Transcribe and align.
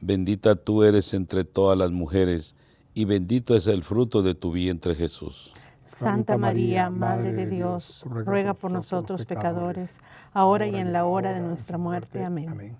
Bendita 0.00 0.56
tú 0.56 0.82
eres 0.84 1.12
entre 1.14 1.44
todas 1.44 1.76
las 1.76 1.90
mujeres, 1.90 2.54
y 2.94 3.04
bendito 3.04 3.54
es 3.54 3.66
el 3.66 3.82
fruto 3.82 4.22
de 4.22 4.34
tu 4.34 4.52
vientre 4.52 4.94
Jesús. 4.94 5.52
Santa 5.86 6.36
María, 6.36 6.90
Madre 6.90 7.32
de 7.32 7.46
Dios, 7.46 8.04
ruega 8.06 8.54
por 8.54 8.70
nosotros 8.70 9.24
pecadores, 9.24 9.98
ahora 10.32 10.66
y 10.66 10.76
en 10.76 10.92
la 10.92 11.04
hora 11.04 11.32
de 11.32 11.40
nuestra 11.40 11.78
muerte. 11.78 12.24
Amén. 12.24 12.76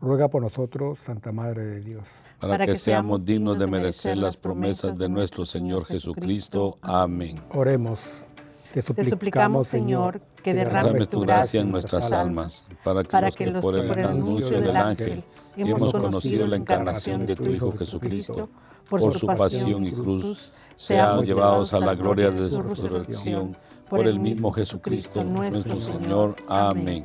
Ruega 0.00 0.28
por 0.28 0.42
nosotros, 0.42 0.98
Santa 1.00 1.32
Madre 1.32 1.64
de 1.64 1.80
Dios. 1.80 2.06
Para 2.40 2.66
que 2.66 2.76
seamos 2.76 3.24
dignos 3.24 3.58
de 3.58 3.66
merecer 3.66 4.16
las 4.16 4.36
promesas 4.36 4.96
de 4.98 5.08
nuestro 5.08 5.44
Señor 5.46 5.84
Jesucristo. 5.84 6.78
Amén. 6.82 7.40
Oremos. 7.52 8.00
Te 8.82 9.04
suplicamos, 9.08 9.68
Señor, 9.68 10.20
que 10.42 10.52
derrames 10.52 11.08
tu 11.08 11.20
gracia 11.20 11.60
en 11.60 11.70
nuestras 11.70 12.10
almas, 12.10 12.66
para 12.82 13.04
que, 13.04 13.20
los 13.20 13.36
que 13.36 13.60
por 13.60 13.76
el 13.76 14.04
anuncio 14.04 14.60
del 14.60 14.76
ángel 14.76 15.24
hemos 15.56 15.92
conocido 15.92 16.46
la 16.46 16.56
encarnación 16.56 17.24
de 17.24 17.36
tu 17.36 17.46
Hijo 17.46 17.72
Jesucristo, 17.72 18.48
por 18.88 19.16
su 19.16 19.26
pasión 19.26 19.84
y 19.84 19.92
cruz, 19.92 20.52
sean 20.74 21.24
llevados 21.24 21.72
a 21.72 21.80
la 21.80 21.94
gloria 21.94 22.30
de 22.30 22.50
su 22.50 22.62
resurrección, 22.62 23.56
por 23.88 24.06
el 24.06 24.18
mismo 24.18 24.50
Jesucristo 24.50 25.22
nuestro 25.22 25.80
Señor. 25.80 26.34
Amén. 26.48 27.02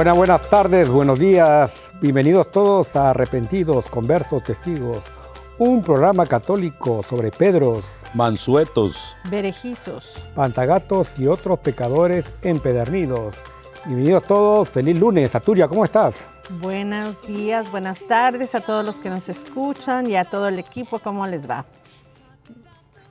Buenas, 0.00 0.16
buenas 0.16 0.48
tardes, 0.48 0.88
buenos 0.88 1.18
días. 1.18 1.92
Bienvenidos 2.00 2.50
todos 2.50 2.96
a 2.96 3.10
Arrepentidos, 3.10 3.90
Conversos, 3.90 4.42
Testigos. 4.42 5.04
Un 5.58 5.82
programa 5.82 6.24
católico 6.24 7.02
sobre 7.02 7.30
Pedros, 7.30 7.84
Mansuetos, 8.14 9.14
Berejizos, 9.30 10.18
Pantagatos 10.34 11.10
y 11.18 11.26
otros 11.26 11.58
pecadores 11.58 12.32
empedernidos. 12.40 13.34
Bienvenidos 13.84 14.22
todos, 14.22 14.70
feliz 14.70 14.98
lunes. 14.98 15.34
Aturia, 15.34 15.68
¿cómo 15.68 15.84
estás? 15.84 16.14
Buenos 16.62 17.20
días, 17.26 17.70
buenas 17.70 18.02
tardes 18.08 18.54
a 18.54 18.62
todos 18.62 18.86
los 18.86 18.96
que 18.96 19.10
nos 19.10 19.28
escuchan 19.28 20.08
y 20.08 20.16
a 20.16 20.24
todo 20.24 20.48
el 20.48 20.58
equipo, 20.58 20.98
¿cómo 20.98 21.26
les 21.26 21.46
va? 21.46 21.66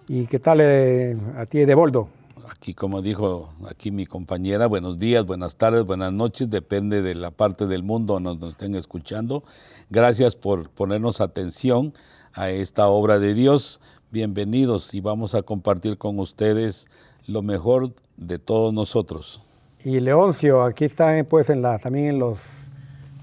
¿Y 0.07 0.25
qué 0.25 0.39
tal 0.39 0.57
eh, 0.59 1.15
a 1.37 1.45
ti 1.45 1.59
de 1.59 1.75
Boldo? 1.75 2.09
Aquí 2.51 2.73
como 2.73 3.01
dijo 3.01 3.53
aquí 3.69 3.91
mi 3.91 4.05
compañera, 4.05 4.67
buenos 4.67 4.99
días, 4.99 5.25
buenas 5.25 5.55
tardes, 5.55 5.85
buenas 5.85 6.11
noches, 6.11 6.49
depende 6.49 7.01
de 7.01 7.15
la 7.15 7.31
parte 7.31 7.67
del 7.67 7.83
mundo 7.83 8.19
donde 8.19 8.35
nos 8.35 8.51
estén 8.51 8.75
escuchando. 8.75 9.43
Gracias 9.89 10.35
por 10.35 10.69
ponernos 10.69 11.21
atención 11.21 11.93
a 12.33 12.49
esta 12.49 12.87
obra 12.87 13.19
de 13.19 13.33
Dios. 13.33 13.81
Bienvenidos 14.11 14.93
y 14.93 15.01
vamos 15.01 15.35
a 15.35 15.43
compartir 15.43 15.97
con 15.97 16.19
ustedes 16.19 16.89
lo 17.27 17.41
mejor 17.41 17.93
de 18.17 18.39
todos 18.39 18.73
nosotros. 18.73 19.41
Y 19.83 19.99
Leoncio, 19.99 20.63
aquí 20.63 20.85
está 20.85 21.23
pues 21.29 21.49
en 21.49 21.61
la, 21.61 21.79
también 21.79 22.07
en 22.07 22.19
los 22.19 22.39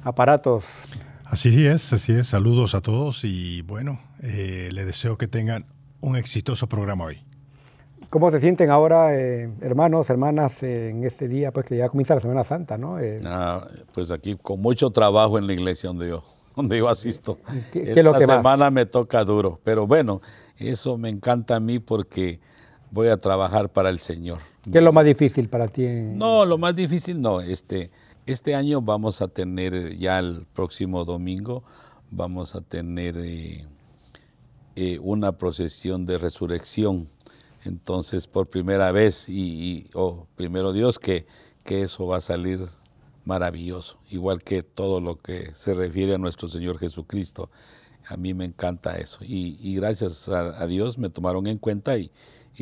aparatos. 0.04 0.64
Así 1.24 1.66
es, 1.66 1.92
así 1.92 2.12
es. 2.12 2.28
Saludos 2.28 2.74
a 2.74 2.80
todos 2.80 3.24
y 3.24 3.62
bueno, 3.62 4.00
eh, 4.22 4.70
le 4.72 4.84
deseo 4.84 5.18
que 5.18 5.26
tengan 5.26 5.66
un 6.00 6.16
exitoso 6.16 6.68
programa 6.68 7.04
hoy. 7.04 7.25
¿Cómo 8.10 8.30
se 8.30 8.38
sienten 8.38 8.70
ahora, 8.70 9.16
eh, 9.16 9.50
hermanos, 9.60 10.08
hermanas, 10.10 10.62
en 10.62 11.04
este 11.04 11.26
día, 11.26 11.50
pues 11.50 11.66
que 11.66 11.76
ya 11.76 11.88
comienza 11.88 12.14
la 12.14 12.20
Semana 12.20 12.44
Santa, 12.44 12.78
¿no? 12.78 13.00
Eh, 13.00 13.20
ah, 13.24 13.66
pues 13.92 14.10
aquí 14.10 14.36
con 14.40 14.60
mucho 14.60 14.90
trabajo 14.90 15.38
en 15.38 15.46
la 15.46 15.52
iglesia 15.52 15.88
donde 15.88 16.08
yo, 16.08 16.22
donde 16.54 16.78
yo 16.78 16.88
asisto. 16.88 17.38
¿Qué, 17.72 17.90
Esta 17.90 18.02
lo 18.02 18.12
que 18.14 18.26
semana 18.26 18.70
me 18.70 18.86
toca 18.86 19.24
duro, 19.24 19.58
pero 19.64 19.86
bueno, 19.88 20.20
eso 20.56 20.96
me 20.96 21.08
encanta 21.08 21.56
a 21.56 21.60
mí 21.60 21.80
porque 21.80 22.38
voy 22.92 23.08
a 23.08 23.16
trabajar 23.16 23.70
para 23.70 23.88
el 23.88 23.98
Señor. 23.98 24.38
¿Qué 24.70 24.78
es 24.78 24.84
lo 24.84 24.92
más 24.92 25.04
difícil 25.04 25.48
para 25.48 25.66
ti? 25.66 25.86
No, 25.86 26.46
lo 26.46 26.58
más 26.58 26.76
difícil 26.76 27.20
no. 27.20 27.40
Este, 27.40 27.90
este 28.24 28.54
año 28.54 28.82
vamos 28.82 29.20
a 29.20 29.26
tener, 29.26 29.96
ya 29.98 30.20
el 30.20 30.46
próximo 30.54 31.04
domingo, 31.04 31.64
vamos 32.12 32.54
a 32.54 32.60
tener 32.60 33.16
eh, 33.18 33.66
una 35.02 35.32
procesión 35.32 36.06
de 36.06 36.18
resurrección 36.18 37.08
entonces, 37.66 38.26
por 38.26 38.48
primera 38.48 38.92
vez, 38.92 39.28
y, 39.28 39.90
oh, 39.94 40.26
primero 40.36 40.72
Dios, 40.72 40.98
que, 40.98 41.26
que 41.64 41.82
eso 41.82 42.06
va 42.06 42.18
a 42.18 42.20
salir 42.20 42.60
maravilloso, 43.24 43.98
igual 44.08 44.42
que 44.42 44.62
todo 44.62 45.00
lo 45.00 45.16
que 45.16 45.52
se 45.52 45.74
refiere 45.74 46.14
a 46.14 46.18
nuestro 46.18 46.48
Señor 46.48 46.78
Jesucristo. 46.78 47.50
A 48.08 48.16
mí 48.16 48.34
me 48.34 48.44
encanta 48.44 48.96
eso. 48.98 49.18
Y, 49.22 49.74
gracias 49.74 50.28
a, 50.28 50.64
Dios 50.66 50.96
me 50.96 51.10
tomaron 51.10 51.48
en 51.48 51.58
cuenta 51.58 51.98
y, 51.98 52.12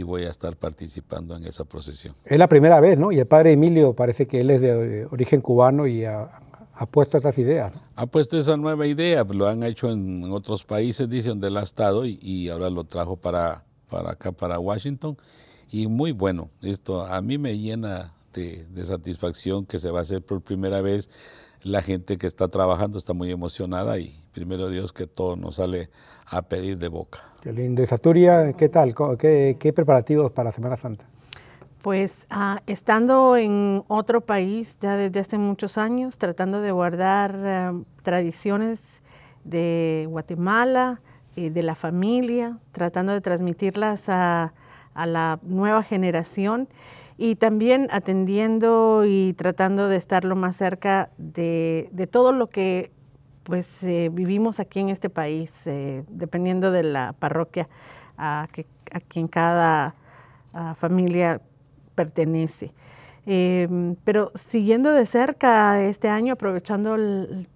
voy 0.03 0.25
a 0.25 0.31
estar 0.31 0.57
participando 0.57 1.37
en 1.37 1.45
esa 1.45 1.65
procesión. 1.65 2.15
Es 2.25 2.39
la 2.39 2.49
primera 2.49 2.81
vez, 2.81 2.99
¿no? 2.99 3.13
Y 3.13 3.19
el 3.19 3.27
padre 3.27 3.53
Emilio 3.53 3.93
parece 3.93 4.27
que 4.27 4.41
él 4.41 4.51
es 4.51 4.63
de 4.63 5.07
origen 5.11 5.43
cubano 5.43 5.87
y 5.87 6.07
ha, 6.07 6.41
puesto 6.91 7.19
esas 7.19 7.37
ideas. 7.37 7.75
Ha 7.95 8.07
puesto 8.07 8.39
esa 8.39 8.57
nueva 8.57 8.87
idea, 8.87 9.23
lo 9.23 9.47
han 9.47 9.63
hecho 9.65 9.91
en, 9.91 10.25
otros 10.33 10.65
países, 10.65 11.11
dice, 11.11 11.29
donde 11.29 11.49
él 11.49 11.59
ha 11.59 11.63
estado 11.63 12.07
y 12.07 12.49
ahora 12.49 12.71
lo 12.71 12.85
trajo 12.85 13.17
para, 13.17 13.65
para 13.95 14.11
acá, 14.11 14.33
para 14.33 14.59
Washington. 14.59 15.17
Y 15.71 15.87
muy 15.87 16.11
bueno, 16.11 16.51
esto 16.63 17.07
a 17.07 17.21
mí 17.23 17.39
me 17.39 17.57
llena 17.57 18.13
de, 18.33 18.67
satisfacción 18.85 19.67
que 19.67 19.79
se 19.79 19.91
va 19.91 20.01
a 20.01 20.03
hacer 20.03 20.21
por 20.21 20.41
primera 20.43 20.81
vez. 20.81 21.09
La 21.63 21.81
gente 21.81 22.19
que 22.19 22.27
está 22.27 22.49
trabajando 22.49 22.99
está 22.99 23.13
muy 23.13 23.31
emocionada 23.31 23.99
y 23.99 24.13
primero 24.33 24.69
Dios 24.69 24.93
que 24.93 25.07
todo 25.07 25.37
nos 25.37 25.57
sale 25.57 25.91
a 26.27 26.43
pedir 26.43 26.77
de 26.77 26.89
boca. 26.89 27.21
Qué 27.41 27.53
lindo. 27.53 27.83
¿Y 27.83 27.87
Saturia, 27.87 28.53
qué 28.55 28.69
tal? 28.69 28.95
¿Qué, 29.17 29.73
preparativos 29.75 30.33
para 30.33 30.51
Semana 30.51 30.77
Santa? 30.77 31.07
Pues 31.81 32.27
ah, 32.31 32.61
estando 32.67 33.37
en 33.37 33.85
otro 33.87 34.23
país 34.23 34.77
ya 34.81 34.97
desde 34.97 35.21
hace 35.21 35.39
muchos 35.39 35.79
años, 35.79 36.19
tratando 36.19 36.61
de 36.61 36.73
guardar 36.73 37.37
eh, 37.37 37.85
tradiciones 38.03 38.81
de 39.45 40.07
Guatemala, 40.09 41.01
eh, 41.37 41.51
de 41.51 41.63
la 41.63 41.75
familia, 41.75 42.59
tratando 42.73 43.13
de 43.13 43.21
transmitirlas 43.21 44.09
a, 44.09 44.53
la 44.95 45.41
nueva 45.43 45.83
generación 45.83 46.69
y 47.19 47.35
también 47.35 47.89
atendiendo 47.91 49.03
y 49.05 49.33
tratando 49.33 49.89
de 49.89 49.97
estar 49.97 50.25
lo 50.25 50.37
más 50.37 50.55
cerca 50.55 51.11
de, 51.19 52.09
todo 52.13 52.31
lo 52.31 52.49
que 52.49 52.93
pues 53.43 53.67
eh, 53.83 54.09
vivimos 54.13 54.61
aquí 54.61 54.79
en 54.79 54.91
este 54.91 55.11
país, 55.11 55.53
eh, 55.67 56.05
dependiendo 56.09 56.71
de 56.71 56.85
la 56.85 57.13
parroquia 57.13 57.69
a, 58.17 58.47
que, 58.53 58.67
a 58.93 59.01
quien 59.01 59.27
cada 59.27 59.97
familia 60.79 61.41
pertenece. 61.97 62.73
pero 64.05 64.31
siguiendo 64.37 64.93
de 64.93 65.07
cerca 65.07 65.83
este 65.83 66.09
año, 66.09 66.35
aprovechando 66.35 66.95
el, 66.95 67.49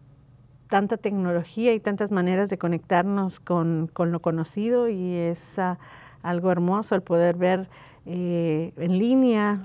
tanta 0.69 0.97
tecnología 0.97 1.73
y 1.75 1.81
tantas 1.81 2.11
maneras 2.11 2.49
de 2.49 2.59
conectarnos 2.59 3.41
con, 3.41 3.91
lo 3.97 4.21
conocido 4.21 4.89
y 4.89 5.15
es 5.15 5.59
ah, 5.59 5.79
algo 6.23 6.51
hermoso 6.51 6.95
el 6.95 7.03
poder 7.03 7.37
ver 7.37 7.69
eh, 8.07 8.73
en 8.77 8.99
línea 8.99 9.61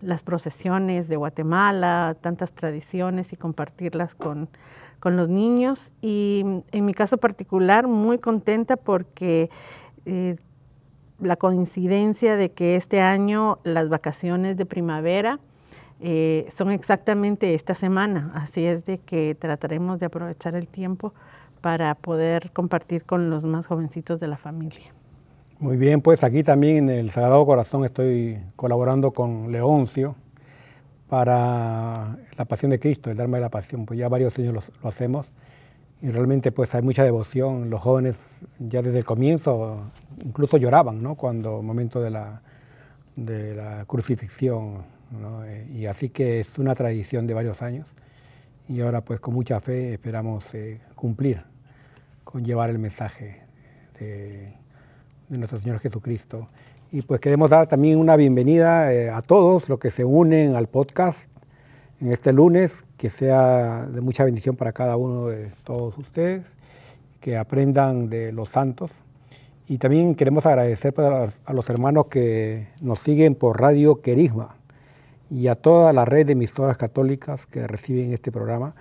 las 0.00 0.22
procesiones 0.22 1.08
de 1.08 1.16
Guatemala, 1.16 2.16
tantas 2.20 2.52
tradiciones 2.52 3.32
y 3.32 3.36
compartirlas 3.36 4.14
con, 4.14 4.48
con, 5.00 5.16
los 5.16 5.28
niños. 5.28 5.92
Y 6.00 6.44
en 6.70 6.84
mi 6.84 6.94
caso 6.94 7.18
particular, 7.18 7.88
muy 7.88 8.18
contenta 8.18 8.76
porque 8.76 9.50
eh, 10.06 10.36
la 11.20 11.36
coincidencia 11.36 12.36
de 12.36 12.52
que 12.52 12.76
este 12.76 13.00
año 13.00 13.58
las 13.64 13.88
vacaciones 13.88 14.56
de 14.56 14.66
primavera 14.66 15.40
eh, 16.04 16.48
son 16.52 16.72
exactamente 16.72 17.54
esta 17.54 17.76
semana, 17.76 18.32
así 18.34 18.66
es 18.66 18.84
de 18.84 18.98
que 18.98 19.36
trataremos 19.36 20.00
de 20.00 20.06
aprovechar 20.06 20.56
el 20.56 20.66
tiempo 20.66 21.14
para 21.60 21.94
poder 21.94 22.50
compartir 22.52 23.04
con 23.04 23.30
los 23.30 23.44
más 23.44 23.66
jovencitos 23.66 24.18
de 24.18 24.26
la 24.26 24.36
familia. 24.36 24.92
Muy 25.60 25.76
bien, 25.76 26.00
pues 26.00 26.24
aquí 26.24 26.42
también 26.42 26.88
en 26.88 26.98
el 26.98 27.10
Sagrado 27.10 27.46
Corazón 27.46 27.84
estoy 27.84 28.40
colaborando 28.56 29.12
con 29.12 29.52
Leoncio 29.52 30.16
para 31.08 32.16
la 32.36 32.44
Pasión 32.46 32.72
de 32.72 32.80
Cristo, 32.80 33.12
el 33.12 33.16
Dharma 33.16 33.36
de 33.36 33.42
la 33.42 33.50
Pasión. 33.50 33.86
Pues 33.86 33.96
ya 33.96 34.08
varios 34.08 34.36
años 34.40 34.68
lo, 34.82 34.88
hacemos 34.88 35.28
y 36.00 36.10
realmente 36.10 36.50
pues 36.50 36.74
hay 36.74 36.82
mucha 36.82 37.04
devoción. 37.04 37.70
Los 37.70 37.80
jóvenes 37.80 38.16
ya 38.58 38.82
desde 38.82 38.98
el 38.98 39.04
comienzo 39.04 39.82
incluso 40.24 40.56
lloraban, 40.56 41.00
¿no? 41.00 41.14
Cuando 41.14 41.62
momento 41.62 42.00
de 42.00 42.10
la, 42.10 42.42
de 43.14 43.54
la 43.54 43.84
crucifixión, 43.84 44.78
¿no? 45.20 45.44
Eh, 45.44 45.66
y 45.72 45.86
así 45.86 46.08
que 46.08 46.40
es 46.40 46.58
una 46.58 46.74
tradición 46.74 47.26
de 47.26 47.34
varios 47.34 47.62
años 47.62 47.86
y 48.68 48.80
ahora 48.80 49.02
pues 49.02 49.20
con 49.20 49.34
mucha 49.34 49.60
fe 49.60 49.94
esperamos 49.94 50.44
eh, 50.54 50.80
cumplir 50.94 51.42
con 52.24 52.44
llevar 52.44 52.70
el 52.70 52.78
mensaje 52.78 53.42
de 53.98 54.62
de 55.32 55.38
nuestro 55.38 55.58
Señor 55.60 55.78
Jesucristo. 55.80 56.48
Y 56.92 57.00
pues 57.02 57.18
queremos 57.18 57.48
dar 57.48 57.66
también 57.66 57.98
una 57.98 58.16
bienvenida 58.16 58.92
eh, 58.92 59.08
a 59.08 59.22
todos 59.22 59.68
los 59.70 59.78
que 59.78 59.90
se 59.90 60.04
unen 60.04 60.56
al 60.56 60.68
podcast 60.68 61.26
en 62.02 62.12
este 62.12 62.34
lunes, 62.34 62.84
que 62.98 63.08
sea 63.08 63.86
de 63.86 64.00
mucha 64.02 64.24
bendición 64.24 64.56
para 64.56 64.72
cada 64.72 64.96
uno 64.96 65.28
de 65.28 65.50
todos 65.64 65.96
ustedes, 65.96 66.44
que 67.20 67.38
aprendan 67.38 68.10
de 68.10 68.30
los 68.30 68.50
santos. 68.50 68.90
Y 69.68 69.78
también 69.78 70.14
queremos 70.14 70.44
agradecer 70.44 70.92
a 71.00 71.52
los 71.54 71.70
hermanos 71.70 72.06
que 72.06 72.68
nos 72.82 72.98
siguen 72.98 73.36
por 73.36 73.58
Radio 73.58 74.02
Querisma 74.02 74.56
y 75.32 75.48
a 75.48 75.54
toda 75.54 75.94
la 75.94 76.04
red 76.04 76.26
de 76.26 76.32
emisoras 76.32 76.76
católicas 76.76 77.46
que 77.46 77.66
reciben 77.66 78.12
este 78.12 78.30
programa. 78.30 78.74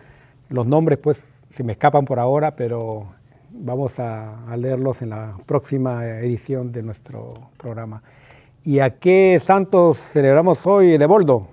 Los 0.50 0.68
nombres 0.68 1.00
pues 1.01 1.24
se 1.50 1.63
me 1.63 1.71
escapan 1.71 2.03
por 2.03 2.19
ahora, 2.19 2.57
pero 2.57 3.07
vamos 3.51 4.00
a, 4.00 4.36
leerlos 4.57 5.01
en 5.01 5.12
la 5.12 5.38
próxima 5.45 6.06
edición 6.06 6.74
de 6.74 6.83
nuestro 6.83 7.36
programa. 7.57 8.03
¿Y 8.65 8.80
a 8.80 9.00
qué 9.00 9.42
santos 9.44 9.98
celebramos 9.98 10.68
hoy, 10.68 10.98
de 10.98 11.06
Boldo? 11.06 11.48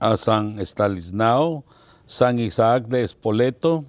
A 0.00 0.16
San 0.16 0.58
Estalisnao, 0.58 1.64
San 2.06 2.38
Isaac 2.38 2.86
de 2.86 3.02
Espoleto, 3.02 3.84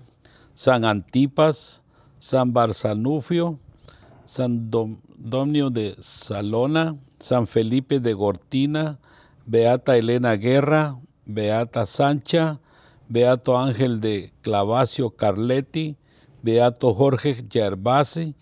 San 0.53 0.83
Antipas, 0.83 1.81
San 2.19 2.51
Barzanufio, 2.51 3.59
San 4.25 4.69
Domnio 4.69 5.69
de 5.69 5.95
Salona, 5.99 6.95
San 7.19 7.47
Felipe 7.47 8.01
de 8.01 8.13
Gortina, 8.13 8.99
Beata 9.45 9.97
Elena 9.97 10.35
Guerra, 10.35 10.97
Beata 11.25 11.85
Sancha, 11.85 12.59
Beato 13.09 13.57
Ángel 13.57 13.99
de 13.99 14.31
Clavacio 14.41 15.11
Carletti, 15.11 15.97
Beato 16.41 16.93
Jorge 16.93 17.45
Gervasi, 17.49 18.35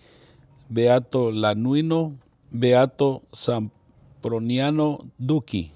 Beato 0.70 1.32
Lanuino, 1.32 2.14
Beato 2.50 3.24
Samproniano 3.32 5.00
Duki. 5.18 5.72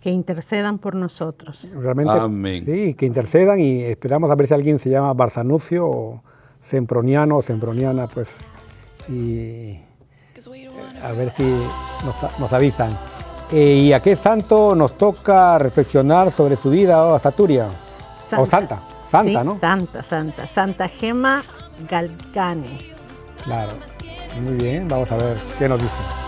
Que 0.00 0.10
intercedan 0.10 0.78
por 0.78 0.94
nosotros. 0.94 1.66
Realmente, 1.74 2.12
Amén. 2.12 2.64
Sí, 2.64 2.94
que 2.94 3.06
intercedan 3.06 3.58
y 3.60 3.82
esperamos 3.82 4.30
a 4.30 4.36
ver 4.36 4.46
si 4.46 4.54
alguien 4.54 4.78
se 4.78 4.90
llama 4.90 5.12
Barzanufio 5.12 5.86
o 5.86 6.22
Semproniano 6.60 7.38
o 7.38 7.42
Semproniana, 7.42 8.06
pues, 8.06 8.28
y 9.08 9.78
a 11.02 11.12
ver 11.12 11.30
si 11.30 11.44
nos, 12.38 12.52
avisan. 12.52 12.90
Eh, 13.50 13.84
¿Y 13.86 13.92
a 13.92 14.00
qué 14.00 14.14
santo 14.14 14.74
nos 14.74 14.98
toca 14.98 15.58
reflexionar 15.58 16.30
sobre 16.30 16.56
su 16.56 16.70
vida 16.70 17.02
o 17.04 17.14
oh, 17.14 17.18
Saturia? 17.18 17.68
O 18.36 18.44
Santa. 18.44 18.82
Santa, 19.10 19.42
¿no? 19.42 19.58
Santa, 19.60 20.02
Santa. 20.02 20.46
Santa 20.46 20.88
Gema 20.88 21.42
Galgani. 21.88 22.78
Claro. 23.44 23.72
Muy 24.42 24.56
bien, 24.58 24.86
vamos 24.86 25.10
a 25.10 25.16
ver 25.16 25.38
qué 25.58 25.66
nos 25.68 25.80
dice. 25.80 26.27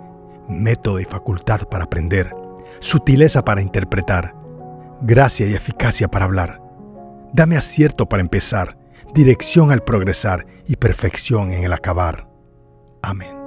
método 0.51 0.99
y 0.99 1.05
facultad 1.05 1.61
para 1.69 1.85
aprender, 1.85 2.31
sutileza 2.79 3.43
para 3.43 3.61
interpretar, 3.61 4.35
gracia 5.01 5.47
y 5.47 5.53
eficacia 5.53 6.09
para 6.09 6.25
hablar. 6.25 6.61
Dame 7.33 7.57
acierto 7.57 8.07
para 8.07 8.21
empezar, 8.21 8.77
dirección 9.13 9.71
al 9.71 9.83
progresar 9.83 10.45
y 10.67 10.75
perfección 10.75 11.51
en 11.51 11.63
el 11.63 11.73
acabar. 11.73 12.27
Amén. 13.01 13.40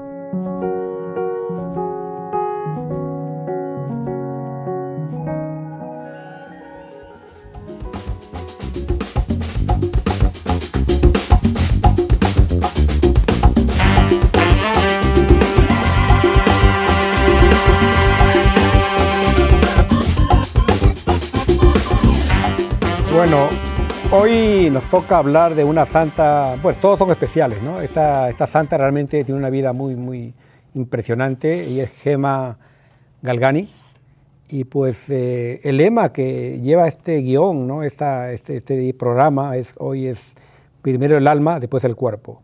Bueno, 23.35 23.51
hoy 24.13 24.71
nos 24.71 24.85
toca 24.85 25.19
hablar 25.19 25.57
de 25.57 25.65
una 25.65 25.87
santa, 25.87 26.57
bueno, 26.63 26.79
todos 26.81 27.01
son 27.01 27.11
especiales, 27.11 27.61
¿no? 27.65 27.81
Esta, 27.81 28.31
esta 28.31 28.47
santa 28.47 28.79
realmente 28.79 29.25
tiene 29.25 29.37
una 29.37 29.51
vida 29.51 29.73
muy, 29.73 29.97
muy 29.97 30.33
impresionante 30.75 31.69
y 31.69 31.81
es 31.81 31.91
Gema 31.91 32.59
Galgani. 33.23 33.69
Y 34.51 34.63
pues 34.63 35.11
eh, 35.11 35.61
el 35.65 35.79
lema 35.79 36.13
que 36.13 36.61
lleva 36.61 36.87
este 36.87 37.23
guion, 37.23 37.67
¿no? 37.67 37.83
este, 37.83 38.35
este 38.35 38.95
programa 38.95 39.57
es 39.57 39.73
hoy 39.79 40.07
es 40.07 40.35
primero 40.81 41.17
el 41.17 41.27
alma, 41.27 41.59
después 41.59 41.83
el 41.83 41.97
cuerpo. 41.97 42.41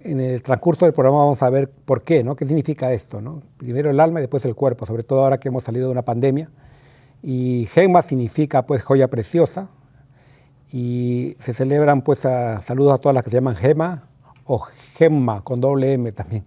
En 0.00 0.18
el 0.20 0.42
transcurso 0.42 0.86
del 0.86 0.94
programa 0.94 1.18
vamos 1.18 1.42
a 1.42 1.50
ver 1.50 1.68
por 1.68 2.04
qué, 2.04 2.24
¿no? 2.24 2.36
¿Qué 2.36 2.46
significa 2.46 2.90
esto, 2.94 3.20
¿no? 3.20 3.42
Primero 3.58 3.90
el 3.90 4.00
alma 4.00 4.20
y 4.20 4.22
después 4.22 4.46
el 4.46 4.54
cuerpo, 4.54 4.86
sobre 4.86 5.02
todo 5.02 5.24
ahora 5.24 5.36
que 5.36 5.48
hemos 5.48 5.64
salido 5.64 5.88
de 5.88 5.92
una 5.92 6.06
pandemia. 6.06 6.48
Y 7.22 7.68
Gema 7.70 8.00
significa 8.00 8.64
pues 8.64 8.82
joya 8.82 9.08
preciosa, 9.08 9.68
y 10.72 11.36
se 11.38 11.52
celebran 11.52 12.02
pues 12.02 12.20
saludos 12.20 12.94
a 12.94 12.98
todas 12.98 13.14
las 13.14 13.24
que 13.24 13.30
se 13.30 13.36
llaman 13.36 13.56
Gema 13.56 14.04
o 14.44 14.58
Gemma 14.94 15.42
con 15.42 15.60
doble 15.60 15.92
M 15.92 16.12
también. 16.12 16.44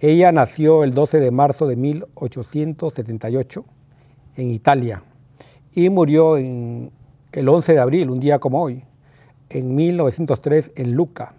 Ella 0.00 0.30
nació 0.32 0.84
el 0.84 0.94
12 0.94 1.18
de 1.18 1.30
marzo 1.30 1.66
de 1.66 1.76
1878 1.76 3.64
en 4.36 4.50
Italia 4.50 5.02
y 5.74 5.90
murió 5.90 6.36
el 6.36 6.90
11 7.32 7.72
de 7.72 7.78
abril, 7.78 8.10
un 8.10 8.20
día 8.20 8.38
como 8.38 8.62
hoy, 8.62 8.84
en 9.50 9.74
1903 9.74 10.72
en 10.76 10.94
Lucca, 10.94 11.34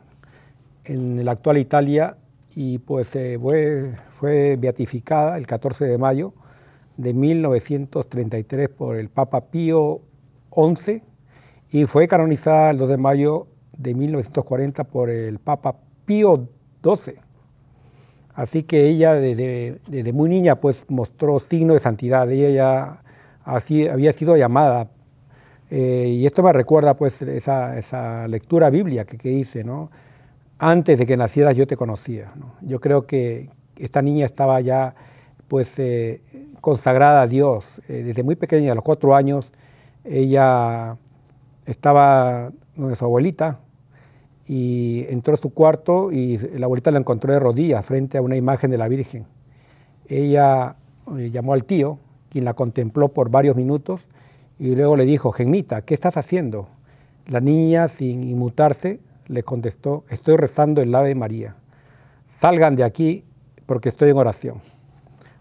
en 0.83 1.23
la 1.23 1.31
actual 1.31 1.57
Italia, 1.57 2.17
y 2.55 2.79
pues 2.79 3.09
fue, 3.09 3.95
fue 4.09 4.57
beatificada 4.57 5.37
el 5.37 5.47
14 5.47 5.85
de 5.85 5.97
mayo 5.97 6.33
de 6.97 7.13
1933 7.13 8.69
por 8.69 8.97
el 8.97 9.09
Papa 9.09 9.45
Pío 9.45 10.01
XI 10.53 11.01
y 11.71 11.85
fue 11.85 12.07
canonizada 12.07 12.71
el 12.71 12.77
2 12.77 12.89
de 12.89 12.97
mayo 12.97 13.47
de 13.77 13.93
1940 13.93 14.83
por 14.85 15.09
el 15.09 15.39
Papa 15.39 15.75
Pío 16.05 16.47
XII. 16.83 17.15
Así 18.33 18.63
que 18.63 18.87
ella 18.87 19.15
desde, 19.15 19.79
desde 19.87 20.13
muy 20.13 20.29
niña 20.29 20.55
pues 20.55 20.85
mostró 20.89 21.39
signo 21.39 21.73
de 21.73 21.79
santidad. 21.79 22.29
Ella 22.31 22.49
ya 22.49 23.01
así, 23.43 23.87
había 23.87 24.11
sido 24.13 24.35
llamada. 24.37 24.89
Eh, 25.69 26.15
y 26.17 26.25
esto 26.25 26.41
me 26.41 26.53
recuerda 26.53 26.95
pues 26.95 27.21
esa, 27.21 27.77
esa 27.77 28.27
lectura 28.27 28.69
bíblica 28.69 29.05
que, 29.05 29.17
que, 29.17 29.29
hice, 29.29 29.63
¿no? 29.63 29.91
Antes 30.57 30.97
de 30.97 31.05
que 31.05 31.15
nacieras 31.15 31.55
yo 31.55 31.67
te 31.67 31.77
conocía. 31.77 32.31
¿no? 32.35 32.55
Yo 32.61 32.79
creo 32.79 33.05
que 33.05 33.49
esta 33.77 34.01
niña 34.01 34.25
estaba 34.25 34.59
ya 34.61 34.95
pues 35.47 35.77
eh, 35.77 36.21
consagrada 36.61 37.21
a 37.21 37.27
Dios. 37.27 37.65
Eh, 37.87 38.03
desde 38.03 38.23
muy 38.23 38.35
pequeña, 38.35 38.71
a 38.71 38.75
los 38.75 38.83
cuatro 38.83 39.15
años, 39.15 39.51
ella 40.03 40.97
estaba 41.69 42.51
donde 42.75 42.95
su 42.95 43.05
abuelita 43.05 43.59
y 44.47 45.05
entró 45.09 45.35
a 45.35 45.37
su 45.37 45.53
cuarto 45.53 46.11
y 46.11 46.37
la 46.57 46.65
abuelita 46.65 46.89
la 46.91 46.99
encontró 46.99 47.31
de 47.31 47.39
rodillas 47.39 47.85
frente 47.85 48.17
a 48.17 48.21
una 48.21 48.35
imagen 48.35 48.71
de 48.71 48.77
la 48.77 48.87
Virgen. 48.87 49.25
Ella 50.07 50.75
eh, 51.17 51.29
llamó 51.29 51.53
al 51.53 51.65
tío, 51.65 51.99
quien 52.29 52.45
la 52.45 52.55
contempló 52.55 53.09
por 53.09 53.29
varios 53.29 53.55
minutos 53.55 54.01
y 54.57 54.75
luego 54.75 54.95
le 54.95 55.05
dijo, 55.05 55.31
Genmita, 55.31 55.83
¿qué 55.83 55.93
estás 55.93 56.17
haciendo? 56.17 56.67
La 57.27 57.41
niña, 57.41 57.87
sin 57.87 58.23
inmutarse, 58.23 58.99
le 59.27 59.43
contestó, 59.43 60.03
estoy 60.09 60.35
rezando 60.35 60.81
el 60.81 60.93
Ave 60.95 61.13
María. 61.13 61.55
Salgan 62.39 62.75
de 62.75 62.83
aquí 62.83 63.23
porque 63.67 63.89
estoy 63.89 64.09
en 64.09 64.17
oración. 64.17 64.61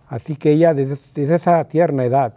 Así 0.09 0.37
que 0.37 0.53
ella, 0.53 0.75
desde, 0.75 1.35
esa 1.35 1.65
tierna 1.65 2.05
edad, 2.05 2.35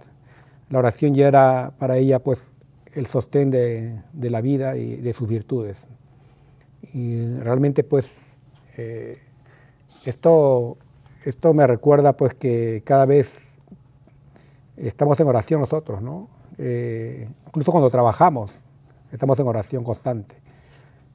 la 0.70 0.80
oración 0.80 1.14
ya 1.14 1.28
era 1.28 1.74
para 1.78 1.98
ella 1.98 2.20
pues 2.20 2.51
el 2.94 3.06
sostén 3.06 3.52
de, 3.52 4.02
la 4.14 4.42
vida 4.42 4.78
y 4.78 4.98
de 4.98 5.14
sus 5.14 5.28
virtudes. 5.28 5.86
Y 6.94 7.26
realmente 7.38 7.84
pues 7.84 8.12
eh, 8.78 9.20
esto, 10.06 10.78
esto 11.26 11.54
me 11.54 11.66
recuerda 11.68 12.14
pues 12.14 12.34
que 12.34 12.82
cada 12.86 13.06
vez 13.06 13.38
estamos 14.78 15.20
en 15.20 15.28
oración 15.28 15.62
nosotros, 15.62 16.02
¿no? 16.02 16.28
Eh, 16.58 17.30
incluso 17.48 17.72
cuando 17.72 17.90
trabajamos, 17.90 18.54
estamos 19.12 19.40
en 19.40 19.48
oración 19.48 19.84
constante. 19.84 20.36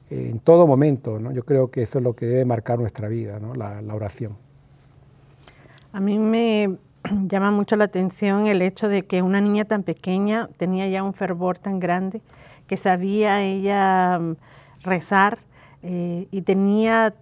en 0.09 0.39
todo 0.39 0.65
momento, 0.65 1.19
¿no? 1.19 1.33
Yo 1.33 1.43
creo 1.43 1.69
que 1.69 1.81
eso 1.81 1.97
es 1.99 2.03
lo 2.03 2.15
que 2.15 2.25
debe 2.25 2.45
marcar 2.45 2.79
nuestra 2.79 3.09
vida, 3.09 3.39
¿no? 3.39 3.53
la, 3.53 3.81
la 3.81 3.93
oración. 3.93 4.37
A 5.91 5.99
mí 5.99 6.17
me 6.17 6.77
llama 7.27 7.51
mucho 7.51 7.75
la 7.75 7.85
atención 7.85 8.47
el 8.47 8.61
hecho 8.61 8.89
de 8.89 9.05
que 9.05 9.21
una 9.21 9.41
niña 9.41 9.65
tan 9.65 9.83
pequeña 9.83 10.49
tenía 10.57 10.87
ya 10.87 11.03
un 11.03 11.13
fervor 11.13 11.57
tan 11.57 11.79
grande, 11.79 12.21
que 12.67 12.77
sabía 12.77 13.41
ella 13.41 14.19
mm, 14.19 14.35
rezar 14.83 15.39
eh, 15.83 16.27
y 16.31 16.41
tenía 16.41 17.13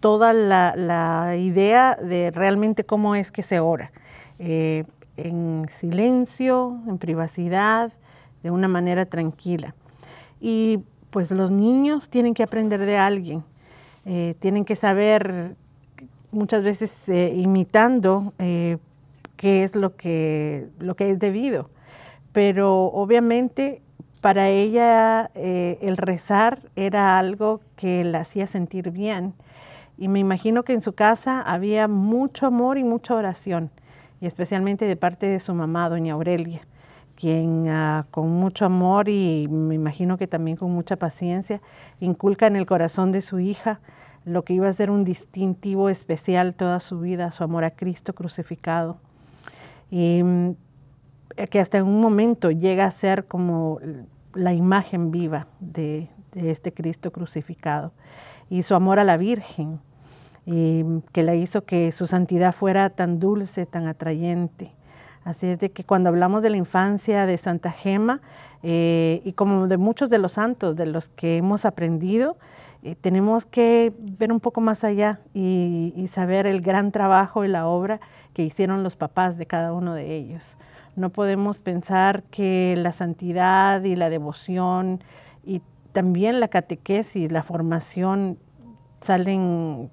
toda 0.00 0.32
la, 0.32 1.36
idea 1.36 1.94
de 1.96 2.30
realmente 2.30 2.84
cómo 2.84 3.14
es 3.14 3.30
que 3.30 3.42
se 3.42 3.60
ora, 3.60 3.92
eh, 4.38 4.84
en 5.16 5.66
silencio, 5.78 6.78
en 6.88 6.96
privacidad, 6.98 7.92
de 8.42 8.50
una 8.50 8.68
manera 8.68 9.04
tranquila. 9.04 9.74
Y 10.40 10.80
pues 11.10 11.30
los 11.30 11.50
niños 11.50 12.08
tienen 12.08 12.32
que 12.32 12.42
aprender 12.42 12.80
de 12.86 12.96
alguien, 12.96 13.44
eh, 14.06 14.34
tienen 14.38 14.64
que 14.64 14.74
saber 14.74 15.54
muchas 16.32 16.62
veces 16.62 17.08
imitando 17.08 18.32
qué 19.40 19.64
es 19.64 19.74
lo 19.74 19.96
que, 19.96 20.68
lo 20.78 20.96
que 20.96 21.08
es 21.08 21.18
debido. 21.18 21.70
Pero 22.32 22.84
obviamente 22.92 23.80
para 24.20 24.50
ella 24.50 25.30
eh, 25.34 25.78
el 25.80 25.96
rezar 25.96 26.60
era 26.76 27.18
algo 27.18 27.62
que 27.74 28.04
la 28.04 28.20
hacía 28.20 28.46
sentir 28.46 28.90
bien. 28.90 29.32
Y 29.96 30.08
me 30.08 30.18
imagino 30.18 30.62
que 30.62 30.74
en 30.74 30.82
su 30.82 30.92
casa 30.92 31.40
había 31.40 31.88
mucho 31.88 32.46
amor 32.46 32.76
y 32.76 32.84
mucha 32.84 33.14
oración, 33.14 33.70
y 34.20 34.26
especialmente 34.26 34.84
de 34.84 34.96
parte 34.96 35.26
de 35.26 35.40
su 35.40 35.54
mamá, 35.54 35.88
doña 35.88 36.12
Aurelia, 36.12 36.60
quien 37.14 37.66
ah, 37.70 38.06
con 38.10 38.28
mucho 38.28 38.66
amor 38.66 39.08
y 39.08 39.48
me 39.48 39.74
imagino 39.74 40.18
que 40.18 40.26
también 40.26 40.58
con 40.58 40.70
mucha 40.70 40.96
paciencia 40.96 41.62
inculca 41.98 42.46
en 42.46 42.56
el 42.56 42.66
corazón 42.66 43.10
de 43.10 43.22
su 43.22 43.40
hija 43.40 43.80
lo 44.26 44.44
que 44.44 44.52
iba 44.52 44.68
a 44.68 44.72
ser 44.74 44.90
un 44.90 45.02
distintivo 45.04 45.88
especial 45.88 46.54
toda 46.54 46.78
su 46.78 47.00
vida, 47.00 47.30
su 47.30 47.42
amor 47.42 47.64
a 47.64 47.70
Cristo 47.70 48.14
crucificado. 48.14 48.98
Y 49.90 50.22
mm, 50.22 50.54
que 51.50 51.60
hasta 51.60 51.78
en 51.78 51.86
un 51.86 52.00
momento 52.00 52.50
llega 52.50 52.86
a 52.86 52.90
ser 52.90 53.26
como 53.26 53.80
la 54.34 54.52
imagen 54.52 55.10
viva 55.10 55.46
de, 55.60 56.08
este 56.34 56.72
Cristo 56.72 57.10
crucificado. 57.10 57.92
Y 58.48 58.62
su 58.62 58.74
amor 58.74 58.98
a 58.98 59.04
la 59.04 59.16
Virgen, 59.16 59.80
y 60.46 60.84
que 61.12 61.22
la 61.22 61.34
hizo 61.34 61.64
que 61.64 61.92
su 61.92 62.06
santidad 62.06 62.54
fuera 62.54 62.90
tan 62.90 63.20
dulce, 63.20 63.66
tan 63.66 63.86
atrayente. 63.86 64.72
Así 65.24 65.46
es 65.46 65.58
de 65.60 65.70
que 65.70 65.84
cuando 65.84 66.08
hablamos 66.08 66.42
de 66.42 66.50
la 66.50 66.56
infancia 66.56 67.26
de 67.26 67.36
Santa 67.36 67.70
Gema, 67.70 68.20
eh, 68.62 69.20
y 69.24 69.32
como 69.32 69.68
de 69.68 69.76
muchos 69.76 70.08
de 70.08 70.18
los 70.18 70.32
santos 70.32 70.76
de 70.76 70.86
los 70.86 71.08
que 71.08 71.36
hemos 71.36 71.64
aprendido, 71.64 72.36
eh, 72.82 72.94
tenemos 72.94 73.44
que 73.44 73.92
ver 73.98 74.32
un 74.32 74.40
poco 74.40 74.62
más 74.62 74.84
allá 74.84 75.20
y, 75.34 76.08
saber 76.10 76.46
el 76.46 76.62
gran 76.62 76.92
trabajo 76.92 77.44
y 77.44 77.48
la 77.48 77.66
obra 77.66 78.00
que 78.32 78.42
hicieron 78.42 78.82
los 78.82 78.96
papás 78.96 79.36
de 79.36 79.46
cada 79.46 79.72
uno 79.72 79.94
de 79.94 80.16
ellos. 80.16 80.56
No 80.96 81.10
podemos 81.10 81.58
pensar 81.58 82.22
que 82.24 82.74
la 82.76 82.92
santidad 82.92 83.84
y 83.84 83.96
la 83.96 84.08
devoción 84.08 85.04
y 85.44 85.60
también 85.92 86.40
la 86.40 86.48
catequesis, 86.48 87.30
la 87.30 87.42
formación 87.42 88.38
salen 89.02 89.90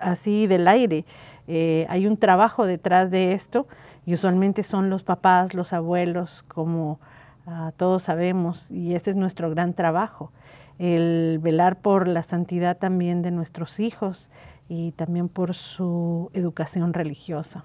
así 0.00 0.46
del 0.46 0.68
aire. 0.68 1.04
Eh, 1.48 1.86
hay 1.88 2.06
un 2.06 2.16
trabajo 2.16 2.66
detrás 2.66 3.10
de 3.10 3.32
esto 3.32 3.66
y 4.06 4.14
usualmente 4.14 4.62
son 4.62 4.90
los 4.90 5.02
papás, 5.02 5.54
los 5.54 5.72
abuelos, 5.72 6.44
como 6.44 7.00
ah, 7.46 7.72
todos 7.76 8.04
sabemos, 8.04 8.70
y 8.70 8.94
este 8.94 9.10
es 9.10 9.16
nuestro 9.16 9.50
gran 9.50 9.74
trabajo 9.74 10.30
el 10.78 11.38
velar 11.42 11.80
por 11.80 12.08
la 12.08 12.22
santidad 12.22 12.78
también 12.78 13.22
de 13.22 13.30
nuestros 13.30 13.80
hijos 13.80 14.30
y 14.68 14.92
también 14.92 15.28
por 15.28 15.54
su 15.54 16.30
educación 16.34 16.92
religiosa. 16.92 17.64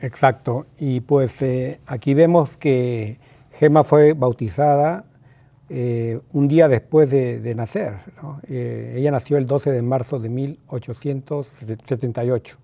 Exacto, 0.00 0.66
y 0.78 1.00
pues 1.00 1.42
eh, 1.42 1.80
aquí 1.86 2.14
vemos 2.14 2.56
que 2.56 3.18
Gemma 3.52 3.84
fue 3.84 4.14
bautizada 4.14 5.04
eh, 5.68 6.18
un 6.32 6.48
día 6.48 6.68
después 6.68 7.10
de, 7.10 7.54
nacer. 7.54 7.98
Eh, 8.48 8.94
ella 8.96 9.10
nació 9.10 9.36
el 9.36 9.46
12 9.46 9.72
de 9.72 9.82
marzo 9.82 10.18
de 10.18 10.30
1878 10.30 12.56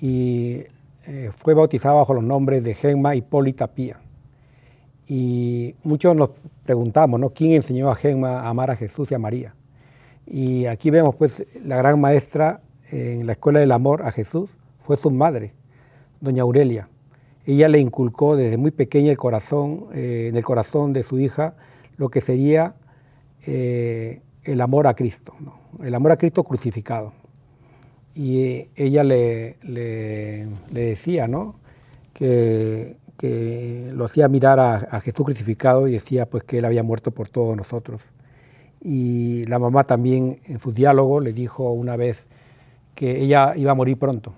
y 0.00 0.62
fue 1.32 1.54
bautizada 1.54 1.96
bajo 1.96 2.14
los 2.14 2.22
nombres 2.22 2.62
de 2.62 2.74
Gemma 2.74 3.16
Hipólita 3.16 3.66
Pía. 3.66 3.98
Y 5.08 5.74
muchos 5.82 6.14
nos 6.14 6.30
preguntamos, 6.64 7.18
¿no? 7.18 7.30
¿Quién 7.30 7.52
enseñó 7.52 7.90
a 7.90 7.94
Gemma 7.94 8.40
a 8.40 8.48
amar 8.48 8.70
a 8.70 8.76
Jesús 8.76 9.10
y 9.10 9.14
a 9.14 9.18
María? 9.18 9.54
Y 10.26 10.66
aquí 10.66 10.90
vemos, 10.90 11.14
pues, 11.16 11.44
la 11.64 11.76
gran 11.76 12.00
maestra 12.00 12.60
en 12.90 13.26
la 13.26 13.32
Escuela 13.32 13.60
del 13.60 13.72
Amor 13.72 14.02
a 14.02 14.12
Jesús 14.12 14.50
fue 14.80 14.96
su 14.96 15.10
madre, 15.10 15.52
doña 16.20 16.42
Aurelia. 16.42 16.88
Ella 17.44 17.68
le 17.68 17.78
inculcó 17.78 18.36
desde 18.36 18.56
muy 18.56 18.70
pequeña 18.70 19.10
el 19.10 19.18
corazón, 19.18 19.86
eh, 19.94 20.26
en 20.28 20.36
el 20.36 20.44
corazón 20.44 20.92
de 20.92 21.02
su 21.02 21.18
hija 21.18 21.54
lo 21.96 22.08
que 22.08 22.20
sería 22.20 22.74
eh, 23.46 24.20
el 24.44 24.60
amor 24.60 24.86
a 24.86 24.94
Cristo, 24.94 25.34
el 25.82 25.94
amor 25.94 26.12
a 26.12 26.16
Cristo 26.16 26.44
crucificado. 26.44 27.12
Y 28.14 28.68
ella 28.76 29.04
le, 29.04 29.56
le, 29.62 30.46
le 30.72 30.80
decía 30.80 31.26
¿no? 31.26 31.56
que 32.12 32.96
que 33.22 33.92
lo 33.94 34.06
hacía 34.06 34.26
mirar 34.26 34.58
a, 34.58 35.00
Jesús 35.00 35.24
crucificado 35.24 35.86
y 35.86 35.92
decía 35.92 36.26
pues 36.26 36.42
que 36.42 36.58
él 36.58 36.64
había 36.64 36.82
muerto 36.82 37.12
por 37.12 37.28
todos 37.28 37.56
nosotros. 37.56 38.02
Y 38.80 39.44
la 39.44 39.60
mamá 39.60 39.84
también 39.84 40.40
en 40.44 40.58
su 40.58 40.72
diálogo 40.72 41.20
le 41.20 41.32
dijo 41.32 41.70
una 41.70 41.94
vez 41.94 42.26
que 42.96 43.20
ella 43.20 43.52
iba 43.54 43.70
a 43.70 43.74
morir 43.76 43.96
pronto 43.96 44.34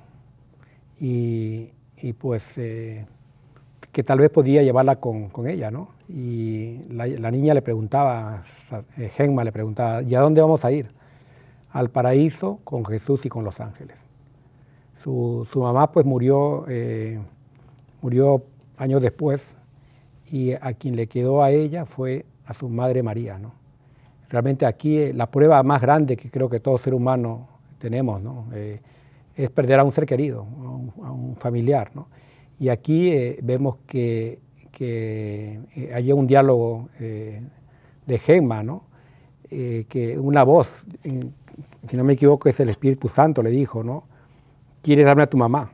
y, 1.00 1.70
pues 2.18 2.58
eh, 2.58 3.06
que 3.90 4.04
tal 4.04 4.18
vez 4.18 4.28
podía 4.28 4.62
llevarla 4.62 4.96
con, 4.96 5.30
ella, 5.48 5.70
¿no? 5.70 5.88
Y 6.06 6.80
la, 6.90 7.30
niña 7.30 7.54
le 7.54 7.62
preguntaba, 7.62 8.42
eh, 8.98 9.08
Gemma 9.08 9.44
le 9.44 9.52
preguntaba, 9.52 10.02
¿y 10.02 10.14
a 10.14 10.20
dónde 10.20 10.42
vamos 10.42 10.62
a 10.62 10.70
ir? 10.70 10.90
Al 11.70 11.88
paraíso 11.88 12.58
con 12.64 12.84
Jesús 12.84 13.24
y 13.24 13.30
con 13.30 13.44
los 13.44 13.58
ángeles. 13.60 13.96
Su, 15.02 15.48
mamá 15.54 15.90
pues 15.90 16.04
murió, 16.04 16.66
eh, 16.68 17.18
murió 18.02 18.44
años 18.76 19.02
después, 19.02 19.46
y 20.30 20.52
a 20.52 20.72
quien 20.74 20.96
le 20.96 21.06
quedó 21.06 21.42
a 21.42 21.50
ella 21.50 21.84
fue 21.84 22.24
a 22.46 22.54
su 22.54 22.68
madre 22.68 23.02
María. 23.02 23.38
¿no? 23.38 23.52
Realmente 24.28 24.66
aquí 24.66 24.98
eh, 24.98 25.12
la 25.12 25.30
prueba 25.30 25.62
más 25.62 25.80
grande 25.80 26.16
que 26.16 26.30
creo 26.30 26.48
que 26.48 26.60
todo 26.60 26.78
ser 26.78 26.94
humano 26.94 27.48
tenemos 27.78 28.22
¿no? 28.22 28.46
Eh, 28.54 28.80
es 29.36 29.50
perder 29.50 29.80
a 29.80 29.84
un 29.84 29.92
ser 29.92 30.06
querido, 30.06 30.46
a 31.02 31.10
un, 31.10 31.36
familiar. 31.36 31.90
¿no? 31.94 32.08
Y 32.58 32.68
aquí 32.68 33.10
eh, 33.10 33.38
vemos 33.42 33.76
que, 33.86 34.38
que 34.70 35.60
había 35.94 36.14
un 36.14 36.26
diálogo 36.26 36.88
de 36.98 38.18
Gemma, 38.18 38.62
¿no? 38.62 38.84
que 39.50 40.18
una 40.18 40.42
voz 40.42 40.84
si 41.88 41.96
no 41.96 42.04
me 42.04 42.14
equivoco, 42.14 42.48
es 42.48 42.58
el 42.60 42.68
Espíritu 42.68 43.08
Santo, 43.08 43.42
le 43.42 43.50
dijo, 43.50 43.82
¿no? 43.82 44.04
¿Quieres 44.82 45.06
darme 45.06 45.22
a 45.22 45.26
tu 45.26 45.36
mamá? 45.36 45.70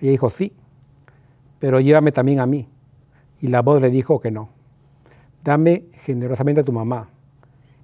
Y 0.00 0.04
ella 0.04 0.12
dijo, 0.12 0.30
sí, 0.30 0.52
pero 1.58 1.80
llévame 1.80 2.12
también 2.12 2.40
a 2.40 2.46
mí. 2.46 2.68
Y 3.40 3.48
la 3.48 3.62
voz 3.62 3.80
le 3.80 3.90
dijo 3.90 4.20
que 4.20 4.30
no. 4.30 4.48
Dame 5.44 5.84
generosamente 6.04 6.60
a 6.60 6.64
tu 6.64 6.72
mamá 6.72 7.08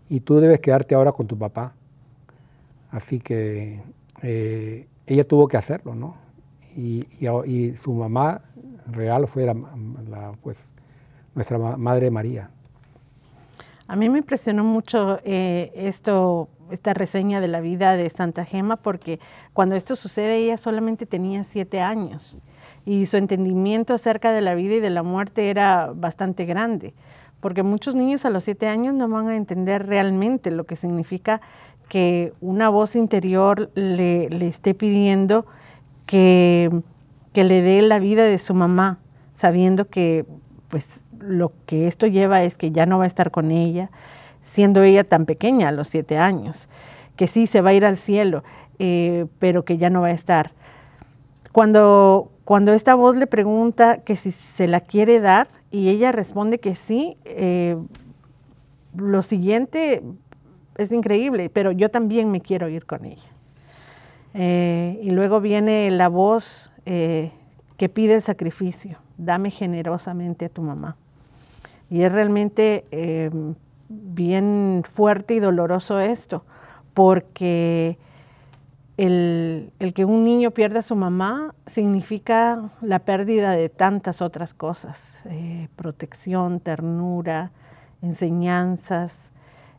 y 0.09 0.21
tú 0.21 0.41
debes 0.41 0.61
quedarte 0.61 0.95
ahora 0.95 1.13
con 1.13 1.27
tu 1.27 1.39
papá. 1.39 1.75
Así 2.91 3.21
que 3.21 3.81
eh, 4.23 4.87
ella 5.07 5.25
tuvo 5.25 5.49
que 5.49 5.57
hacerlo, 5.57 5.95
¿no? 5.95 6.17
Y, 6.77 7.07
su 7.83 7.93
mamá 7.93 8.41
real 8.91 9.27
fue 9.29 9.45
la, 9.45 9.55
pues, 10.43 10.57
nuestra 11.35 11.59
Madre 11.59 12.11
María. 12.11 12.51
A 13.87 13.97
mí 13.97 14.09
me 14.09 14.19
impresionó 14.19 14.65
mucho 14.65 15.19
eh, 15.23 15.71
esto, 15.75 16.49
esta 16.71 16.95
reseña 16.95 17.41
de 17.41 17.49
la 17.49 17.61
vida 17.61 17.97
de 17.97 18.09
Santa 18.09 18.45
Gema, 18.47 18.77
porque 18.77 19.21
cuando 19.53 19.77
esto 19.77 19.97
sucede 19.97 20.39
ella 20.39 20.57
solamente 20.57 21.05
tenía 21.05 21.45
siete 21.45 21.81
años 21.81 22.39
y 22.85 23.07
su 23.07 23.17
entendimiento 23.17 23.95
acerca 23.95 24.33
de 24.33 24.41
la 24.41 24.55
vida 24.55 24.75
y 24.75 24.81
de 24.81 24.91
la 24.91 25.03
muerte 25.03 25.51
era 25.51 25.93
bastante 25.95 26.45
grande, 26.45 26.95
porque 27.41 27.63
muchos 27.63 27.95
niños 27.95 28.25
a 28.25 28.31
los 28.31 28.45
siete 28.45 28.67
años 28.67 28.95
no 28.95 29.09
van 29.09 29.29
a 29.29 29.37
entender 29.37 29.87
realmente 29.87 30.51
lo 30.51 30.65
que 30.65 30.77
significa 30.77 31.41
que 31.89 32.33
una 32.41 32.69
voz 32.69 32.97
interior 32.97 33.71
le, 33.75 34.27
esté 34.47 34.75
pidiendo 34.75 35.47
que, 36.07 36.71
que, 37.33 37.45
le 37.45 37.63
dé 37.63 37.83
la 37.83 37.99
vida 37.99 38.25
de 38.25 38.39
su 38.39 38.55
mamá, 38.55 38.99
sabiendo 39.37 39.89
que 39.89 40.25
pues 40.69 41.03
lo 41.21 41.53
que 41.67 41.87
esto 41.87 42.07
lleva 42.07 42.43
es 42.43 42.57
que 42.57 42.71
ya 42.71 42.87
no 42.87 42.99
va 42.99 43.05
a 43.05 43.07
estar 43.07 43.31
con 43.31 43.51
ella, 43.51 43.91
siendo 44.43 44.83
ella 44.83 45.05
tan 45.05 45.27
pequeña 45.27 45.69
a 45.69 45.73
los 45.73 45.89
siete 45.89 46.19
años, 46.19 46.69
que 47.17 47.27
sí 47.27 47.47
se 47.47 47.61
va 47.61 47.71
a 47.71 47.75
ir 47.75 47.85
al 47.85 47.97
cielo, 47.97 48.43
eh, 48.79 49.27
pero 49.39 49.65
que 49.65 49.79
ya 49.79 49.91
no 49.91 50.01
va 50.01 50.09
a 50.09 50.13
estar. 50.13 50.53
Cuando, 51.53 52.31
cuando 52.45 52.73
esta 52.73 52.95
voz 52.95 53.15
le 53.17 53.27
pregunta 53.27 53.99
que 53.99 54.17
si 54.17 54.31
se 54.31 54.67
la 54.67 54.81
quiere 54.81 55.21
dar 55.21 55.49
y 55.71 55.91
ella 55.91 56.11
responde 56.11 56.59
que 56.59 56.75
sí, 56.75 57.17
eh, 57.27 57.77
lo 58.97 59.23
siguiente 59.23 60.03
es 60.79 60.93
increíble, 60.93 61.51
pero 61.51 61.71
yo 61.71 61.91
también 61.91 62.31
me 62.31 62.41
quiero 62.41 62.69
ir 62.69 62.87
con 62.87 63.05
ella. 63.05 63.31
Eh, 64.35 64.99
y 65.03 65.11
luego 65.11 65.43
viene 65.43 65.91
la 65.91 66.09
voz 66.09 66.73
eh, 66.87 67.33
que 67.77 67.91
pide 67.91 68.15
el 68.15 68.23
sacrificio, 68.23 68.99
dame 69.19 69.51
generosamente 69.51 70.47
a 70.47 70.49
tu 70.49 70.63
mamá. 70.63 70.97
Y 71.91 72.03
es 72.03 72.13
realmente 72.13 72.87
bien 73.91 74.83
fuerte 74.91 75.35
y 75.35 75.41
doloroso 75.41 76.01
esto, 76.01 76.43
porque 76.95 77.99
el, 79.03 79.93
que 79.95 80.05
un 80.05 80.25
niño 80.25 80.53
pierda 80.53 80.79
a 80.79 80.83
su 80.83 80.95
mamá 80.95 81.55
significa 81.67 82.71
la 82.81 83.01
pérdida 83.01 83.51
de 83.51 83.69
tantas 83.69 84.23
otras 84.23 84.55
cosas, 84.55 85.21
eh, 85.25 85.69
protección, 85.75 86.61
ternura, 86.61 87.51
enseñanzas, 88.01 89.33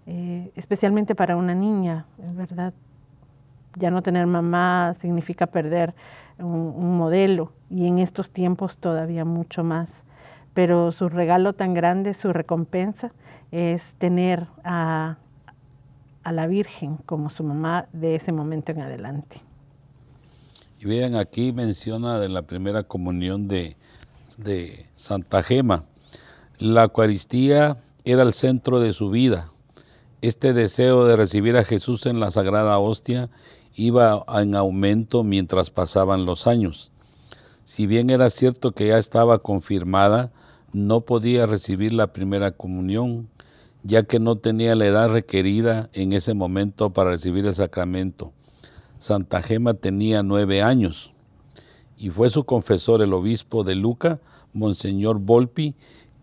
eh, 0.07 0.51
especialmente 0.55 1.15
para 1.15 1.37
una 1.37 1.55
niña, 1.55 2.05
es 2.21 2.35
verdad. 2.35 2.73
Ya 3.75 3.89
no 3.91 4.03
tener 4.03 4.27
mamá 4.27 4.93
significa 4.99 5.47
perder 5.47 5.95
un, 6.37 6.97
modelo 6.97 7.53
y 7.69 7.87
en 7.87 7.99
estos 7.99 8.29
tiempos 8.29 8.77
todavía 8.77 9.23
mucho 9.23 9.63
más. 9.63 10.03
Pero 10.53 10.91
su 10.91 11.07
regalo 11.09 11.53
tan 11.53 11.73
grande, 11.73 12.13
su 12.13 12.33
recompensa, 12.33 13.11
es 13.51 13.93
tener 13.97 14.47
a, 14.63 15.17
a 16.23 16.31
la 16.31 16.47
Virgen 16.47 16.97
como 17.05 17.29
su 17.29 17.43
mamá 17.43 17.87
de 17.93 18.15
ese 18.15 18.31
momento 18.31 18.71
en 18.71 18.81
adelante. 18.81 19.41
Y 20.79 20.85
vean, 20.85 21.15
aquí 21.15 21.53
menciona 21.53 22.19
de 22.19 22.29
la 22.29 22.41
primera 22.41 22.83
comunión 22.83 23.47
de, 23.47 23.77
de 24.37 24.85
Santa 24.95 25.43
Gema. 25.43 25.85
La 26.57 26.83
Eucaristía 26.83 27.77
era 28.05 28.23
el 28.23 28.33
centro 28.33 28.79
de 28.79 28.93
su 28.93 29.09
vida. 29.09 29.49
Este 30.21 30.53
deseo 30.53 31.05
de 31.05 31.15
recibir 31.15 31.57
a 31.57 31.63
Jesús 31.63 32.05
en 32.05 32.19
la 32.19 32.31
Sagrada 32.31 32.79
Hostia 32.79 33.29
iba 33.75 34.23
en 34.35 34.55
aumento 34.55 35.23
mientras 35.23 35.69
pasaban 35.69 36.25
los 36.25 36.47
años. 36.47 36.91
Si 37.65 37.87
bien 37.87 38.09
era 38.09 38.29
cierto 38.29 38.73
que 38.73 38.87
ya 38.87 38.97
estaba 38.97 39.39
confirmada, 39.39 40.31
no 40.73 41.01
podía 41.01 41.45
recibir 41.45 41.93
la 41.93 42.13
primera 42.13 42.51
comunión 42.51 43.29
ya 43.83 44.03
que 44.03 44.19
no 44.19 44.37
tenía 44.37 44.75
la 44.75 44.85
edad 44.85 45.09
requerida 45.09 45.89
en 45.93 46.13
ese 46.13 46.33
momento 46.33 46.91
para 46.91 47.11
recibir 47.11 47.45
el 47.45 47.55
sacramento. 47.55 48.33
Santa 48.97 49.41
Gema 49.41 49.73
tenía 49.73 50.23
nueve 50.23 50.61
años 50.61 51.13
y 51.97 52.09
fue 52.09 52.29
su 52.29 52.45
confesor 52.45 53.01
el 53.01 53.13
obispo 53.13 53.63
de 53.63 53.75
Luca, 53.75 54.19
Monseñor 54.53 55.19
Volpi, 55.19 55.75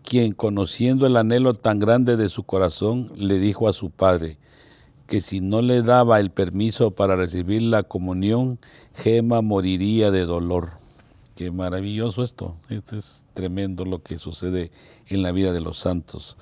quien 0.02 0.32
conociendo 0.32 1.06
el 1.06 1.16
anhelo 1.16 1.54
tan 1.54 1.78
grande 1.78 2.16
de 2.16 2.28
su 2.28 2.44
corazón, 2.44 3.12
le 3.14 3.38
dijo 3.38 3.68
a 3.68 3.72
su 3.72 3.90
padre 3.90 4.38
que 5.06 5.20
si 5.20 5.40
no 5.40 5.60
le 5.60 5.82
daba 5.82 6.20
el 6.20 6.30
permiso 6.30 6.92
para 6.92 7.16
recibir 7.16 7.62
la 7.62 7.82
comunión, 7.82 8.60
Gema 8.94 9.42
moriría 9.42 10.10
de 10.10 10.24
dolor. 10.24 10.70
Qué 11.34 11.50
maravilloso 11.50 12.22
esto. 12.22 12.54
Esto 12.68 12.96
es 12.96 13.24
tremendo 13.34 13.84
lo 13.84 14.02
que 14.02 14.18
sucede 14.18 14.70
en 15.06 15.22
la 15.22 15.32
vida 15.32 15.52
de 15.52 15.60
los 15.60 15.78
santos. 15.78 16.36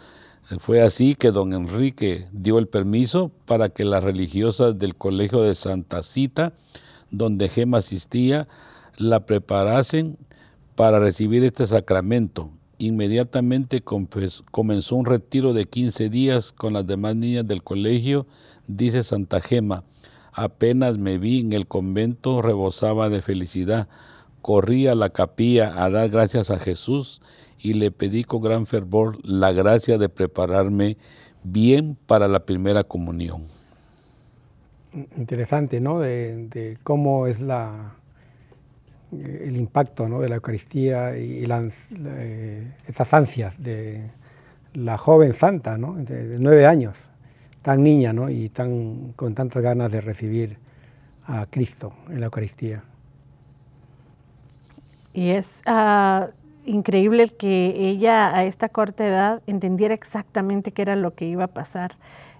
Fue 0.56 0.80
así 0.80 1.14
que 1.14 1.30
don 1.30 1.52
Enrique 1.52 2.26
dio 2.32 2.58
el 2.58 2.68
permiso 2.68 3.30
para 3.44 3.68
que 3.68 3.84
las 3.84 4.02
religiosas 4.02 4.78
del 4.78 4.96
Colegio 4.96 5.42
de 5.42 5.54
Santa 5.54 6.02
Cita, 6.02 6.54
donde 7.10 7.50
Gema 7.50 7.78
asistía, 7.78 8.48
la 8.96 9.26
preparasen 9.26 10.16
para 10.74 11.00
recibir 11.00 11.44
este 11.44 11.66
sacramento. 11.66 12.50
Inmediatamente 12.78 13.82
comenzó 13.82 14.96
un 14.96 15.04
retiro 15.04 15.52
de 15.52 15.66
15 15.66 16.08
días 16.08 16.52
con 16.52 16.72
las 16.72 16.86
demás 16.86 17.14
niñas 17.14 17.46
del 17.46 17.62
colegio, 17.62 18.26
dice 18.66 19.02
Santa 19.02 19.40
Gema. 19.40 19.84
Apenas 20.32 20.96
me 20.96 21.18
vi 21.18 21.40
en 21.40 21.52
el 21.52 21.66
convento, 21.66 22.40
rebosaba 22.40 23.10
de 23.10 23.20
felicidad. 23.20 23.88
Corrí 24.40 24.86
a 24.86 24.94
la 24.94 25.10
capilla 25.10 25.84
a 25.84 25.90
dar 25.90 26.08
gracias 26.08 26.50
a 26.50 26.58
Jesús 26.58 27.20
y 27.60 27.74
le 27.74 27.90
pedí 27.90 28.24
con 28.24 28.42
gran 28.42 28.66
fervor 28.66 29.18
la 29.24 29.52
gracia 29.52 29.98
de 29.98 30.08
prepararme 30.08 30.96
bien 31.42 31.96
para 32.06 32.28
la 32.28 32.40
primera 32.40 32.84
comunión. 32.84 33.42
Interesante, 35.16 35.80
¿no? 35.80 36.00
De, 36.00 36.78
cómo 36.82 37.26
es 37.26 37.40
la, 37.40 37.94
el 39.12 39.56
impacto 39.56 40.08
¿no? 40.08 40.20
de 40.20 40.28
la 40.28 40.36
Eucaristía 40.36 41.16
y, 41.16 41.46
las, 41.46 41.88
esas 42.86 43.14
ansias 43.14 43.54
de 43.62 44.10
la 44.74 44.96
joven 44.96 45.32
santa, 45.32 45.76
¿no? 45.76 45.94
De, 45.94 46.38
nueve 46.38 46.66
años, 46.66 46.96
tan 47.62 47.82
niña, 47.82 48.12
¿no? 48.12 48.30
Y 48.30 48.48
tan, 48.48 49.12
con 49.14 49.34
tantas 49.34 49.62
ganas 49.62 49.92
de 49.92 50.00
recibir 50.00 50.58
a 51.26 51.46
Cristo 51.46 51.92
en 52.08 52.20
la 52.20 52.26
Eucaristía. 52.26 52.82
Y 55.12 55.30
es 55.30 55.62
uh, 55.66 56.30
increíble 56.68 57.28
que 57.28 57.74
ella 57.76 58.34
a 58.36 58.44
esta 58.44 58.68
corta 58.68 59.06
edad 59.06 59.42
entendiera 59.46 59.94
exactamente 59.94 60.72
qué 60.72 60.82
era 60.82 60.96
lo 60.96 61.14
que 61.14 61.24
iba 61.26 61.44
a 61.44 61.48
pasar, 61.48 61.96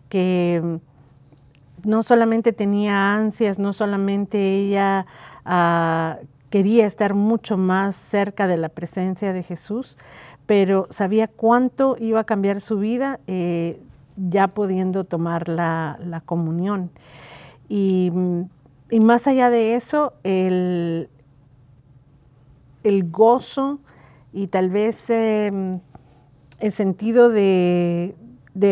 que 0.08 0.60
mm, 0.62 1.88
no 1.88 2.02
solamente 2.02 2.52
tenía 2.52 3.14
ansias, 3.14 3.58
no 3.58 3.72
solamente 3.72 4.38
ella 4.38 5.06
ah, 5.44 6.18
quería 6.50 6.86
estar 6.86 7.14
mucho 7.14 7.56
más 7.56 7.96
cerca 7.96 8.46
de 8.46 8.56
la 8.58 8.68
presencia 8.68 9.32
de 9.32 9.42
Jesús, 9.42 9.96
pero 10.46 10.86
sabía 10.90 11.28
cuánto 11.28 11.96
iba 11.98 12.20
a 12.20 12.24
cambiar 12.24 12.60
su 12.60 12.78
vida 12.78 13.20
eh, 13.26 13.80
ya 14.16 14.48
pudiendo 14.48 15.04
tomar 15.04 15.48
la, 15.48 16.22
comunión. 16.26 16.90
Y, 17.68 18.10
mm, 18.12 18.42
y, 18.90 19.00
más 19.00 19.26
allá 19.26 19.50
de 19.50 19.74
eso, 19.74 20.14
el, 20.22 21.08
el 22.82 23.10
gozo 23.10 23.78
y 24.32 24.48
tal 24.48 24.70
vez 24.70 25.08
em, 25.10 25.80
el 26.60 26.72
sentido 26.72 27.28
de, 27.28 28.14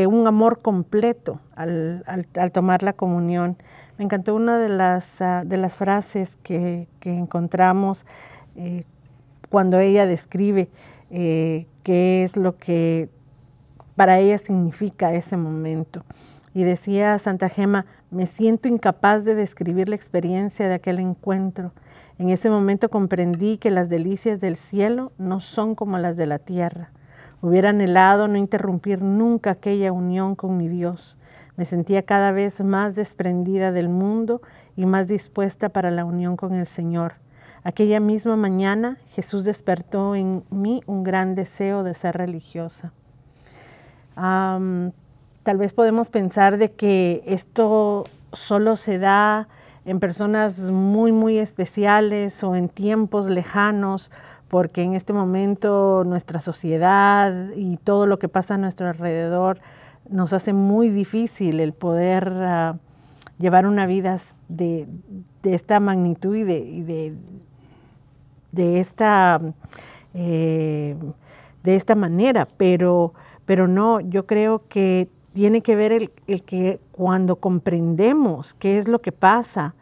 un 0.09 0.27
amor 0.27 0.61
completo 0.61 1.41
al, 1.55 2.05
tomar 2.53 2.83
la 2.83 2.93
comunión. 2.93 3.57
Me 3.99 4.05
encantó 4.05 4.35
una 4.35 4.59
de 4.59 4.69
las, 4.69 5.21
ah, 5.23 5.43
de 5.47 5.57
las 5.57 5.77
frases 5.77 6.37
que, 6.43 6.89
encontramos 7.03 8.05
eh, 8.57 8.85
cuando 9.49 9.79
ella 9.79 10.07
describe 10.07 10.69
eh, 11.11 11.67
qué 11.85 12.25
es 12.25 12.37
lo 12.37 12.57
que 12.57 13.09
para 13.95 14.19
ella 14.19 14.39
significa 14.39 15.15
ese 15.15 15.37
momento. 15.37 16.05
Y 16.53 16.65
decía 16.65 17.19
Santa 17.19 17.49
Gema, 17.49 17.87
me 18.11 18.27
siento 18.27 18.69
incapaz 18.69 19.25
de 19.25 19.35
describir 19.35 19.89
la 19.89 19.97
experiencia 19.97 20.69
de 20.69 20.75
aquel 20.75 20.99
encuentro 20.99 21.73
en 22.19 22.31
ese 22.31 22.49
momento 22.49 22.89
comprendí 22.89 23.59
que 23.59 23.71
las 23.71 23.89
delicias 23.89 24.41
del 24.41 24.57
cielo 24.57 25.13
no 25.19 25.41
son 25.41 25.75
como 25.75 25.99
las 25.99 26.17
de 26.17 26.27
la 26.27 26.39
tierra. 26.39 26.91
Hubiera 27.43 27.71
anhelado 27.71 28.27
no 28.27 28.37
interrumpir 28.37 29.03
nunca 29.03 29.51
aquella 29.51 29.93
unión 29.93 30.35
con 30.35 30.57
mi 30.57 30.69
Dios. 30.69 31.19
Me 31.57 31.67
sentía 31.67 32.03
cada 32.03 32.33
vez 32.33 32.63
más 32.63 32.95
desprendida 32.95 33.73
del 33.73 33.89
mundo 33.89 34.41
y 34.77 34.87
más 34.87 35.09
dispuesta 35.09 35.69
para 35.69 35.91
la 35.91 36.05
unión 36.05 36.37
con 36.37 36.55
el 36.55 36.67
Señor. 36.67 37.15
Aquella 37.65 38.01
misma 38.01 38.37
mañana 38.37 38.97
Jesús 39.09 39.45
despertó 39.45 40.15
en 40.15 40.45
mí 40.51 40.83
un 40.87 41.03
gran 41.03 41.35
deseo 41.35 41.83
de 41.83 41.95
ser 41.95 42.17
religiosa. 42.17 42.93
tal 44.15 45.59
vez 45.59 45.73
podemos 45.73 46.09
pensar 46.09 46.59
de 46.59 46.73
que 46.73 47.23
esto 47.27 48.05
solo 48.33 48.77
se 48.77 48.99
da 48.99 49.49
en 49.87 50.01
personas 50.01 50.59
muy, 50.59 51.13
muy 51.13 51.39
especiales 51.39 52.43
o 52.43 52.57
en 52.57 52.69
tiempos 52.69 53.29
lejanos, 53.29 54.11
porque 54.49 54.83
en 54.83 54.95
este 54.95 55.13
momento 55.13 56.03
nuestra 56.05 56.41
sociedad 56.41 57.51
y 57.55 57.77
todo 57.79 58.07
lo 58.07 58.19
que 58.19 58.29
pasa 58.29 58.55
a 58.55 58.59
nuestro 58.59 58.89
alrededor 58.89 59.61
nos 60.11 60.33
hace 60.33 60.53
muy 60.53 60.89
difícil 60.89 61.61
el 61.61 61.73
poder 61.73 62.33
ah, 62.33 62.79
llevar 63.39 63.67
una 63.67 63.87
vida 63.87 64.19
de, 64.49 64.89
esta 65.45 65.79
magnitud 65.79 66.35
y 66.35 66.43
de, 66.43 67.15
de, 68.51 68.81
esta, 68.81 69.41
eh, 70.15 70.97
de 71.63 71.77
esta 71.77 71.95
manera, 71.95 72.49
pero, 72.57 73.15
pero 73.45 73.69
no, 73.69 74.01
yo 74.01 74.27
creo 74.27 74.67
que 74.69 75.09
tiene 75.37 75.61
que 75.61 75.77
ver 75.77 75.93
el, 75.93 76.11
que 76.45 76.81
cuando 76.93 77.37
comprendemos 77.37 78.55
qué 78.55 78.79
es 78.79 78.89
lo 78.89 79.03
que 79.03 79.13
pasa 79.13 79.75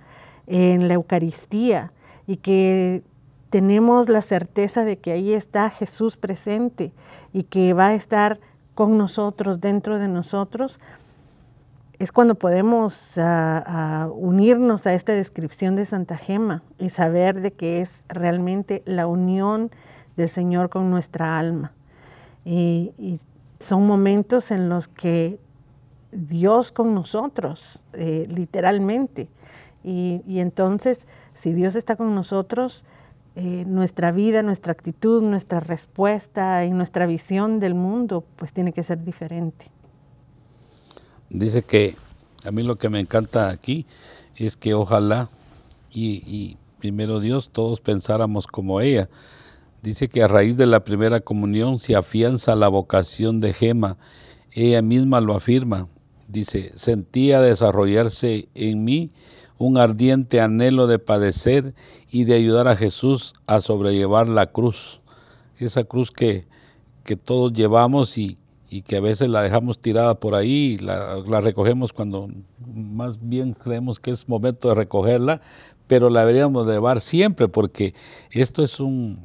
en 0.49 0.89
la 0.89 0.95
Eucaristía 0.95 1.93
y 2.27 2.39
que 2.39 3.05
tenemos 3.51 4.09
la 4.09 4.21
certeza 4.21 4.85
de 4.85 4.97
que 4.97 5.13
ahí 5.13 5.33
está 5.33 5.71
Jesús 5.71 6.17
presente 6.17 6.91
y 7.33 7.45
que 7.45 7.73
va 7.73 7.87
a 7.87 7.95
estar 7.95 8.41
con 8.75 8.99
nosotros, 8.99 9.61
dentro 9.61 10.01
de 10.01 10.09
nosotros, 10.09 10.81
es 12.01 12.11
cuando 12.11 12.35
podemos 12.35 13.17
ah, 13.17 13.63
ah, 13.65 14.09
unirnos 14.13 14.89
a 14.89 14.95
esta 14.95 15.13
descripción 15.13 15.77
de 15.77 15.87
Santa 15.87 16.17
Gema 16.17 16.65
y 16.81 16.89
saber 16.89 17.41
de 17.41 17.53
que 17.53 17.81
es 17.81 18.03
realmente 18.09 18.83
la 18.87 19.07
unión 19.07 19.71
del 20.17 20.29
Señor 20.29 20.69
con 20.69 20.91
nuestra 20.91 21.39
alma. 21.39 21.71
Y, 22.45 23.21
son 23.61 23.87
momentos 23.87 24.51
en 24.51 24.69
los 24.69 24.89
que 24.89 25.39
Dios 26.15 26.73
con 26.73 26.95
nosotros, 26.95 27.85
eh, 27.93 28.27
literalmente. 28.31 29.29
Y, 29.83 30.23
y, 30.27 30.39
entonces, 30.39 31.01
si 31.35 31.53
Dios 31.53 31.77
está 31.77 31.97
con 31.97 32.15
nosotros, 32.15 32.85
eh, 33.37 33.65
nuestra 33.67 34.13
vida, 34.13 34.45
nuestra 34.45 34.73
actitud, 34.73 35.21
nuestra 35.21 35.59
respuesta 35.59 36.65
y 36.65 36.71
nuestra 36.71 37.05
visión 37.05 37.59
del 37.59 37.75
mundo, 37.75 38.25
pues 38.37 38.53
tiene 38.53 38.73
que 38.73 38.85
ser 38.85 39.03
diferente. 39.03 39.73
Dice 41.31 41.63
que 41.63 41.97
a 42.45 42.53
mí 42.53 42.63
lo 42.63 42.77
que 42.77 42.89
me 42.89 43.01
encanta 43.01 43.49
aquí 43.49 43.87
es 44.37 44.57
que 44.57 44.75
ojalá 44.75 45.31
y, 45.91 46.57
primero 46.79 47.19
Dios 47.19 47.51
todos 47.51 47.81
pensáramos 47.81 48.47
como 48.47 48.81
ella. 48.81 49.09
Dice 49.83 50.09
que 50.09 50.23
a 50.23 50.29
raíz 50.29 50.57
de 50.57 50.67
la 50.67 50.85
primera 50.85 51.21
comunión 51.21 51.81
se 51.81 51.97
afianza 51.97 52.55
la 52.55 52.69
vocación 52.69 53.41
de 53.41 53.53
Gema. 53.53 53.97
Ella 54.53 54.81
misma 54.81 55.21
lo 55.21 55.35
afirma. 55.35 55.89
Dice, 56.35 56.73
sentía 56.75 57.41
desarrollarse 57.41 58.49
en 58.57 58.83
mí 58.83 59.13
un 59.57 59.79
ardiente 59.79 60.41
anhelo 60.41 60.89
de 60.89 60.99
padecer 60.99 61.75
y 62.11 62.25
de 62.25 62.35
ayudar 62.35 62.67
a 62.67 62.75
Jesús 62.75 63.35
a 63.47 63.61
sobrellevar 63.61 64.27
la 64.27 64.47
cruz. 64.51 65.01
Esa 65.61 65.85
cruz 65.85 66.11
que, 66.11 66.49
que 67.05 67.15
todos 67.15 67.53
llevamos 67.53 68.19
y, 68.19 68.37
y, 68.69 68.83
que 68.83 68.97
a 68.97 69.01
veces 69.01 69.29
la 69.29 69.43
dejamos 69.43 69.79
tirada 69.79 70.19
por 70.19 70.35
ahí, 70.35 70.77
la, 70.79 71.21
la 71.25 71.41
recogemos 71.41 71.93
cuando 71.93 72.29
más 72.67 73.21
bien 73.21 73.53
creemos 73.53 74.01
que 74.01 74.11
es 74.11 74.29
momento 74.29 74.71
de 74.71 74.75
recogerla, 74.75 75.41
pero 75.87 76.11
la 76.11 76.23
deberíamos 76.23 76.67
llevar 76.67 77.01
siempre 77.01 77.47
porque 77.47 77.95
esto 78.33 78.65
es 78.65 78.81
un, 78.81 79.21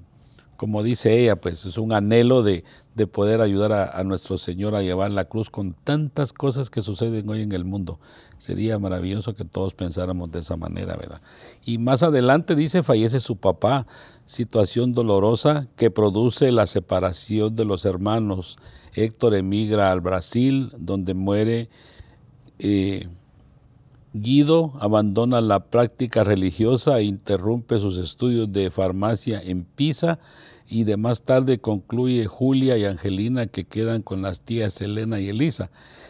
como 0.60 0.84
dice 0.84 1.18
ella, 1.18 1.38
pues 1.38 1.64
es 1.64 1.78
un 1.78 1.94
anhelo 1.94 2.44
de, 2.44 2.66
poder 3.14 3.40
ayudar 3.40 3.72
a, 3.72 4.04
nuestro 4.04 4.38
Señor 4.38 4.76
a 4.76 4.82
llevar 4.82 5.10
la 5.10 5.24
cruz 5.24 5.50
con 5.50 5.72
tantas 5.72 6.34
cosas 6.34 6.70
que 6.70 6.82
suceden 6.82 7.30
hoy 7.30 7.44
en 7.44 7.54
el 7.54 7.64
mundo. 7.64 7.98
Sería 8.40 8.78
maravilloso 8.78 9.34
que 9.36 9.46
todos 9.46 9.74
pensáramos 9.74 10.34
de 10.34 10.40
esa 10.40 10.58
manera, 10.58 10.98
¿verdad? 10.98 11.22
Y 11.64 11.78
más 11.78 12.04
adelante 12.04 12.56
dice, 12.58 12.84
fallece 12.84 13.22
su 13.22 13.38
papá, 13.38 13.88
situación 14.26 14.94
dolorosa 14.94 15.70
que 15.78 15.92
produce 15.92 16.52
la 16.52 16.68
separación 16.68 17.56
de 17.56 17.64
los 17.64 17.86
hermanos. 17.86 18.58
Héctor 18.94 19.36
emigra 19.36 19.94
al 19.94 20.02
Brasil, 20.02 20.74
donde 20.78 21.14
muere. 21.14 21.70
Eh, 22.58 23.08
Guido 24.14 24.74
abandona 24.80 25.40
la 25.40 25.60
práctica 25.60 26.24
religiosa 26.24 27.00
e 27.00 27.04
interrumpe 27.04 27.78
sus 27.78 28.00
estudios 28.00 28.52
de 28.52 28.72
farmacia 28.72 29.40
en 29.40 29.64
Pisa 29.64 30.18
y 30.68 30.84
de 30.86 30.98
más 30.98 31.22
tarde 31.22 31.60
concluye 31.60 32.26
Julia 32.26 32.76
y 32.78 32.86
Angelina 32.86 33.46
que 33.46 33.66
quedan 33.66 34.02
con 34.02 34.24
las 34.24 34.42
tías 34.42 34.82
Elena 34.82 35.20
y 35.20 35.30
Elisa. 35.30 35.70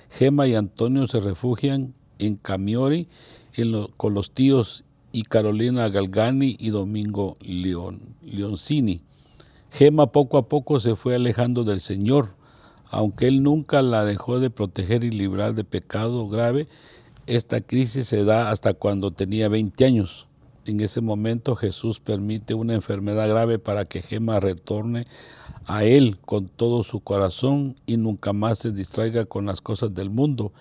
Gema 0.10 0.48
y 0.48 0.56
Antonio 0.56 1.08
se 1.08 1.20
refugian 1.20 1.94
en 2.20 2.38
Camiori 2.38 3.10
con 3.98 4.14
los 4.14 4.32
tíos 4.32 4.86
y 5.12 5.24
Carolina 5.24 5.90
Galgani 5.90 6.56
y 6.58 6.70
Domingo 6.70 7.36
Leon, 7.42 8.00
Leoncini. 8.22 9.02
Gema 9.72 10.14
poco 10.14 10.38
a 10.38 10.48
poco 10.48 10.80
se 10.80 10.96
fue 10.96 11.16
alejando 11.16 11.66
del 11.66 11.82
Señor, 11.82 12.30
aunque 12.90 13.28
él 13.28 13.44
nunca 13.44 13.82
la 13.82 14.06
dejó 14.06 14.40
de 14.40 14.50
proteger 14.50 15.04
y 15.04 15.12
librar 15.12 15.54
de 15.54 15.66
pecado 15.66 16.30
grave 16.30 16.70
esta 17.30 17.62
crisis 17.62 18.08
se 18.08 18.24
da 18.24 18.50
hasta 18.50 18.74
cuando 18.74 19.12
tenía 19.12 19.50
20 19.50 19.86
años. 19.86 20.28
En 20.66 20.80
ese 20.80 21.00
momento 21.00 21.56
Jesús 21.56 22.00
permite 22.00 22.56
una 22.56 22.74
enfermedad 22.74 23.30
grave 23.30 23.60
para 23.60 23.86
que 23.86 24.02
Gema 24.02 24.40
retorne 24.40 25.06
a 25.66 25.84
Él 25.84 26.18
con 26.26 26.48
todo 26.48 26.82
su 26.82 27.02
corazón 27.02 27.76
y 27.86 27.98
nunca 27.98 28.34
más 28.34 28.58
se 28.58 28.72
distraiga 28.72 29.26
con 29.26 29.46
las 29.46 29.62
cosas 29.62 29.94
del 29.94 30.10
mundo. 30.10 30.54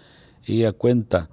Ella 0.44 0.72
cuenta, 0.72 1.30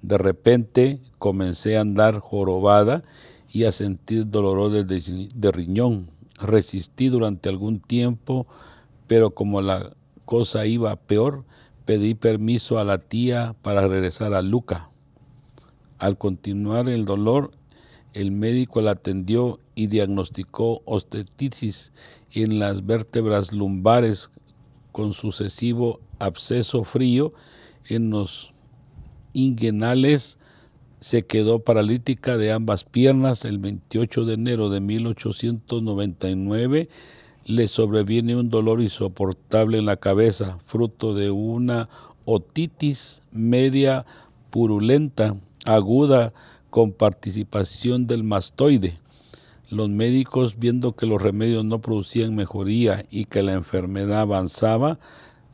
de 0.00 0.16
repente 0.16 1.00
comencé 1.18 1.76
a 1.76 1.82
andar 1.82 2.18
jorobada 2.18 3.04
y 3.50 3.64
a 3.64 3.72
sentir 3.72 4.30
dolores 4.30 4.86
de, 4.86 5.28
de 5.34 5.52
riñón. 5.52 6.08
Resistí 6.40 7.08
durante 7.08 7.50
algún 7.50 7.80
tiempo, 7.80 8.46
pero 9.06 9.32
como 9.32 9.60
la 9.60 9.92
cosa 10.24 10.64
iba 10.64 10.96
peor, 10.96 11.44
pedí 11.88 12.14
permiso 12.14 12.78
a 12.78 12.84
la 12.84 12.98
tía 12.98 13.56
para 13.62 13.88
regresar 13.88 14.34
a 14.34 14.42
Luca. 14.42 14.90
Al 15.96 16.18
continuar 16.18 16.86
el 16.90 17.06
dolor, 17.06 17.50
el 18.12 18.30
médico 18.30 18.82
la 18.82 18.90
atendió 18.90 19.58
y 19.74 19.86
diagnosticó 19.86 20.82
ostetitis 20.84 21.94
en 22.32 22.58
las 22.58 22.84
vértebras 22.84 23.52
lumbares 23.52 24.30
con 24.92 25.14
sucesivo 25.14 26.00
absceso 26.18 26.84
frío 26.84 27.32
en 27.86 28.10
los 28.10 28.52
inguinales. 29.32 30.38
Se 31.00 31.24
quedó 31.24 31.60
paralítica 31.60 32.36
de 32.36 32.52
ambas 32.52 32.84
piernas 32.84 33.46
el 33.46 33.60
28 33.60 34.26
de 34.26 34.34
enero 34.34 34.68
de 34.68 34.80
1899 34.80 36.90
le 37.48 37.66
sobreviene 37.66 38.36
un 38.36 38.50
dolor 38.50 38.82
insoportable 38.82 39.78
en 39.78 39.86
la 39.86 39.96
cabeza, 39.96 40.58
fruto 40.64 41.14
de 41.14 41.30
una 41.30 41.88
otitis 42.26 43.22
media 43.32 44.04
purulenta, 44.50 45.34
aguda, 45.64 46.34
con 46.68 46.92
participación 46.92 48.06
del 48.06 48.22
mastoide. 48.22 48.98
Los 49.70 49.88
médicos, 49.88 50.58
viendo 50.58 50.94
que 50.94 51.06
los 51.06 51.22
remedios 51.22 51.64
no 51.64 51.80
producían 51.80 52.36
mejoría 52.36 53.06
y 53.10 53.24
que 53.24 53.42
la 53.42 53.54
enfermedad 53.54 54.20
avanzaba, 54.20 54.98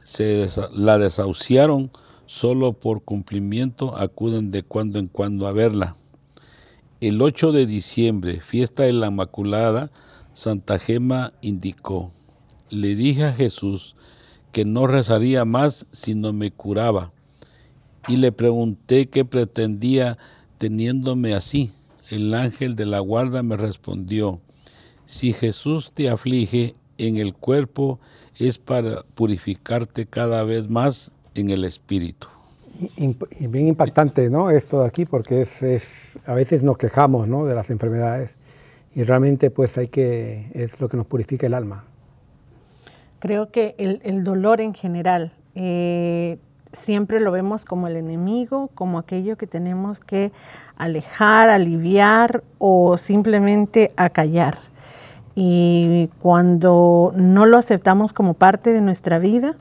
se 0.03 0.49
la 0.73 0.99
desahuciaron, 0.99 1.93
solo 2.27 2.73
por 2.73 3.03
cumplimiento 3.03 3.97
acuden 3.97 4.51
de 4.51 4.65
cuando 4.65 4.99
en 4.99 5.07
cuando 5.07 5.47
a 5.47 5.53
verla. 5.53 5.95
El 7.01 7.23
8 7.23 7.53
de 7.53 7.67
diciembre, 7.67 8.41
fiesta 8.41 8.83
de 8.83 8.95
la 8.95 9.07
Inmaculada, 9.07 9.93
Santa 10.35 10.81
Gema 10.81 11.33
indicó, 11.43 12.11
le 12.69 12.97
dije 12.97 13.23
a 13.23 13.33
Jesús 13.33 13.95
que 14.51 14.65
no 14.65 14.89
rezaría 14.89 15.45
más 15.45 15.87
si 15.93 16.17
no 16.17 16.33
me 16.33 16.51
curaba, 16.51 17.13
y 18.09 18.17
le 18.17 18.33
pregunté 18.33 19.07
qué 19.07 19.25
pretendía 19.25 20.19
teniéndome 20.59 21.35
así. 21.35 21.71
El 22.11 22.35
ángel 22.35 22.75
de 22.75 22.85
la 22.85 22.99
guarda 22.99 23.45
me 23.45 23.57
respondió, 23.57 24.41
si 25.07 25.33
Jesús 25.33 25.93
te 25.95 26.11
aflige 26.11 26.75
en 26.99 27.17
el 27.17 27.33
cuerpo 27.33 28.01
es 28.37 28.59
para 28.59 29.05
purificarte 29.15 30.05
cada 30.05 30.43
vez 30.43 30.69
más 30.69 31.13
en 31.37 31.51
el 31.51 31.65
espíritu. 31.65 32.27
Bien 32.99 33.69
impactante, 33.69 34.29
¿no? 34.31 34.51
Esto 34.51 34.81
de 34.81 34.89
aquí, 34.89 35.05
porque 35.05 35.43
es, 35.43 35.63
es, 35.63 36.19
a 36.27 36.35
veces 36.35 36.65
nos 36.65 36.77
quejamos, 36.77 37.29
¿no? 37.29 37.45
De 37.45 37.55
las 37.55 37.71
enfermedades 37.71 38.35
y 38.95 39.03
realmente 39.03 39.51
pues 39.51 39.77
hay 39.77 39.89
que, 39.89 40.51
es 40.55 40.81
lo 40.81 40.89
que 40.89 40.97
nos 40.97 41.07
purifica 41.07 41.47
el 41.47 41.55
alma. 41.55 41.85
Creo 43.19 43.51
que 43.51 43.75
el, 43.79 44.23
dolor 44.23 44.61
en 44.61 44.75
general, 44.75 45.33
eh, 45.55 46.39
siempre 46.73 47.21
lo 47.21 47.33
vemos 47.33 47.65
como 47.65 47.89
el 47.89 47.97
enemigo, 47.97 48.69
como 48.75 48.99
aquello 48.99 49.37
que 49.37 49.47
tenemos 49.47 49.99
que 49.99 50.31
alejar, 50.77 51.49
aliviar 51.49 52.43
o 52.59 52.99
simplemente 52.99 53.93
acallar. 53.97 54.59
Y 55.35 56.11
cuando 56.21 57.13
no 57.17 57.47
lo 57.47 57.59
aceptamos 57.59 58.13
como 58.13 58.35
parte 58.35 58.73
de 58.73 58.81
nuestra 58.81 59.19
vida, 59.19 59.57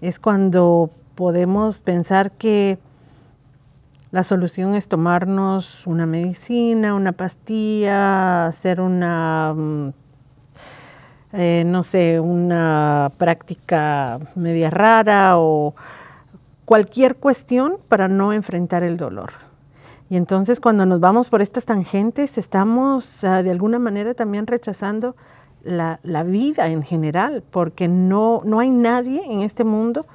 es 0.00 0.18
cuando 0.18 0.90
podemos 1.14 1.78
pensar 1.78 2.32
que 2.32 2.78
la 4.14 4.22
solución 4.22 4.76
es 4.76 4.86
tomarnos 4.86 5.88
una 5.88 6.06
medicina, 6.06 6.94
una 6.94 7.10
pastilla, 7.10 8.46
hacer 8.46 8.80
una, 8.80 9.52
mm, 9.52 9.88
eh, 11.32 11.64
no 11.66 11.82
sé, 11.82 12.20
una 12.20 13.10
práctica 13.18 14.20
media 14.36 14.70
rara 14.70 15.40
o 15.40 15.74
cualquier 16.64 17.16
cuestión 17.16 17.78
para 17.88 18.06
no 18.06 18.32
enfrentar 18.32 18.84
el 18.84 18.96
dolor. 18.96 19.32
Y 20.08 20.16
entonces 20.16 20.60
cuando 20.60 20.86
nos 20.86 21.00
vamos 21.00 21.28
por 21.28 21.42
estas 21.42 21.64
tangentes, 21.64 22.38
estamos 22.38 23.24
ah, 23.24 23.42
de 23.42 23.50
alguna 23.50 23.80
manera 23.80 24.14
también 24.14 24.46
rechazando 24.46 25.16
la, 25.64 25.98
vida 26.22 26.68
en 26.68 26.84
general, 26.84 27.42
porque 27.50 27.88
no, 27.88 28.42
no 28.44 28.60
hay 28.60 28.70
nadie 28.70 29.24
en 29.28 29.40
este 29.40 29.64
mundo 29.64 30.06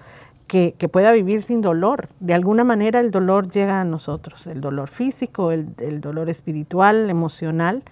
que, 0.50 0.90
pueda 0.92 1.14
vivir 1.14 1.44
sin 1.44 1.62
dolor. 1.62 2.10
De 2.20 2.34
alguna 2.34 2.66
manera 2.66 3.00
el 3.00 3.12
dolor 3.12 3.50
llega 3.50 3.80
a 3.80 3.86
nosotros, 3.86 4.48
el 4.48 4.60
dolor 4.60 4.90
físico, 4.90 5.52
el, 5.52 6.02
dolor 6.02 6.30
espiritual, 6.30 7.10
emocional, 7.10 7.84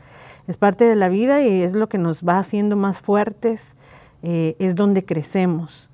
es 0.48 0.58
parte 0.58 0.84
de 0.86 0.96
la 0.96 1.08
vida 1.08 1.42
y 1.42 1.62
es 1.62 1.74
lo 1.74 1.88
que 1.88 1.98
nos 1.98 2.24
va 2.24 2.40
haciendo 2.40 2.76
más 2.76 3.00
fuertes, 3.00 3.76
eh, 4.24 4.56
es 4.60 4.76
donde 4.76 5.06
crecemos. 5.06 5.90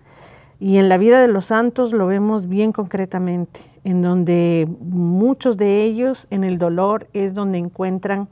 Y 0.59 0.77
en 0.77 0.87
la 0.87 0.97
vida 0.97 1.21
de 1.21 1.27
los 1.27 1.45
santos 1.45 1.91
lo 1.91 2.07
vemos 2.07 2.47
bien 2.47 2.71
concretamente, 2.71 3.59
en 3.83 4.01
donde 4.01 4.67
muchos 4.79 5.57
de 5.57 5.83
ellos 5.83 6.27
en 6.29 6.45
el 6.45 6.57
dolor 6.57 7.07
es 7.13 7.33
donde 7.33 7.57
encuentran 7.57 8.29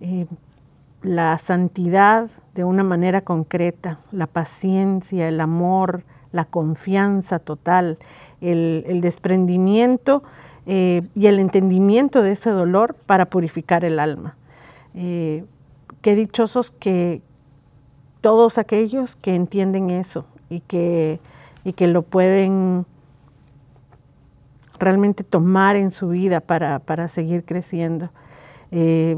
eh, 0.00 0.26
la 1.02 1.36
santidad 1.38 2.30
de 2.54 2.62
una 2.62 2.84
manera 2.84 3.22
concreta, 3.22 3.98
la 4.12 4.28
paciencia, 4.28 5.26
el 5.26 5.40
amor, 5.40 6.04
la 6.32 6.44
confianza 6.44 7.38
total, 7.38 7.98
el, 8.40 9.00
desprendimiento 9.00 10.22
eh, 10.66 11.02
y 11.14 11.26
el 11.26 11.38
entendimiento 11.38 12.22
de 12.22 12.32
ese 12.32 12.50
dolor 12.50 12.94
para 12.94 13.26
purificar 13.26 13.84
el 13.84 13.98
alma. 13.98 14.36
Eh, 14.94 15.44
qué 16.00 16.14
dichosos 16.14 16.72
que 16.72 17.22
todos 18.20 18.58
aquellos 18.58 19.16
que 19.16 19.34
entienden 19.34 19.90
eso 19.90 20.26
y 20.48 20.60
que, 20.60 21.20
y 21.64 21.72
que 21.74 21.86
lo 21.86 22.02
pueden 22.02 22.86
realmente 24.78 25.22
tomar 25.22 25.76
en 25.76 25.92
su 25.92 26.08
vida 26.08 26.40
para, 26.40 27.08
seguir 27.08 27.44
creciendo. 27.44 28.10
Eh, 28.70 29.16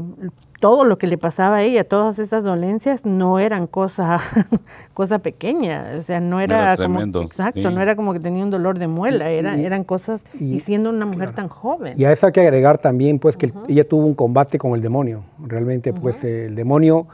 todo 0.59 0.83
lo 0.83 0.97
que 0.97 1.07
le 1.07 1.17
pasaba 1.17 1.57
a 1.57 1.63
ella, 1.63 1.83
todas 1.83 2.19
esas 2.19 2.43
dolencias, 2.43 3.05
no 3.05 3.39
eran 3.39 3.67
cosa, 3.67 4.19
cosa 4.93 5.19
pequeña, 5.19 5.95
o 5.99 6.01
sea, 6.01 6.19
no 6.19 6.39
era, 6.39 6.75
como, 6.77 7.01
exacto, 7.21 7.71
no 7.71 7.81
era 7.81 7.95
como 7.95 8.13
que 8.13 8.19
tenía 8.19 8.43
un 8.43 8.49
dolor 8.49 8.79
de 8.79 8.87
muela, 8.87 9.29
eran 9.29 9.83
cosas, 9.83 10.23
y, 10.39 10.59
siendo 10.59 10.89
una 10.89 11.05
mujer 11.05 11.31
tan 11.31 11.49
joven. 11.49 11.93
Y 11.97 12.05
a 12.05 12.11
eso 12.11 12.27
hay 12.27 12.31
que 12.31 12.41
agregar 12.41 12.77
también, 12.77 13.19
pues, 13.19 13.37
que 13.37 13.51
ella 13.67 13.87
tuvo 13.87 14.05
un 14.05 14.13
combate 14.13 14.57
con 14.57 14.73
el 14.73 14.81
demonio, 14.81 15.23
realmente, 15.39 15.93
pues, 15.93 16.23
el 16.23 16.55
demonio 16.55 17.07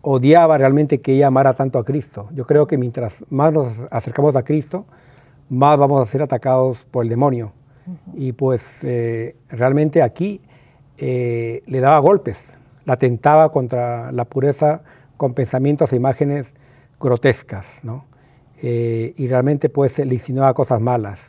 odiaba 0.00 0.58
realmente 0.58 1.00
que 1.00 1.14
ella 1.14 1.26
amara 1.26 1.54
tanto 1.54 1.78
a 1.78 1.84
Cristo. 1.84 2.28
Yo 2.34 2.46
creo 2.46 2.66
que 2.66 2.78
mientras 2.78 3.24
más 3.30 3.52
nos 3.52 3.72
acercamos 3.90 4.36
a 4.36 4.42
Cristo, 4.42 4.86
más 5.48 5.78
vamos 5.78 6.06
a 6.06 6.10
ser 6.10 6.22
atacados 6.22 6.78
por 6.90 7.04
el 7.04 7.08
demonio. 7.08 7.52
Y 8.14 8.32
pues 8.32 8.78
eh, 8.82 9.36
realmente 9.48 10.02
aquí 10.02 10.40
eh, 10.98 11.62
le 11.66 11.80
daba 11.80 11.98
golpes, 12.00 12.57
la 12.88 12.96
tentaba 12.96 13.52
contra 13.52 14.10
la 14.12 14.24
pureza 14.24 14.80
con 15.18 15.34
pensamientos 15.34 15.92
e 15.92 15.96
imágenes 15.96 16.54
grotescas, 16.98 17.80
¿no? 17.82 18.06
Eh, 18.62 19.12
y 19.14 19.28
realmente 19.28 19.68
pues 19.68 19.98
le 19.98 20.14
insinuaba 20.14 20.54
cosas 20.54 20.80
malas. 20.80 21.20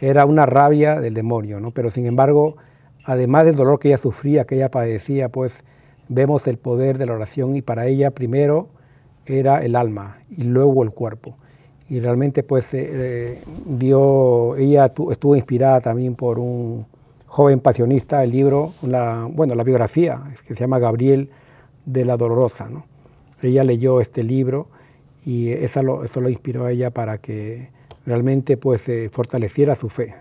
Era 0.00 0.26
una 0.26 0.44
rabia 0.44 1.00
del 1.00 1.14
demonio, 1.14 1.60
¿no? 1.60 1.70
Pero 1.70 1.88
sin 1.88 2.04
embargo, 2.04 2.58
además 3.04 3.46
del 3.46 3.56
dolor 3.56 3.78
que 3.78 3.88
ella 3.88 3.96
sufría, 3.96 4.44
que 4.44 4.56
ella 4.56 4.70
padecía, 4.70 5.30
pues 5.30 5.64
vemos 6.10 6.46
el 6.46 6.58
poder 6.58 6.98
de 6.98 7.06
la 7.06 7.14
oración 7.14 7.56
y 7.56 7.62
para 7.62 7.86
ella 7.86 8.10
primero 8.10 8.68
era 9.24 9.64
el 9.64 9.76
alma 9.76 10.18
y 10.28 10.42
luego 10.42 10.82
el 10.82 10.90
cuerpo. 10.90 11.38
Y 11.88 12.00
realmente 12.00 12.42
pues 12.42 12.74
eh, 12.74 13.40
vio, 13.64 14.56
ella 14.56 14.92
estuvo 15.10 15.34
inspirada 15.36 15.80
también 15.80 16.16
por 16.16 16.38
un 16.38 16.84
joven 17.28 17.60
pasionista, 17.60 18.24
el 18.24 18.30
libro, 18.30 18.72
la, 18.82 19.28
bueno, 19.30 19.54
la 19.54 19.62
biografía, 19.62 20.20
que 20.46 20.54
se 20.54 20.60
llama 20.60 20.78
Gabriel 20.78 21.30
de 21.84 22.04
la 22.04 22.16
Dolorosa. 22.16 22.68
¿no? 22.68 22.84
Ella 23.42 23.64
leyó 23.64 24.00
este 24.00 24.22
libro 24.22 24.68
y 25.24 25.50
eso 25.50 25.82
lo, 25.82 26.04
eso 26.04 26.20
lo 26.20 26.30
inspiró 26.30 26.64
a 26.64 26.72
ella 26.72 26.90
para 26.90 27.18
que 27.18 27.70
realmente 28.06 28.56
pues, 28.56 28.84
fortaleciera 29.12 29.76
su 29.76 29.88
fe. 29.88 30.14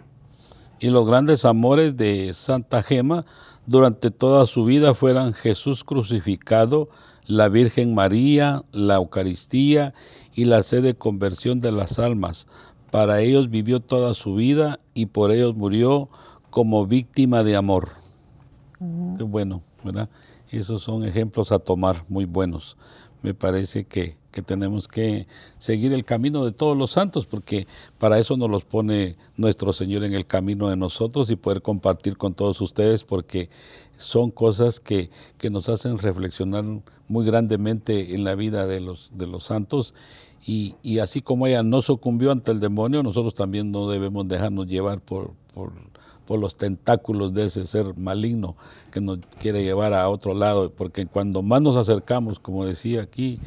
Y 0.79 0.89
los 0.89 1.07
grandes 1.07 1.45
amores 1.45 1.97
de 1.97 2.33
Santa 2.33 2.83
Gema 2.83 3.25
durante 3.65 4.11
toda 4.11 4.45
su 4.45 4.65
vida 4.65 4.93
fueran 4.93 5.33
Jesús 5.33 5.83
crucificado, 5.83 6.89
la 7.25 7.49
Virgen 7.49 7.95
María, 7.95 8.63
la 8.71 8.95
Eucaristía 8.95 9.93
y 10.35 10.45
la 10.45 10.61
sed 10.61 10.83
de 10.83 10.93
conversión 10.95 11.61
de 11.61 11.71
las 11.71 11.99
almas. 11.99 12.47
Para 12.91 13.21
ellos 13.21 13.49
vivió 13.49 13.79
toda 13.79 14.13
su 14.13 14.35
vida 14.35 14.79
y 14.93 15.07
por 15.07 15.31
ellos 15.31 15.55
murió 15.55 16.09
como 16.49 16.85
víctima 16.85 17.43
de 17.43 17.55
amor. 17.55 17.89
Qué 19.17 19.23
bueno, 19.23 19.61
¿verdad? 19.83 20.09
Esos 20.49 20.83
son 20.83 21.03
ejemplos 21.03 21.51
a 21.51 21.59
tomar 21.59 22.03
muy 22.07 22.25
buenos. 22.25 22.77
Me 23.21 23.33
parece 23.33 23.85
que, 23.85 24.15
tenemos 24.45 24.87
que 24.87 25.25
seguir 25.57 25.91
el 25.93 26.05
camino 26.05 26.45
de 26.45 26.51
todos 26.51 26.77
los 26.77 26.91
santos, 26.91 27.25
porque 27.25 27.65
para 27.97 28.19
eso 28.19 28.37
nos 28.37 28.51
los 28.51 28.65
pone 28.65 29.15
nuestro 29.35 29.73
Señor 29.73 30.03
en 30.03 30.13
el 30.13 30.27
camino 30.27 30.69
de 30.69 30.75
nosotros 30.75 31.31
y 31.31 31.35
poder 31.35 31.63
compartir 31.63 32.17
con 32.17 32.35
todos 32.35 32.61
ustedes, 32.61 33.03
porque 33.03 33.49
son 33.97 34.29
cosas 34.29 34.79
que, 34.79 35.09
nos 35.49 35.69
hacen 35.69 35.97
reflexionar 35.97 36.63
muy 37.07 37.25
grandemente 37.25 38.13
en 38.13 38.23
la 38.23 38.35
vida 38.35 38.67
de 38.67 38.79
los, 38.79 39.09
de 39.15 39.25
los 39.25 39.43
santos. 39.43 39.95
Y, 40.45 40.75
y, 40.83 40.99
así 40.99 41.21
como 41.21 41.47
ella 41.47 41.63
no 41.63 41.81
sucumbió 41.81 42.31
ante 42.31 42.51
el 42.51 42.59
demonio, 42.59 43.01
nosotros 43.01 43.33
también 43.33 43.71
no 43.71 43.89
debemos 43.89 44.27
dejarnos 44.27 44.67
llevar 44.67 45.01
por, 45.01 45.33
por 45.55 45.73
por 46.27 46.39
los 46.39 46.57
tentáculos 46.57 47.33
de 47.33 47.45
ese 47.45 47.65
ser 47.65 47.97
maligno 47.97 48.55
que 48.91 49.01
nos 49.01 49.19
quiere 49.39 49.63
llevar 49.63 49.93
a 49.93 50.07
otro 50.09 50.33
lado, 50.33 50.71
porque 50.71 51.05
cuando 51.05 51.41
más 51.41 51.61
nos 51.61 51.77
acercamos, 51.77 52.39
como 52.39 52.65
decía 52.65 53.01
aquí, 53.01 53.39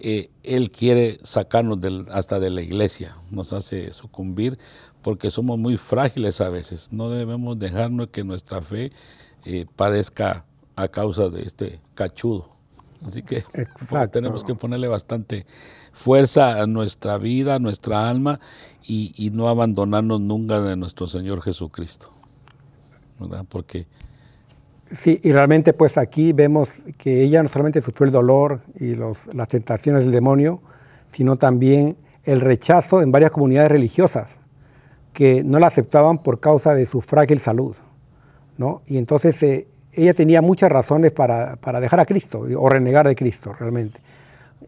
eh, 0.00 0.30
Él 0.42 0.70
quiere 0.70 1.20
sacarnos 1.22 1.78
hasta 2.10 2.38
de 2.40 2.50
la 2.50 2.60
iglesia, 2.60 3.16
nos 3.30 3.52
hace 3.52 3.92
sucumbir 3.92 4.58
porque 5.00 5.30
somos 5.30 5.58
muy 5.58 5.76
frágiles 5.76 6.40
a 6.40 6.50
veces, 6.50 6.92
no 6.92 7.08
debemos 7.08 7.58
dejarnos 7.58 8.08
que 8.08 8.24
nuestra 8.24 8.60
fe 8.60 8.90
eh, 9.44 9.66
padezca 9.76 10.44
a 10.76 10.88
causa 10.88 11.28
de 11.28 11.42
este 11.42 11.80
cachudo. 11.94 12.48
Así 13.06 13.22
que 13.22 13.44
tenemos 14.12 14.42
que 14.42 14.54
ponerle 14.54 14.88
bastante 14.88 15.46
fuerza 15.92 16.60
a 16.60 16.66
nuestra 16.66 17.18
vida, 17.18 17.56
a 17.56 17.58
nuestra 17.58 18.08
alma 18.08 18.40
y, 18.82 19.14
y 19.16 19.30
no 19.30 19.48
abandonarnos 19.48 20.20
nunca 20.20 20.60
de 20.60 20.74
nuestro 20.74 21.06
Señor 21.06 21.42
Jesucristo. 21.42 22.13
Porque... 23.48 23.86
Sí, 24.92 25.18
y 25.22 25.32
realmente 25.32 25.72
pues 25.72 25.98
aquí 25.98 26.32
vemos 26.32 26.68
que 26.98 27.22
ella 27.22 27.42
no 27.42 27.48
solamente 27.48 27.80
sufrió 27.80 28.06
el 28.06 28.12
dolor 28.12 28.60
y 28.78 28.94
las 28.94 29.48
tentaciones 29.48 30.04
del 30.04 30.12
demonio, 30.12 30.60
sino 31.12 31.36
también 31.36 31.96
el 32.22 32.40
rechazo 32.40 33.02
en 33.02 33.10
varias 33.10 33.30
comunidades 33.30 33.72
religiosas 33.72 34.36
que 35.12 35.42
no 35.42 35.58
la 35.58 35.68
aceptaban 35.68 36.18
por 36.18 36.38
causa 36.38 36.74
de 36.74 36.86
su 36.86 37.00
frágil 37.00 37.40
salud. 37.40 37.74
¿no? 38.56 38.82
Y 38.86 38.98
entonces 38.98 39.42
eh, 39.42 39.66
ella 39.92 40.14
tenía 40.14 40.42
muchas 40.42 40.70
razones 40.70 41.12
para, 41.12 41.56
dejar 41.80 42.00
a 42.00 42.06
Cristo 42.06 42.46
o 42.56 42.68
renegar 42.68 43.08
de 43.08 43.16
Cristo 43.16 43.52
realmente. 43.58 44.00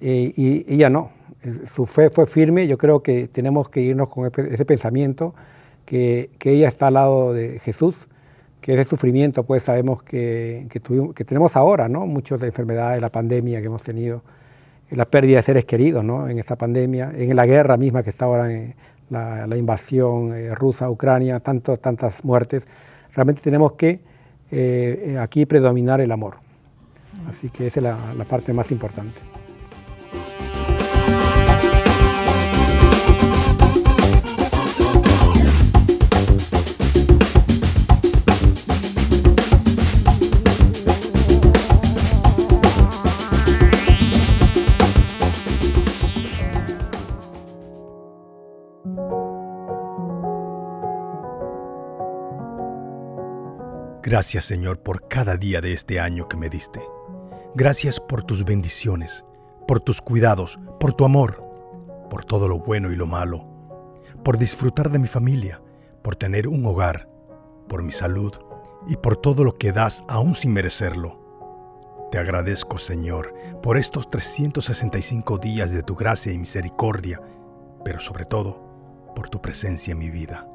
Eh, 0.01 0.33
y 0.35 0.75
ella 0.75 0.91
no, 0.91 1.11
su 1.73 1.87
fe 1.87 2.11
fue 2.11 2.27
firme, 2.27 2.67
yo 2.67 2.79
creo 2.79 3.03
que 3.03 3.29
tenemos 3.29 3.69
que 3.69 3.81
irnos 3.81 4.09
con 4.09 4.27
ese 4.27 4.65
pensamiento, 4.65 5.35
que, 5.85 6.31
que 6.39 6.53
ella 6.53 6.69
está 6.69 6.89
al 6.89 6.95
lado 6.95 7.33
de 7.33 7.61
Jesús 7.61 7.95
que 8.67 8.73
ese 8.73 8.85
sufrimiento, 8.85 9.45
pues 9.45 9.63
sabemos 9.63 10.03
que, 10.03 10.67
que, 10.69 11.25
tenemos 11.25 11.55
ahora, 11.55 11.89
¿no? 11.89 12.05
Muchas 12.05 12.43
enfermedades, 12.43 13.01
la 13.01 13.11
pandemia 13.11 13.61
que 13.61 13.67
hemos 13.67 13.85
tenido, 13.85 14.23
la 14.91 15.05
pérdida 15.05 15.37
de 15.37 15.45
seres 15.45 15.65
queridos, 15.65 16.03
¿no? 16.03 16.29
En 16.29 16.41
esta 16.41 16.57
pandemia, 16.57 17.13
en 17.15 17.37
la 17.37 17.47
guerra 17.47 17.77
misma 17.77 18.03
que 18.03 18.11
está 18.11 18.25
ahora, 18.25 18.53
en 18.53 18.75
la, 19.09 19.57
invasión 19.57 20.35
eh, 20.35 20.53
rusa 20.53 20.87
a 20.87 20.91
Ucrania, 20.91 21.39
tanto, 21.39 21.77
tantas 21.77 22.25
muertes. 22.25 22.67
Realmente 23.15 23.41
tenemos 23.41 23.75
que 23.75 24.01
eh, 24.51 25.17
aquí 25.21 25.47
predominar 25.47 26.01
el 26.01 26.11
amor. 26.11 26.39
Así 27.29 27.51
que 27.51 27.69
esa 27.69 27.79
es 27.79 27.85
la 27.85 28.25
parte 28.25 28.53
más 28.53 28.73
importante. 28.73 29.36
Gracias 54.07 54.45
Señor 54.45 54.79
por 54.79 55.09
cada 55.09 55.37
día 55.37 55.61
de 55.61 55.73
este 55.73 55.99
año 55.99 56.29
que 56.29 56.37
me 56.37 56.49
diste. 56.49 56.81
Gracias 57.57 57.99
por 57.99 58.23
tus 58.23 58.45
bendiciones, 58.45 59.25
por 59.67 59.81
tus 59.81 60.01
cuidados, 60.01 60.61
por 60.79 60.95
tu 60.95 61.05
amor, 61.05 61.43
por 62.09 62.25
todo 62.25 62.47
lo 62.47 62.61
bueno 62.61 62.93
y 62.93 62.95
lo 62.95 63.09
malo, 63.09 63.45
por 64.23 64.39
disfrutar 64.39 64.93
de 64.93 65.01
mi 65.01 65.09
familia, 65.09 65.61
por 66.03 66.15
tener 66.15 66.47
un 66.47 66.65
hogar, 66.67 67.09
por 67.69 67.83
mi 67.83 67.91
salud 67.91 68.33
y 68.87 68.95
por 68.95 69.17
todo 69.17 69.43
lo 69.43 69.59
que 69.59 69.73
das 69.73 70.05
aún 70.07 70.37
sin 70.37 70.53
merecerlo. 70.53 72.07
Te 72.13 72.19
agradezco, 72.19 72.79
Señor, 72.79 73.35
por 73.61 73.77
estos 73.77 74.09
365 74.09 75.39
días 75.39 75.73
de 75.73 75.83
tu 75.83 75.97
gracia 75.97 76.33
y 76.33 76.39
misericordia, 76.39 77.21
pero 77.85 77.99
sobre 77.99 78.25
todo 78.25 79.13
por 79.17 79.29
tu 79.29 79.43
presencia 79.43 79.91
en 79.91 79.99
mi 79.99 80.11
vida. 80.11 80.49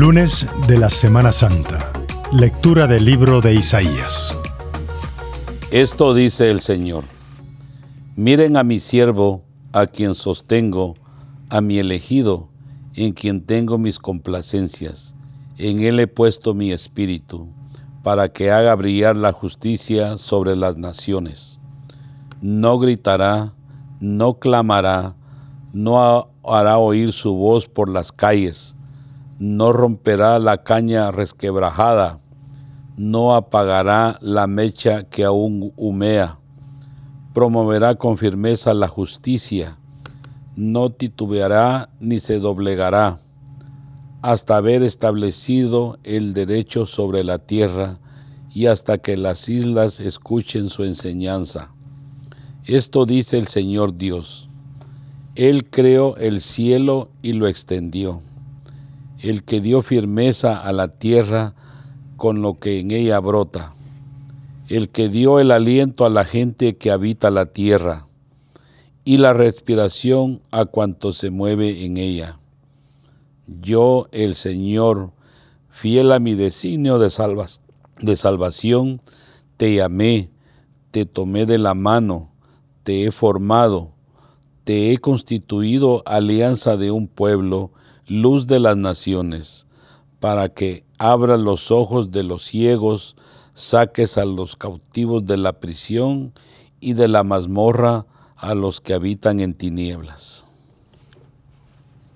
Lunes 0.00 0.46
de 0.66 0.78
la 0.78 0.88
Semana 0.88 1.30
Santa. 1.30 1.92
Lectura 2.32 2.86
del 2.86 3.04
libro 3.04 3.42
de 3.42 3.52
Isaías. 3.52 4.34
Esto 5.70 6.14
dice 6.14 6.50
el 6.50 6.62
Señor. 6.62 7.04
Miren 8.16 8.56
a 8.56 8.64
mi 8.64 8.80
siervo, 8.80 9.44
a 9.74 9.86
quien 9.86 10.14
sostengo, 10.14 10.94
a 11.50 11.60
mi 11.60 11.78
elegido, 11.78 12.48
en 12.94 13.12
quien 13.12 13.44
tengo 13.44 13.76
mis 13.76 13.98
complacencias. 13.98 15.16
En 15.58 15.80
él 15.80 16.00
he 16.00 16.06
puesto 16.06 16.54
mi 16.54 16.72
espíritu, 16.72 17.48
para 18.02 18.32
que 18.32 18.50
haga 18.50 18.74
brillar 18.76 19.16
la 19.16 19.32
justicia 19.32 20.16
sobre 20.16 20.56
las 20.56 20.78
naciones. 20.78 21.60
No 22.40 22.78
gritará, 22.78 23.52
no 24.00 24.38
clamará, 24.38 25.14
no 25.74 26.30
hará 26.42 26.78
oír 26.78 27.12
su 27.12 27.34
voz 27.34 27.68
por 27.68 27.90
las 27.90 28.12
calles 28.12 28.78
no 29.40 29.72
romperá 29.72 30.38
la 30.38 30.64
caña 30.64 31.10
resquebrajada, 31.10 32.20
no 32.98 33.34
apagará 33.34 34.18
la 34.20 34.46
mecha 34.46 35.04
que 35.04 35.24
aún 35.24 35.72
humea, 35.78 36.38
promoverá 37.32 37.94
con 37.94 38.18
firmeza 38.18 38.74
la 38.74 38.86
justicia, 38.86 39.78
no 40.56 40.90
titubeará 40.90 41.88
ni 42.00 42.18
se 42.18 42.38
doblegará, 42.38 43.18
hasta 44.20 44.58
haber 44.58 44.82
establecido 44.82 45.98
el 46.04 46.34
derecho 46.34 46.84
sobre 46.84 47.24
la 47.24 47.38
tierra 47.38 47.98
y 48.52 48.66
hasta 48.66 48.98
que 48.98 49.16
las 49.16 49.48
islas 49.48 50.00
escuchen 50.00 50.68
su 50.68 50.84
enseñanza. 50.84 51.74
Esto 52.66 53.06
dice 53.06 53.38
el 53.38 53.46
Señor 53.46 53.96
Dios. 53.96 54.50
Él 55.34 55.70
creó 55.70 56.18
el 56.18 56.42
cielo 56.42 57.08
y 57.22 57.32
lo 57.32 57.46
extendió 57.46 58.20
el 59.22 59.44
que 59.44 59.60
dio 59.60 59.82
firmeza 59.82 60.58
a 60.58 60.72
la 60.72 60.88
tierra 60.88 61.54
con 62.16 62.42
lo 62.42 62.58
que 62.58 62.80
en 62.80 62.90
ella 62.90 63.18
brota, 63.20 63.74
el 64.68 64.88
que 64.88 65.08
dio 65.08 65.40
el 65.40 65.50
aliento 65.50 66.04
a 66.04 66.10
la 66.10 66.24
gente 66.24 66.76
que 66.76 66.90
habita 66.90 67.30
la 67.30 67.46
tierra 67.46 68.06
y 69.04 69.16
la 69.16 69.32
respiración 69.32 70.40
a 70.50 70.64
cuanto 70.64 71.12
se 71.12 71.30
mueve 71.30 71.84
en 71.84 71.96
ella. 71.96 72.38
Yo, 73.46 74.06
el 74.12 74.34
Señor, 74.34 75.12
fiel 75.70 76.12
a 76.12 76.18
mi 76.18 76.34
designio 76.34 76.98
de, 76.98 77.10
de 78.00 78.16
salvación, 78.16 79.00
te 79.56 79.74
llamé, 79.74 80.30
te 80.90 81.06
tomé 81.06 81.46
de 81.46 81.58
la 81.58 81.74
mano, 81.74 82.30
te 82.82 83.04
he 83.04 83.10
formado, 83.10 83.92
te 84.64 84.92
he 84.92 84.98
constituido 84.98 86.02
alianza 86.06 86.76
de 86.76 86.90
un 86.90 87.08
pueblo, 87.08 87.72
luz 88.10 88.48
de 88.48 88.58
las 88.58 88.76
naciones, 88.76 89.68
para 90.18 90.48
que 90.48 90.82
abra 90.98 91.36
los 91.36 91.70
ojos 91.70 92.10
de 92.10 92.24
los 92.24 92.44
ciegos, 92.44 93.16
saques 93.54 94.18
a 94.18 94.24
los 94.24 94.56
cautivos 94.56 95.24
de 95.24 95.36
la 95.36 95.52
prisión 95.52 96.32
y 96.80 96.94
de 96.94 97.06
la 97.06 97.22
mazmorra 97.22 98.06
a 98.36 98.54
los 98.56 98.80
que 98.80 98.94
habitan 98.94 99.38
en 99.38 99.54
tinieblas. 99.54 100.44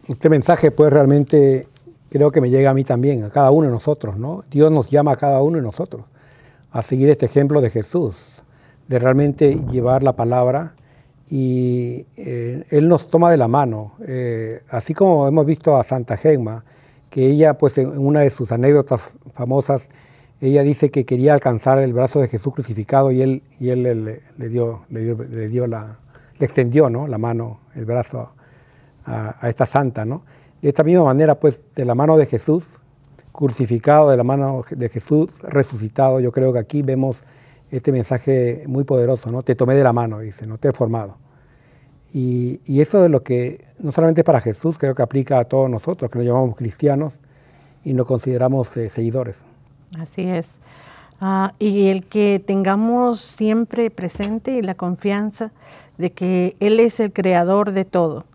Este 0.09 0.29
mensaje 0.29 0.73
pues 0.73 0.93
realmente 0.93 1.69
creo 2.11 2.33
que 2.33 2.41
me 2.41 2.51
llega 2.51 2.71
a 2.71 2.75
mí 2.75 2.83
también, 2.83 3.23
a 3.23 3.31
cada 3.31 3.53
uno 3.53 3.69
de 3.69 3.73
nosotros, 3.73 4.17
¿no? 4.17 4.43
Dios 4.51 4.73
nos 4.73 4.91
llama 4.91 5.13
a 5.13 5.17
cada 5.17 5.43
uno 5.43 5.59
de 5.59 5.63
nosotros 5.63 6.07
a 6.73 6.83
seguir 6.83 7.09
este 7.09 7.27
ejemplo 7.27 7.61
de 7.61 7.71
Jesús, 7.71 8.17
de 8.89 8.99
realmente 8.99 9.61
llevar 9.71 10.03
la 10.03 10.17
palabra 10.17 10.75
y 11.31 12.07
eh, 12.17 12.65
él 12.71 12.89
nos 12.89 13.07
toma 13.07 13.31
de 13.31 13.37
la 13.37 13.49
mano, 13.49 13.93
eh, 14.07 14.63
así 14.69 14.95
como 14.95 15.27
hemos 15.27 15.47
visto 15.47 15.77
a 15.77 15.83
Santa 15.83 16.17
Gemma, 16.17 16.65
que 17.11 17.27
ella, 17.27 17.55
pues 17.55 17.79
en 17.79 17.97
una 17.99 18.21
de 18.21 18.31
sus 18.31 18.53
anécdotas 18.53 19.15
famosas, 19.33 19.89
ella 20.41 20.63
dice 20.63 20.91
que 20.91 21.05
quería 21.05 21.33
alcanzar 21.33 21.79
el 21.79 21.93
brazo 21.93 22.21
de 22.21 22.29
Jesús 22.29 22.53
crucificado 22.53 23.11
y 23.13 23.23
él, 23.23 23.43
y 23.59 23.71
él 23.71 23.83
le, 23.83 24.49
dio, 24.49 24.85
le, 24.91 25.49
dio, 25.49 25.67
la, 25.67 25.97
le 26.39 26.45
extendió 26.45 26.91
¿no? 26.91 27.07
la 27.07 27.19
mano, 27.19 27.61
el 27.75 27.85
brazo 27.85 28.31
a, 29.07 29.37
a, 29.41 29.49
esta 29.49 29.65
santa. 29.65 30.05
¿no? 30.05 30.23
De 30.61 30.69
esta 30.69 30.83
misma 30.83 31.05
manera, 31.05 31.37
pues 31.37 31.63
de 31.75 31.85
la 31.85 31.95
mano 31.95 32.19
de 32.19 32.27
Jesús 32.27 32.65
crucificado, 33.33 34.11
de 34.11 34.17
la 34.17 34.25
mano 34.25 34.65
de 34.71 34.89
Jesús 34.89 35.41
resucitado, 35.43 36.21
yo 36.21 36.31
creo 36.33 36.53
que 36.53 36.59
aquí 36.59 36.83
vemos 36.83 37.17
este 37.71 37.93
mensaje 37.93 38.65
muy 38.67 38.85
poderoso, 38.85 39.31
¿no? 39.31 39.43
Te 39.43 39.55
tomé 39.55 39.75
de 39.75 39.83
la 39.83 39.93
mano, 39.93 40.21
dice, 40.21 40.47
no 40.47 40.59
te 40.59 40.69
he 40.69 40.73
formado. 40.73 41.17
Y, 42.13 42.61
eso 42.81 43.03
de 43.03 43.09
lo 43.09 43.25
que 43.25 43.65
no 43.81 43.91
solamente 43.91 44.23
para 44.23 44.41
Jesús, 44.41 44.79
creo 44.79 44.95
que 44.95 45.03
aplica 45.03 45.41
a 45.41 45.45
todos 45.45 45.69
nosotros, 45.69 46.11
que 46.11 46.19
nos 46.19 46.27
llamamos 46.27 46.55
cristianos 46.55 47.15
y 47.85 47.93
nos 47.93 48.07
consideramos 48.07 48.77
eh, 48.77 48.89
seguidores. 48.89 49.41
Así 49.99 50.23
es. 50.23 50.49
Ah, 51.21 51.55
y 51.59 51.89
el 51.89 52.05
que 52.05 52.43
tengamos 52.45 53.21
siempre 53.21 53.91
presente 53.91 54.63
la 54.63 54.77
confianza 54.77 55.51
de 55.99 56.13
que 56.13 56.57
Él 56.61 56.79
es 56.79 57.01
el 57.01 57.13
creador 57.13 57.73
de 57.73 57.85
todo. 57.85 58.27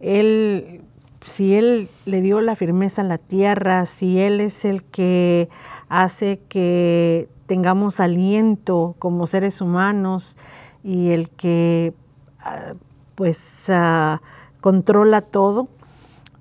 Él, 0.00 0.80
si 1.26 1.54
Él 1.54 1.88
le 2.06 2.22
dio 2.22 2.40
la 2.40 2.56
firmeza 2.56 3.02
a 3.02 3.04
la 3.04 3.18
tierra, 3.18 3.84
si 3.84 4.18
Él 4.18 4.40
es 4.40 4.64
el 4.64 4.82
que 4.84 5.50
hace 5.88 6.40
que 6.48 7.28
tengamos 7.46 8.00
aliento 8.00 8.94
como 8.98 9.26
seres 9.26 9.60
humanos 9.60 10.36
y 10.82 11.10
el 11.10 11.30
que 11.30 11.94
ah, 12.40 12.74
pues 13.14 13.68
ah, 13.68 14.20
controla 14.60 15.22
todo, 15.22 15.68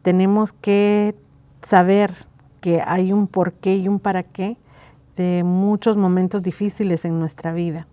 tenemos 0.01 0.53
que 0.53 1.15
saber 1.61 2.13
que 2.61 2.81
hay 2.85 3.13
un 3.13 3.27
porqué 3.27 3.75
y 3.75 3.87
un 3.87 3.99
para 3.99 4.23
qué 4.23 4.57
de 5.15 5.43
muchos 5.43 5.97
momentos 5.97 6.43
difíciles 6.43 7.05
en 7.05 7.19
nuestra 7.19 7.53
vida, 7.53 7.87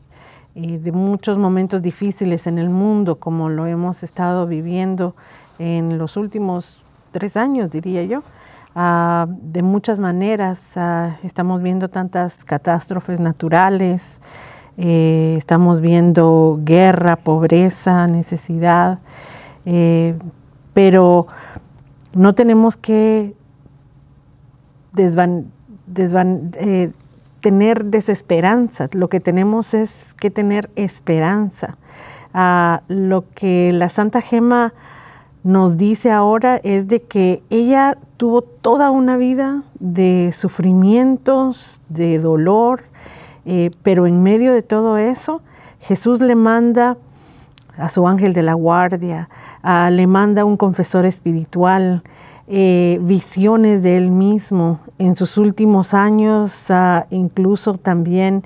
y 0.54 0.76
de 0.76 0.92
muchos 0.92 1.38
momentos 1.38 1.80
difíciles 1.82 2.46
en 2.46 2.58
el 2.58 2.68
mundo, 2.68 3.16
como 3.16 3.48
lo 3.48 3.66
hemos 3.66 4.02
estado 4.02 4.46
viviendo 4.46 5.14
en 5.58 5.98
los 5.98 6.16
últimos 6.16 6.82
tres 7.10 7.36
años, 7.36 7.70
diría 7.70 8.02
yo. 8.04 8.22
Ah, 8.74 9.26
de 9.28 9.62
muchas 9.62 10.00
maneras 10.00 10.76
ah, 10.76 11.18
estamos 11.22 11.60
viendo 11.60 11.90
tantas 11.90 12.42
catástrofes 12.44 13.20
naturales, 13.20 14.22
eh, 14.78 15.34
estamos 15.36 15.82
viendo 15.82 16.58
guerra, 16.62 17.16
pobreza, 17.16 18.06
necesidad, 18.06 19.00
eh, 19.66 20.14
pero 20.72 21.26
no 22.14 22.34
tenemos 22.34 22.78
que 22.78 23.34
eh, 24.96 26.92
tener 27.42 27.84
desesperanza, 27.84 28.88
lo 28.92 29.08
que 29.08 29.20
tenemos 29.20 29.74
es 29.74 30.14
que 30.14 30.30
tener 30.30 30.70
esperanza. 30.76 31.76
Ah, 32.32 32.80
lo 32.88 33.26
que 33.34 33.70
la 33.74 33.90
Santa 33.90 34.22
Gema 34.22 34.72
nos 35.44 35.76
dice 35.76 36.10
ahora 36.10 36.58
es 36.62 36.88
de 36.88 37.02
que 37.02 37.42
ella 37.50 37.98
tuvo 38.22 38.42
toda 38.42 38.92
una 38.92 39.16
vida 39.16 39.64
de 39.80 40.32
sufrimientos, 40.32 41.80
de 41.88 42.20
dolor, 42.20 42.84
eh, 43.46 43.72
pero 43.82 44.06
en 44.06 44.22
medio 44.22 44.52
de 44.54 44.62
todo 44.62 44.96
eso, 44.96 45.42
Jesús 45.80 46.20
le 46.20 46.36
manda 46.36 46.96
a 47.76 47.88
su 47.88 48.06
ángel 48.06 48.32
de 48.32 48.42
la 48.42 48.54
guardia, 48.54 49.28
le 49.90 50.06
manda 50.06 50.44
un 50.44 50.56
confesor 50.56 51.04
espiritual, 51.04 52.04
eh, 52.46 53.00
visiones 53.02 53.82
de 53.82 53.96
él 53.96 54.12
mismo. 54.12 54.78
En 54.98 55.16
sus 55.16 55.36
últimos 55.36 55.92
años, 55.92 56.68
incluso 57.10 57.76
también 57.76 58.44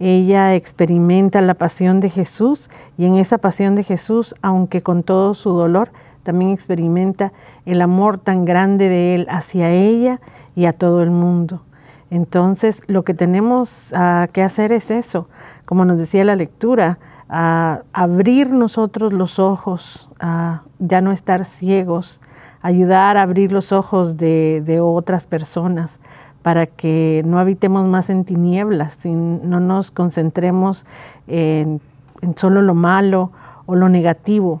ella 0.00 0.54
experimenta 0.54 1.42
la 1.42 1.52
pasión 1.52 2.00
de 2.00 2.08
Jesús 2.08 2.70
y 2.96 3.04
en 3.04 3.16
esa 3.16 3.36
pasión 3.36 3.74
de 3.74 3.82
Jesús, 3.82 4.34
aunque 4.40 4.80
con 4.80 5.02
todo 5.02 5.34
su 5.34 5.50
dolor, 5.50 5.90
también 6.28 6.50
experimenta 6.50 7.32
el 7.64 7.80
amor 7.80 8.18
tan 8.18 8.44
grande 8.44 8.90
de 8.90 9.14
Él 9.14 9.26
hacia 9.30 9.70
ella 9.70 10.20
y 10.54 10.66
a 10.66 10.74
todo 10.74 11.02
el 11.02 11.10
mundo. 11.10 11.62
Entonces, 12.10 12.82
lo 12.86 13.02
que 13.02 13.14
tenemos 13.14 13.94
ah, 13.94 14.28
que 14.30 14.42
hacer 14.42 14.72
es 14.72 14.90
eso, 14.90 15.26
como 15.64 15.86
nos 15.86 15.96
decía 15.96 16.26
la 16.26 16.36
lectura, 16.36 16.98
a 17.30 17.80
abrir 17.94 18.50
nosotros 18.50 19.14
los 19.14 19.38
ojos, 19.38 20.10
a 20.20 20.64
ya 20.78 21.00
no 21.00 21.12
estar 21.12 21.46
ciegos, 21.46 22.20
ayudar 22.60 23.16
a 23.16 23.22
abrir 23.22 23.50
los 23.50 23.72
ojos 23.72 24.18
de, 24.18 24.80
otras 24.82 25.24
personas 25.24 25.98
para 26.42 26.66
que 26.66 27.22
no 27.24 27.38
habitemos 27.38 27.86
más 27.86 28.10
en 28.10 28.26
tinieblas, 28.26 28.98
no 29.06 29.60
nos 29.60 29.90
concentremos 29.90 30.84
en, 31.26 31.80
solo 32.36 32.60
lo 32.60 32.74
malo 32.74 33.32
o 33.64 33.76
lo 33.76 33.88
negativo, 33.88 34.60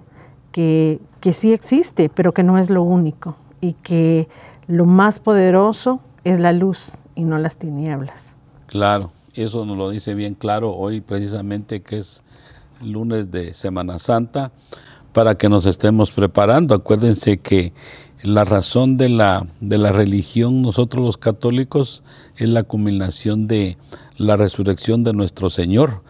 que, 0.50 0.98
que 1.20 1.32
sí 1.32 1.52
existe, 1.52 2.08
pero 2.08 2.32
que 2.32 2.42
no 2.42 2.58
es 2.58 2.70
lo 2.70 2.82
único, 2.82 3.36
y 3.60 3.72
que 3.74 4.28
lo 4.66 4.84
más 4.84 5.18
poderoso 5.18 6.00
es 6.24 6.38
la 6.40 6.52
luz 6.52 6.92
y 7.14 7.24
no 7.24 7.38
las 7.38 7.56
tinieblas. 7.56 8.36
Claro, 8.66 9.12
eso 9.34 9.64
nos 9.64 9.76
lo 9.76 9.90
dice 9.90 10.14
bien 10.14 10.34
claro 10.34 10.74
hoy 10.74 11.00
precisamente 11.00 11.80
que 11.82 11.98
es 11.98 12.22
lunes 12.82 13.30
de 13.30 13.54
Semana 13.54 13.98
Santa, 13.98 14.52
para 15.12 15.36
que 15.36 15.48
nos 15.48 15.66
estemos 15.66 16.10
preparando. 16.12 16.74
Acuérdense 16.74 17.38
que 17.38 17.72
la 18.22 18.44
razón 18.44 18.96
de 18.96 19.08
la, 19.08 19.46
de 19.60 19.78
la 19.78 19.92
religión, 19.92 20.62
nosotros 20.62 21.04
los 21.04 21.16
católicos, 21.16 22.02
es 22.36 22.48
la 22.48 22.62
culminación 22.62 23.46
de 23.46 23.78
la 24.16 24.36
resurrección 24.36 25.04
de 25.04 25.12
nuestro 25.12 25.50
Señor, 25.50 26.02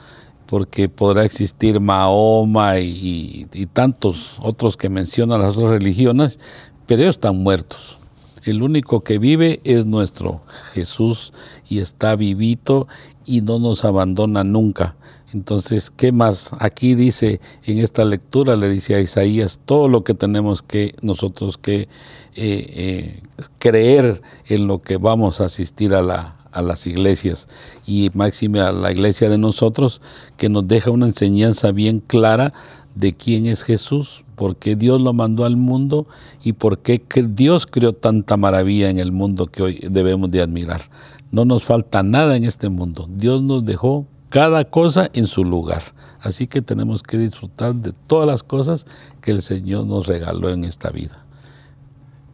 porque 0.48 0.88
podrá 0.88 1.24
existir 1.24 1.78
Mahoma 1.78 2.80
y, 2.80 3.46
y 3.52 3.66
tantos 3.66 4.36
otros 4.40 4.76
que 4.76 4.88
mencionan 4.88 5.42
las 5.42 5.56
otras 5.56 5.72
religiones, 5.72 6.40
pero 6.86 7.02
ellos 7.02 7.16
están 7.16 7.36
muertos. 7.36 7.98
El 8.44 8.62
único 8.62 9.02
que 9.04 9.18
vive 9.18 9.60
es 9.64 9.84
nuestro 9.84 10.40
Jesús 10.72 11.34
y 11.68 11.80
está 11.80 12.16
vivito 12.16 12.88
y 13.26 13.42
no 13.42 13.58
nos 13.58 13.84
abandona 13.84 14.42
nunca. 14.42 14.96
Entonces, 15.34 15.90
¿qué 15.90 16.10
más? 16.10 16.52
Aquí 16.58 16.94
dice, 16.94 17.40
en 17.64 17.78
esta 17.78 18.06
lectura 18.06 18.56
le 18.56 18.70
dice 18.70 18.94
a 18.94 19.00
Isaías 19.00 19.60
todo 19.66 19.86
lo 19.88 20.02
que 20.02 20.14
tenemos 20.14 20.62
que 20.62 20.94
nosotros 21.02 21.58
que 21.58 21.82
eh, 21.82 21.88
eh, 22.34 23.20
creer 23.58 24.22
en 24.46 24.66
lo 24.66 24.80
que 24.80 24.96
vamos 24.96 25.42
a 25.42 25.44
asistir 25.44 25.92
a, 25.92 26.00
la, 26.00 26.37
a 26.52 26.62
las 26.62 26.86
iglesias 26.86 27.48
y 27.86 28.10
máxime 28.14 28.60
a 28.60 28.72
la 28.72 28.92
iglesia 28.92 29.28
de 29.28 29.38
nosotros, 29.38 30.00
que 30.36 30.48
nos 30.48 30.66
deja 30.66 30.90
una 30.90 31.06
enseñanza 31.06 31.72
bien 31.72 32.00
clara 32.00 32.52
de 32.94 33.14
quién 33.14 33.46
es 33.46 33.62
Jesús, 33.62 34.24
por 34.34 34.56
qué 34.56 34.74
Dios 34.74 35.00
lo 35.00 35.12
mandó 35.12 35.44
al 35.44 35.56
mundo 35.56 36.06
y 36.42 36.54
por 36.54 36.80
qué 36.80 37.00
Dios 37.28 37.66
creó 37.66 37.92
tanta 37.92 38.36
maravilla 38.36 38.90
en 38.90 38.98
el 38.98 39.12
mundo 39.12 39.46
que 39.46 39.62
hoy 39.62 39.80
debemos 39.88 40.30
de 40.30 40.42
admirar. 40.42 40.82
No 41.30 41.44
nos 41.44 41.62
falta 41.64 42.02
nada 42.02 42.36
en 42.36 42.44
este 42.44 42.68
mundo. 42.68 43.06
Dios 43.08 43.42
nos 43.42 43.64
dejó 43.64 44.06
cada 44.30 44.64
cosa 44.64 45.10
en 45.12 45.26
su 45.26 45.44
lugar. 45.44 45.82
Así 46.20 46.46
que 46.46 46.62
tenemos 46.62 47.02
que 47.02 47.18
disfrutar 47.18 47.74
de 47.74 47.92
todas 47.92 48.26
las 48.26 48.42
cosas 48.42 48.86
que 49.20 49.30
el 49.30 49.42
Señor 49.42 49.86
nos 49.86 50.06
regaló 50.06 50.50
en 50.50 50.64
esta 50.64 50.90
vida. 50.90 51.24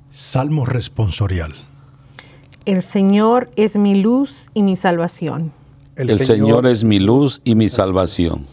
Salmo 0.08 0.64
responsorial. 0.64 1.52
El 2.66 2.82
Señor 2.82 3.50
es 3.56 3.76
mi 3.76 3.94
luz 3.94 4.48
y 4.54 4.62
mi 4.62 4.74
salvación. 4.74 5.52
El, 5.96 6.18
Señor, 6.20 6.66
es 6.66 6.82
mi 6.82 6.98
luz 6.98 7.42
y 7.44 7.56
mi 7.56 7.68
salvación. 7.68 8.46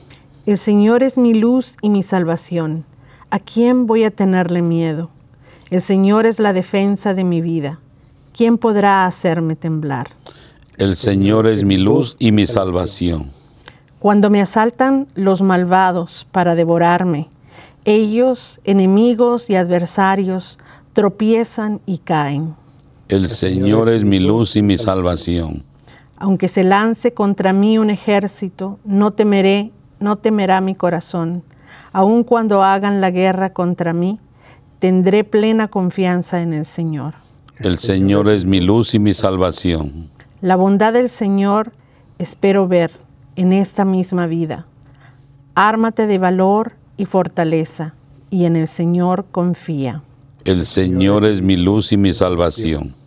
El 0.45 0.57
Señor 0.57 1.01
es 1.01 1.17
mi 1.17 1.33
luz 1.33 1.77
y 1.81 1.89
mi 1.89 2.03
salvación. 2.03 2.83
¿A 3.29 3.39
quién 3.39 3.87
voy 3.87 4.03
a 4.03 4.11
tenerle 4.11 4.61
miedo? 4.61 5.09
El 5.69 5.81
Señor 5.81 6.25
es 6.25 6.39
la 6.39 6.51
defensa 6.51 7.13
de 7.13 7.23
mi 7.23 7.39
vida. 7.39 7.79
¿Quién 8.35 8.57
podrá 8.57 9.05
hacerme 9.05 9.55
temblar? 9.55 10.09
El 10.75 10.97
Señor 10.97 11.47
es 11.47 11.63
mi 11.63 11.77
luz 11.77 12.17
y 12.19 12.33
mi 12.33 12.45
salvación. 12.45 13.31
Cuando 13.99 14.29
me 14.29 14.41
asaltan 14.41 15.07
los 15.15 15.41
malvados 15.41 16.27
para 16.33 16.55
devorarme, 16.55 17.29
ellos, 17.85 18.59
enemigos 18.65 19.49
y 19.49 19.55
adversarios, 19.55 20.59
tropiezan 20.91 21.79
y 21.85 21.99
caen. 21.99 22.55
El 23.11 23.27
Señor 23.27 23.89
es 23.89 24.05
mi 24.05 24.19
luz 24.19 24.55
y 24.55 24.61
mi 24.61 24.77
salvación. 24.77 25.65
Aunque 26.15 26.47
se 26.47 26.63
lance 26.63 27.13
contra 27.13 27.51
mí 27.51 27.77
un 27.77 27.89
ejército, 27.89 28.79
no 28.85 29.11
temeré, 29.11 29.71
no 29.99 30.15
temerá 30.15 30.61
mi 30.61 30.75
corazón. 30.75 31.43
Aun 31.91 32.23
cuando 32.23 32.63
hagan 32.63 33.01
la 33.01 33.11
guerra 33.11 33.51
contra 33.51 33.91
mí, 33.91 34.17
tendré 34.79 35.25
plena 35.25 35.67
confianza 35.67 36.41
en 36.41 36.53
el 36.53 36.65
Señor. 36.65 37.15
El 37.59 37.79
Señor 37.79 38.29
es 38.29 38.45
mi 38.45 38.61
luz 38.61 38.95
y 38.95 38.99
mi 38.99 39.13
salvación. 39.13 40.09
La 40.39 40.55
bondad 40.55 40.93
del 40.93 41.09
Señor 41.09 41.73
espero 42.17 42.69
ver 42.69 42.91
en 43.35 43.51
esta 43.51 43.83
misma 43.83 44.25
vida. 44.25 44.67
Ármate 45.53 46.07
de 46.07 46.17
valor 46.17 46.71
y 46.95 47.03
fortaleza, 47.03 47.93
y 48.29 48.45
en 48.45 48.55
el 48.55 48.69
Señor 48.69 49.25
confía. 49.33 50.01
El 50.45 50.65
Señor 50.65 51.25
es 51.25 51.41
mi 51.41 51.57
luz 51.57 51.91
y 51.91 51.97
mi 51.97 52.13
salvación. 52.13 53.00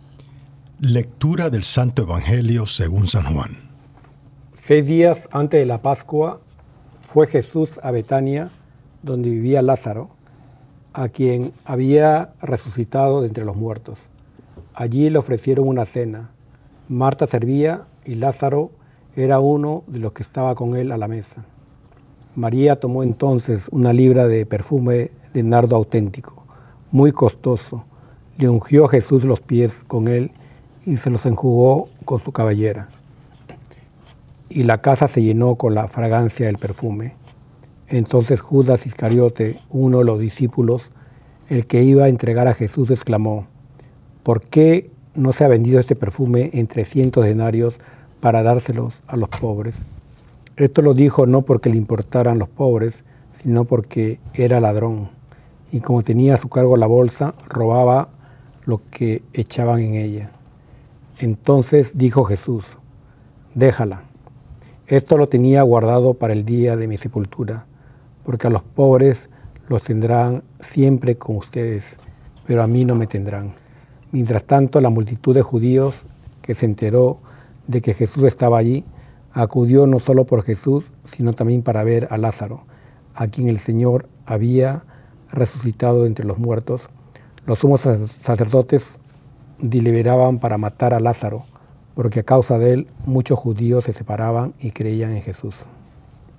Lectura 0.81 1.49
del 1.49 1.63
Santo 1.63 2.01
Evangelio 2.01 2.65
según 2.65 3.07
San 3.07 3.33
Juan. 3.33 3.69
Seis 4.55 4.85
días 4.85 5.29
antes 5.31 5.61
de 5.61 5.65
la 5.65 5.81
Pascua 5.81 6.41
fue 6.99 7.27
Jesús 7.27 7.79
a 7.81 7.91
Betania, 7.91 8.51
donde 9.01 9.29
vivía 9.29 9.61
Lázaro, 9.61 10.09
a 10.91 11.07
quien 11.07 11.53
había 11.63 12.33
resucitado 12.41 13.21
de 13.21 13.27
entre 13.27 13.45
los 13.45 13.55
muertos. 13.55 13.99
Allí 14.73 15.09
le 15.09 15.17
ofrecieron 15.17 15.65
una 15.65 15.85
cena 15.85 16.31
Marta 16.89 17.25
servía 17.25 17.85
y 18.03 18.15
Lázaro 18.15 18.71
era 19.15 19.39
uno 19.39 19.85
de 19.87 19.99
los 19.99 20.11
que 20.11 20.23
estaba 20.23 20.55
con 20.55 20.75
él 20.75 20.91
a 20.91 20.97
la 20.97 21.07
mesa. 21.07 21.45
María 22.35 22.81
tomó 22.81 23.01
entonces 23.01 23.69
una 23.71 23.93
libra 23.93 24.27
de 24.27 24.45
perfume 24.45 25.11
de 25.33 25.41
nardo 25.41 25.77
auténtico, 25.77 26.43
muy 26.91 27.13
costoso, 27.13 27.85
le 28.37 28.49
ungió 28.49 28.85
a 28.85 28.89
Jesús 28.89 29.23
los 29.23 29.39
pies 29.39 29.81
con 29.87 30.09
él 30.09 30.31
y 30.85 30.97
se 30.97 31.09
los 31.09 31.25
enjugó 31.25 31.89
con 32.05 32.23
su 32.23 32.31
cabellera. 32.31 32.89
Y 34.49 34.63
la 34.63 34.81
casa 34.81 35.07
se 35.07 35.21
llenó 35.21 35.55
con 35.55 35.73
la 35.73 35.87
fragancia 35.87 36.45
del 36.45 36.57
perfume. 36.57 37.15
Entonces 37.87 38.41
Judas 38.41 38.85
Iscariote, 38.85 39.59
uno 39.69 39.99
de 39.99 40.05
los 40.05 40.19
discípulos, 40.19 40.83
el 41.49 41.67
que 41.67 41.83
iba 41.83 42.05
a 42.05 42.09
entregar 42.09 42.47
a 42.47 42.53
Jesús, 42.53 42.89
exclamó, 42.89 43.47
¿por 44.23 44.41
qué 44.41 44.91
no 45.15 45.31
se 45.33 45.43
ha 45.43 45.47
vendido 45.47 45.79
este 45.79 45.95
perfume 45.95 46.49
en 46.53 46.67
300 46.67 47.23
denarios 47.23 47.79
para 48.19 48.43
dárselos 48.43 48.93
a 49.07 49.17
los 49.17 49.29
pobres. 49.29 49.75
Esto 50.57 50.81
lo 50.81 50.93
dijo 50.93 51.25
no 51.25 51.43
porque 51.43 51.69
le 51.69 51.77
importaran 51.77 52.39
los 52.39 52.49
pobres, 52.49 53.03
sino 53.41 53.65
porque 53.65 54.19
era 54.33 54.59
ladrón 54.59 55.09
y 55.71 55.81
como 55.81 56.03
tenía 56.03 56.35
a 56.35 56.37
su 56.37 56.47
cargo 56.47 56.77
la 56.77 56.87
bolsa, 56.87 57.33
robaba 57.49 58.09
lo 58.65 58.81
que 58.89 59.23
echaban 59.33 59.81
en 59.81 59.95
ella. 59.95 60.31
Entonces 61.19 61.91
dijo 61.95 62.25
Jesús, 62.25 62.65
déjala. 63.53 64.03
Esto 64.87 65.17
lo 65.17 65.29
tenía 65.29 65.61
guardado 65.63 66.13
para 66.13 66.33
el 66.33 66.43
día 66.45 66.75
de 66.75 66.87
mi 66.87 66.97
sepultura, 66.97 67.65
porque 68.23 68.47
a 68.47 68.49
los 68.49 68.63
pobres 68.63 69.29
los 69.69 69.81
tendrán 69.81 70.43
siempre 70.59 71.17
con 71.17 71.37
ustedes, 71.37 71.97
pero 72.45 72.61
a 72.61 72.67
mí 72.67 72.83
no 72.83 72.95
me 72.95 73.07
tendrán. 73.07 73.53
Mientras 74.11 74.43
tanto, 74.43 74.81
la 74.81 74.89
multitud 74.89 75.33
de 75.33 75.41
judíos 75.41 75.95
que 76.41 76.53
se 76.53 76.65
enteró 76.65 77.19
de 77.67 77.81
que 77.81 77.93
Jesús 77.93 78.25
estaba 78.25 78.57
allí, 78.57 78.83
acudió 79.31 79.87
no 79.87 79.99
solo 79.99 80.25
por 80.25 80.43
Jesús, 80.43 80.83
sino 81.05 81.33
también 81.33 81.63
para 81.63 81.83
ver 81.83 82.07
a 82.11 82.17
Lázaro, 82.17 82.63
a 83.15 83.27
quien 83.27 83.49
el 83.49 83.59
Señor 83.59 84.07
había 84.25 84.83
resucitado 85.31 86.05
entre 86.05 86.25
los 86.25 86.37
muertos. 86.37 86.81
Los 87.45 87.59
sumos 87.59 87.87
sacerdotes 88.21 88.99
deliberaban 89.59 90.39
para 90.39 90.57
matar 90.57 90.93
a 90.93 90.99
Lázaro, 90.99 91.43
porque 91.93 92.21
a 92.21 92.23
causa 92.23 92.57
de 92.57 92.73
él 92.73 92.87
muchos 93.05 93.39
judíos 93.39 93.85
se 93.85 93.93
separaban 93.93 94.53
y 94.59 94.71
creían 94.71 95.11
en 95.11 95.21
Jesús. 95.21 95.55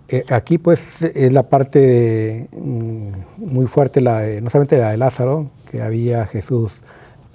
Eh, 0.09 0.23
aquí 0.31 0.59
pues 0.59 1.03
es 1.03 1.33
la 1.33 1.45
parte 1.45 2.49
mm, 2.53 3.09
muy 3.39 3.67
fuerte, 3.67 4.01
la 4.01 4.23
no 4.41 4.51
solamente 4.51 4.79
la 4.79 4.91
de 4.91 4.97
Lázaro, 4.99 5.51
que 5.71 5.83
había 5.83 6.27
Jesús 6.27 6.73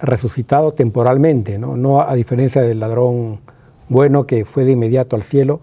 resucitado 0.00 0.72
temporalmente, 0.72 1.58
¿no? 1.58 2.00
a 2.00 2.14
diferencia 2.14 2.62
del 2.62 2.80
ladrón 2.80 3.40
bueno 3.88 4.26
que 4.26 4.44
fue 4.44 4.64
de 4.64 4.72
inmediato 4.72 5.16
al 5.16 5.22
cielo, 5.22 5.60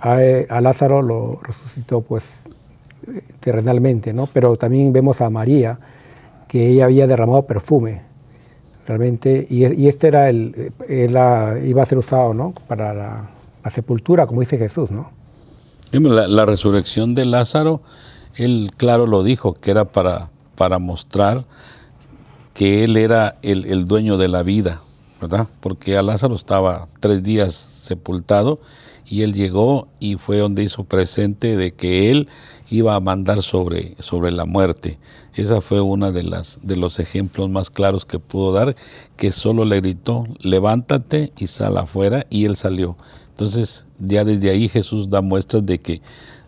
a, 0.00 0.60
Lázaro 0.60 1.02
lo 1.02 1.40
resucitó 1.42 2.00
pues 2.00 2.24
terrenalmente, 3.40 4.12
¿no? 4.12 4.28
pero 4.32 4.56
también 4.56 4.92
vemos 4.92 5.20
a 5.20 5.30
María, 5.30 5.78
que 6.48 6.68
ella 6.68 6.86
había 6.86 7.06
derramado 7.06 7.46
perfume, 7.46 8.02
realmente, 8.86 9.46
y, 9.48 9.88
este 9.88 10.08
era 10.08 10.28
el, 10.28 10.72
iba 10.88 11.82
a 11.82 11.86
ser 11.86 11.98
usado 11.98 12.34
¿no? 12.34 12.54
para 12.68 12.94
la, 12.94 13.30
sepultura, 13.70 14.28
como 14.28 14.40
dice 14.40 14.58
Jesús, 14.58 14.92
¿no? 14.92 15.10
La, 15.90 16.46
resurrección 16.46 17.16
de 17.16 17.24
Lázaro, 17.24 17.80
él 18.36 18.70
claro 18.76 19.06
lo 19.06 19.24
dijo, 19.24 19.54
que 19.54 19.72
era 19.72 19.86
para, 19.86 20.30
para 20.54 20.78
mostrar 20.78 21.44
que 22.54 22.84
él 22.84 22.96
era 22.96 23.38
el, 23.42 23.66
el 23.66 23.86
dueño 23.86 24.18
de 24.18 24.28
la 24.28 24.44
vida, 24.44 24.82
¿verdad? 25.20 25.48
Porque 25.60 25.96
a 25.96 26.02
Lázaro 26.02 26.36
estaba 26.36 26.86
tres 27.00 27.24
días 27.24 27.54
sepultado 27.54 28.60
y 29.08 29.22
él 29.22 29.32
llegó 29.32 29.88
y 30.00 30.16
fue 30.16 30.38
donde 30.38 30.64
hizo 30.64 30.84
presente 30.84 31.56
de 31.56 31.72
que 31.72 32.10
él 32.10 32.28
iba 32.70 32.94
a 32.94 33.00
mandar 33.00 33.42
sobre, 33.42 33.94
sobre 33.98 34.30
la 34.30 34.44
muerte. 34.44 34.98
Esa 35.34 35.60
fue 35.60 35.80
una 35.80 36.12
de 36.12 36.22
las 36.22 36.58
de 36.62 36.76
los 36.76 36.98
ejemplos 36.98 37.50
más 37.50 37.70
claros 37.70 38.04
que 38.04 38.18
pudo 38.18 38.52
dar, 38.52 38.74
que 39.16 39.30
solo 39.30 39.64
le 39.64 39.80
gritó, 39.80 40.24
levántate 40.40 41.32
y 41.36 41.46
sal 41.46 41.76
afuera, 41.76 42.26
y 42.30 42.46
él 42.46 42.56
salió. 42.56 42.96
Entonces, 43.30 43.86
ya 43.98 44.24
desde 44.24 44.50
ahí 44.50 44.68
Jesús 44.68 45.10
da 45.10 45.20
muestras 45.20 45.64
de 45.66 45.78
que, 45.78 46.00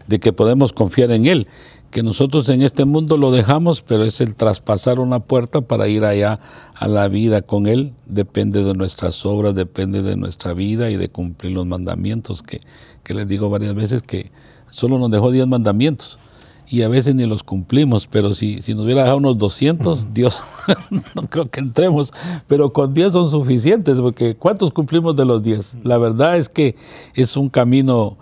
de 0.07 0.19
que 0.19 0.33
podemos 0.33 0.73
confiar 0.73 1.11
en 1.13 1.27
Él, 1.27 1.47
que 1.91 2.03
nosotros 2.03 2.49
en 2.49 2.63
este 2.63 2.85
mundo 2.85 3.17
lo 3.17 3.31
dejamos, 3.31 3.83
pero 3.83 4.05
es 4.05 4.21
el 4.21 4.35
traspasar 4.35 5.01
una 5.01 5.21
puerta 5.21 5.61
para 5.63 5.89
ir 5.89 6.05
allá 6.05 6.41
a 6.75 6.89
la 6.89 7.09
vida 7.09 7.43
con 7.43 7.67
Él, 7.67 7.93
depende 8.07 8.63
de 8.63 8.75
nuestras 8.75 9.25
obras, 9.25 9.55
depende 9.55 10.03
de 10.03 10.17
nuestra 10.17 10.53
vida 10.53 10.91
y 10.91 10.97
de 10.97 11.09
cumplir 11.09 11.53
los 11.53 11.67
mandamientos, 11.67 12.43
que, 12.43 12.61
que 13.03 13.15
les 13.15 13.27
digo 13.27 13.49
varias 13.51 13.75
veces 13.75 14.03
que 14.03 14.31
solo 14.71 14.99
nos 14.99 15.11
dejó 15.11 15.31
10 15.31 15.47
mandamientos 15.47 16.19
y 16.71 16.83
a 16.83 16.89
veces 16.89 17.15
ni 17.15 17.25
los 17.25 17.43
cumplimos, 17.43 18.07
pero 18.07 18.35
si, 18.35 18.61
si 18.61 18.75
nos 18.75 18.85
hubiera 18.85 19.03
dejado 19.03 19.19
unos 19.19 19.39
200, 19.39 20.13
Dios, 20.15 20.43
no 21.15 21.23
creo 21.29 21.51
que 21.51 21.61
entremos, 21.61 22.13
pero 22.47 22.73
con 22.73 22.93
10 22.93 23.13
son 23.13 23.31
suficientes, 23.31 24.01
porque 24.01 24.37
¿cuántos 24.37 24.71
cumplimos 24.71 25.17
de 25.17 25.25
los 25.25 25.43
10? 25.43 25.79
La 25.85 25.99
verdad 25.99 26.37
es 26.37 26.49
que 26.49 26.77
es 27.15 27.37
un 27.37 27.49
camino, 27.49 28.19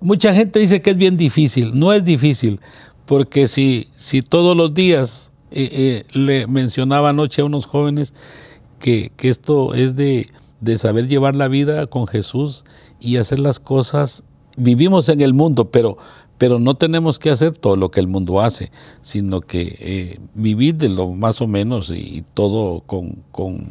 mucha 0.00 0.34
gente 0.34 0.58
dice 0.58 0.82
que 0.82 0.90
es 0.90 0.96
bien 0.96 1.16
difícil, 1.16 1.78
no 1.78 1.92
es 1.92 2.04
difícil, 2.04 2.60
porque 3.06 3.48
si, 3.48 3.88
si 3.96 4.22
todos 4.22 4.56
los 4.56 4.74
días, 4.74 5.32
eh, 5.50 5.68
eh, 5.72 6.04
le 6.12 6.46
mencionaba 6.46 7.10
anoche 7.10 7.42
a 7.42 7.44
unos 7.44 7.66
jóvenes 7.66 8.14
que, 8.80 9.12
que 9.16 9.28
esto 9.28 9.74
es 9.74 9.94
de, 9.94 10.30
de 10.60 10.78
saber 10.78 11.06
llevar 11.06 11.36
la 11.36 11.48
vida 11.48 11.86
con 11.86 12.06
Jesús 12.06 12.64
y 12.98 13.18
hacer 13.18 13.38
las 13.38 13.60
cosas 13.60 14.24
vivimos 14.56 15.08
en 15.08 15.20
el 15.20 15.34
mundo, 15.34 15.70
pero, 15.70 15.96
pero 16.38 16.58
no 16.58 16.74
tenemos 16.74 17.18
que 17.18 17.30
hacer 17.30 17.52
todo 17.52 17.76
lo 17.76 17.90
que 17.90 18.00
el 18.00 18.06
mundo 18.06 18.40
hace, 18.40 18.70
sino 19.02 19.40
que 19.40 19.76
eh, 19.78 20.20
vivir 20.34 20.76
de 20.76 20.88
lo 20.88 21.08
más 21.08 21.40
o 21.40 21.46
menos 21.46 21.90
y, 21.90 22.24
todo 22.34 22.80
con, 22.80 23.22
con, 23.30 23.66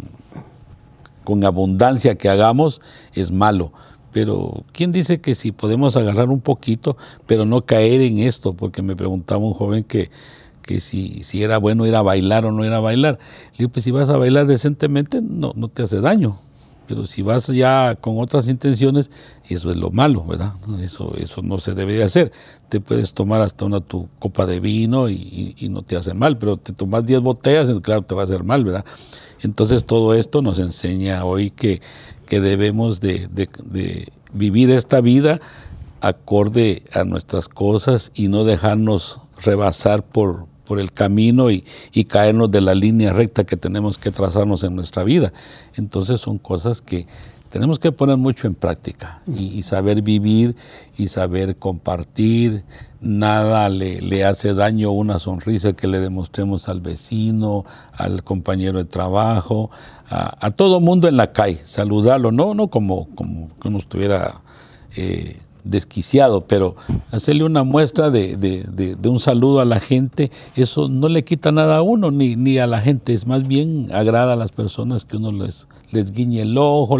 con, 1.23 1.43
abundancia 1.43 2.15
que 2.15 2.29
hagamos 2.29 2.81
es 3.13 3.31
malo. 3.31 3.71
Pero 4.13 4.63
¿quién 4.71 4.91
dice 4.91 5.19
que 5.19 5.35
si 5.35 5.51
podemos 5.51 5.97
agarrar 5.97 6.29
un 6.29 6.39
poquito, 6.39 6.95
pero 7.25 7.45
no 7.45 7.65
caer 7.65 8.01
en 8.01 8.19
esto? 8.19 8.53
Porque 8.53 8.81
me 8.81 8.95
preguntaba 8.95 9.43
un 9.43 9.53
joven 9.53 9.83
que, 9.83 10.11
que 10.61 10.79
si, 10.79 11.23
si 11.23 11.43
era 11.43 11.57
bueno 11.57 11.85
ir 11.87 11.95
a 11.95 12.03
bailar 12.03 12.45
o 12.45 12.51
no 12.51 12.63
ir 12.63 12.71
a 12.71 12.79
bailar. 12.79 13.17
Le 13.53 13.57
digo, 13.59 13.71
pues 13.71 13.83
si 13.83 13.91
vas 13.91 14.09
a 14.09 14.17
bailar 14.17 14.45
decentemente, 14.45 15.21
no, 15.21 15.53
no 15.55 15.67
te 15.67 15.83
hace 15.83 15.99
daño. 15.99 16.37
Pero 16.87 17.05
si 17.05 17.21
vas 17.21 17.47
ya 17.47 17.95
con 17.99 18.19
otras 18.19 18.47
intenciones, 18.47 19.09
eso 19.47 19.69
es 19.69 19.75
lo 19.75 19.89
malo, 19.89 20.25
¿verdad? 20.25 20.53
Eso, 20.81 21.13
eso 21.17 21.41
no 21.41 21.59
se 21.59 21.73
debe 21.73 21.95
de 21.95 22.03
hacer. 22.03 22.31
Te 22.69 22.81
puedes 22.81 23.13
tomar 23.13 23.41
hasta 23.41 23.65
una 23.65 23.79
tu 23.79 24.09
copa 24.19 24.45
de 24.45 24.59
vino 24.59 25.09
y, 25.09 25.55
no 25.69 25.81
te 25.81 25.95
hace 25.95 26.13
mal, 26.13 26.37
pero 26.37 26.57
te 26.57 26.73
tomas 26.73 27.05
10 27.05 27.21
botellas, 27.21 27.71
claro, 27.81 28.01
te 28.01 28.13
va 28.13 28.21
a 28.21 28.25
hacer 28.25 28.43
mal, 28.43 28.63
¿verdad? 28.63 28.85
Entonces 29.41 29.85
todo 29.85 30.13
esto 30.13 30.41
nos 30.41 30.59
enseña 30.59 31.25
hoy 31.25 31.51
que, 31.51 31.81
que 32.27 32.41
debemos 32.41 33.01
de, 33.01 33.27
de 33.31 34.11
vivir 34.33 34.71
esta 34.71 35.01
vida 35.01 35.39
acorde 36.01 36.83
a 36.93 37.05
nuestras 37.05 37.47
cosas 37.47 38.11
y 38.13 38.27
no 38.27 38.43
dejarnos 38.43 39.21
rebasar 39.41 40.03
por, 40.03 40.47
por 40.73 40.79
el 40.79 40.91
camino 40.91 41.51
y, 41.51 41.63
caernos 42.07 42.49
de 42.49 42.59
la 42.59 42.73
línea 42.73 43.13
recta 43.13 43.43
que 43.43 43.57
tenemos 43.57 43.99
que 43.99 44.09
trazarnos 44.09 44.63
en 44.63 44.75
nuestra 44.75 45.03
vida. 45.03 45.31
Entonces 45.75 46.19
son 46.19 46.39
cosas 46.39 46.81
que 46.81 47.05
tenemos 47.51 47.77
que 47.77 47.91
poner 47.91 48.17
mucho 48.17 48.47
en 48.47 48.55
práctica 48.55 49.21
y, 49.27 49.61
saber 49.61 50.01
vivir 50.01 50.55
y 50.97 51.09
saber 51.09 51.57
compartir. 51.57 52.63
Nada 53.01 53.69
le, 53.69 54.01
le, 54.01 54.25
hace 54.25 54.55
daño 54.55 54.89
una 54.89 55.19
sonrisa 55.19 55.73
que 55.73 55.85
le 55.85 55.99
demostremos 55.99 56.67
al 56.67 56.81
vecino, 56.81 57.65
al 57.91 58.23
compañero 58.23 58.79
de 58.79 58.85
trabajo, 58.85 59.69
a, 60.09 60.49
todo 60.49 60.79
mundo 60.79 61.07
en 61.07 61.17
la 61.17 61.33
calle, 61.33 61.59
saludarlo, 61.65 62.31
no, 62.31 62.55
no 62.55 62.69
como, 62.69 63.09
como 63.13 63.49
que 63.59 63.67
uno 63.67 63.77
estuviera 63.77 64.41
eh, 64.95 65.37
desquiciado, 65.63 66.41
pero 66.41 66.75
hacerle 67.11 67.43
una 67.43 67.63
muestra 67.63 68.09
de, 68.09 68.97
un 69.05 69.19
saludo 69.19 69.61
a 69.61 69.65
la 69.65 69.79
gente, 69.79 70.31
eso 70.55 70.89
no 70.89 71.07
le 71.09 71.23
quita 71.23 71.51
nada 71.51 71.77
a 71.77 71.81
uno 71.81 72.11
ni, 72.11 72.35
ni 72.35 72.57
a 72.57 72.67
la 72.67 72.81
gente, 72.81 73.13
es 73.13 73.27
más 73.27 73.47
bien 73.47 73.89
agrada 73.93 74.33
a 74.33 74.35
las 74.35 74.51
personas 74.51 75.05
que 75.05 75.17
uno 75.17 75.31
les, 75.31 75.67
les 75.91 76.11
guiñe 76.11 76.41
el 76.41 76.57
ojo, 76.57 76.97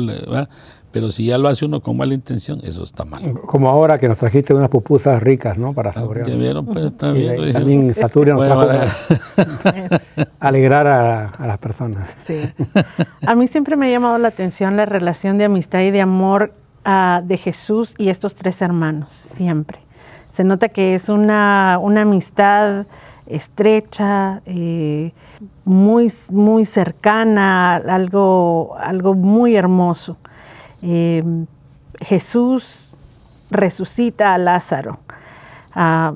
pero 0.94 1.10
si 1.10 1.26
ya 1.26 1.40
lo 1.40 1.50
hace 1.50 1.66
uno 1.66 1.82
con 1.82 1.98
mala 1.98 2.14
intención, 2.14 2.62
eso 2.64 2.84
está 2.84 3.04
mal. 3.04 3.34
Como 3.48 3.68
ahora 3.68 3.98
que 3.98 4.08
nos 4.08 4.20
trajiste 4.20 4.54
unas 4.54 4.70
pupusas 4.70 5.24
ricas, 5.24 5.58
¿no? 5.58 5.74
Para 5.74 5.92
saborear. 5.92 6.28
Ya 6.28 6.36
vieron, 6.36 6.68
pues 6.68 6.86
está 6.86 7.12
bien. 7.12 7.52
también 7.52 7.94
Saturno 7.96 8.36
nos 8.36 8.46
trajo 8.46 8.70
alegrar 10.40 10.86
a, 10.86 11.30
a, 11.30 11.48
las 11.48 11.58
personas. 11.58 12.08
Sí. 12.28 12.42
A 13.26 13.34
mí 13.34 13.48
siempre 13.48 13.76
me 13.76 13.88
ha 13.88 13.90
llamado 13.90 14.20
la 14.20 14.28
atención 14.28 14.78
la 14.78 14.86
relación 14.86 15.40
de 15.40 15.46
amistad 15.46 15.82
y 15.82 15.90
de 15.90 16.00
amor 16.00 16.54
de 16.86 17.38
Jesús 17.38 17.96
y 17.98 18.10
estos 18.10 18.36
tres 18.36 18.62
hermanos, 18.62 19.14
siempre. 19.14 19.80
Se 20.32 20.44
nota 20.44 20.70
que 20.70 20.96
es 20.96 21.10
una, 21.10 21.76
amistad 21.76 22.86
estrecha, 23.28 24.42
eh, 24.46 25.14
muy, 25.64 26.12
muy 26.30 26.66
cercana, 26.66 27.76
algo, 27.76 28.76
algo 28.80 29.14
muy 29.14 29.56
hermoso. 29.56 30.18
Eh, 30.82 31.24
Jesús 32.02 32.98
resucita 33.50 34.34
a 34.34 34.38
Lázaro. 34.38 35.00
Ah, 35.74 36.14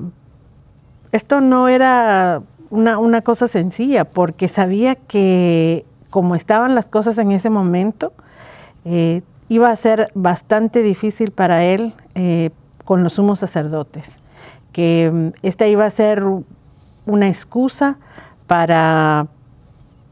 esto 1.12 1.40
no 1.40 1.68
era 1.68 2.42
una, 2.70 3.22
cosa 3.22 3.48
sencilla, 3.48 4.04
porque 4.04 4.48
sabía 4.48 4.94
que 4.94 5.86
como 6.10 6.34
estaban 6.34 6.74
las 6.74 6.86
cosas 6.86 7.18
en 7.18 7.32
ese 7.32 7.50
momento, 7.50 8.12
eh, 8.84 9.22
iba 9.48 9.70
a 9.70 9.76
ser 9.76 10.10
bastante 10.14 10.82
difícil 10.82 11.32
para 11.32 11.64
él 11.64 11.94
eh, 12.14 12.50
con 12.84 13.02
los 13.02 13.14
sumos 13.14 13.38
sacerdotes, 13.38 14.20
que 14.72 15.10
mm, 15.12 15.28
esta 15.42 15.66
iba 15.66 15.84
a 15.84 15.90
ser 15.90 16.24
una 17.06 17.28
excusa 17.28 17.96
para, 18.46 19.26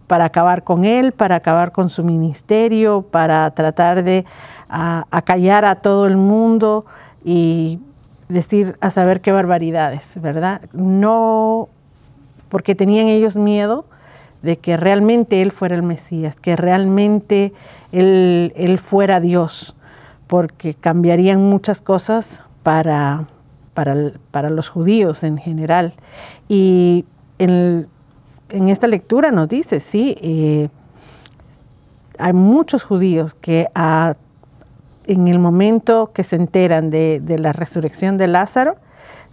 para 0.06 0.26
acabar 0.26 0.64
con 0.64 0.84
él, 0.84 1.12
para 1.12 1.36
acabar 1.36 1.72
con 1.72 1.90
su 1.90 2.02
ministerio, 2.04 3.02
para 3.02 3.50
tratar 3.52 4.02
de 4.02 4.24
acallar 4.68 5.64
a 5.64 5.76
todo 5.76 6.06
el 6.06 6.16
mundo 6.16 6.86
y 7.24 7.78
decir 8.28 8.76
a 8.80 8.90
saber 8.90 9.20
qué 9.20 9.30
barbaridades, 9.30 10.20
¿verdad? 10.20 10.60
No 10.72 11.68
porque 12.48 12.74
tenían 12.74 13.06
ellos 13.08 13.36
miedo 13.36 13.84
de 14.46 14.56
que 14.58 14.76
realmente 14.76 15.42
Él 15.42 15.52
fuera 15.52 15.74
el 15.74 15.82
Mesías, 15.82 16.36
que 16.36 16.56
realmente 16.56 17.52
Él, 17.92 18.80
fuera 18.82 19.20
Dios, 19.20 19.76
porque 20.26 20.72
cambiarían 20.74 21.42
muchas 21.42 21.82
cosas 21.82 22.42
para, 22.62 23.26
para, 23.74 24.50
los 24.50 24.68
judíos 24.68 25.24
en 25.24 25.36
general. 25.36 25.94
Y 26.48 27.04
en, 27.38 27.88
esta 28.48 28.86
lectura 28.86 29.30
nos 29.30 29.48
dice, 29.48 29.80
sí, 29.80 30.16
eh, 30.20 30.68
hay 32.18 32.32
muchos 32.32 32.84
judíos 32.84 33.34
que 33.34 33.66
en 35.06 35.28
el 35.28 35.38
momento 35.38 36.12
que 36.14 36.22
se 36.22 36.36
enteran 36.36 36.88
de, 36.90 37.20
de 37.20 37.38
la 37.38 37.52
resurrección 37.52 38.16
de 38.16 38.28
Lázaro, 38.28 38.76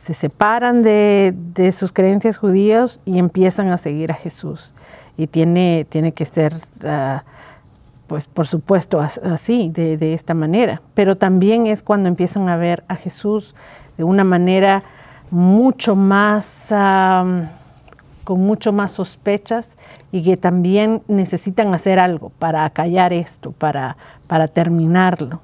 se 0.04 0.14
separan 0.14 0.84
de, 0.84 1.74
sus 1.78 1.94
creencias 1.94 2.36
judías 2.36 3.00
y 3.06 3.20
empiezan 3.20 3.70
a 3.70 3.78
seguir 3.78 4.12
a 4.12 4.16
Jesús. 4.16 4.74
Y 5.18 5.28
tiene, 5.28 5.86
tiene 5.90 6.12
que 6.12 6.26
ser, 6.26 6.54
ah, 6.84 7.24
pues 8.08 8.26
por 8.26 8.48
supuesto, 8.48 9.00
así, 9.00 9.70
de, 9.70 10.14
esta 10.14 10.34
manera. 10.34 10.82
Pero 10.94 11.18
también 11.18 11.68
es 11.68 11.84
cuando 11.84 12.10
empiezan 12.10 12.50
a 12.50 12.58
ver 12.58 12.84
a 12.88 12.96
Jesús 12.96 13.56
de 13.98 14.04
una 14.04 14.24
manera 14.24 14.84
mucho 15.30 15.96
más, 15.96 16.68
con 18.24 18.42
mucho 18.42 18.72
más 18.72 18.92
sospechas 18.92 19.78
y 20.12 20.24
que 20.24 20.38
también 20.38 21.02
necesitan 21.08 21.74
hacer 21.74 22.00
algo 22.00 22.30
para 22.30 22.66
acallar 22.66 23.14
esto, 23.14 23.52
para, 23.52 23.98
para 24.28 24.48
terminarlo. 24.48 25.42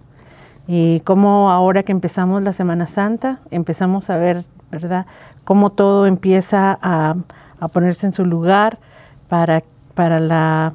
Y 0.67 0.99
como 0.99 1.49
ahora 1.49 1.81
que 1.81 1.91
empezamos 1.91 2.43
la 2.43 2.53
Semana 2.53 2.85
Santa, 2.85 3.39
empezamos 3.49 4.11
a 4.11 4.17
ver, 4.17 4.45
¿verdad?, 4.69 5.07
cómo 5.49 5.71
todo 5.71 6.05
empieza 6.05 6.77
a, 6.79 7.15
ponerse 7.73 8.05
en 8.05 8.13
su 8.13 8.23
lugar 8.23 8.77
para, 9.29 9.63
para 9.93 10.19
la 10.19 10.73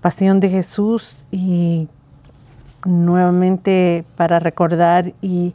pasión 0.00 0.40
de 0.40 0.50
Jesús 0.50 1.24
y 1.30 1.88
nuevamente 2.84 4.04
para 4.16 4.38
recordar 4.38 5.12
y 5.22 5.54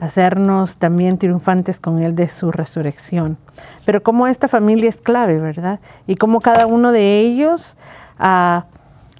hacernos 0.00 0.76
también 0.76 1.18
triunfantes 1.18 1.80
con 1.80 2.02
Él 2.02 2.14
de 2.14 2.28
su 2.28 2.52
resurrección. 2.52 3.38
Pero 3.84 4.02
como 4.02 4.26
esta 4.26 4.48
familia 4.48 4.88
es 4.88 4.96
clave, 4.96 5.38
¿verdad? 5.38 5.80
Y 6.06 6.16
como 6.16 6.40
cada 6.40 6.66
uno 6.66 6.92
de 6.92 7.20
ellos 7.20 7.76
ah, 8.18 8.66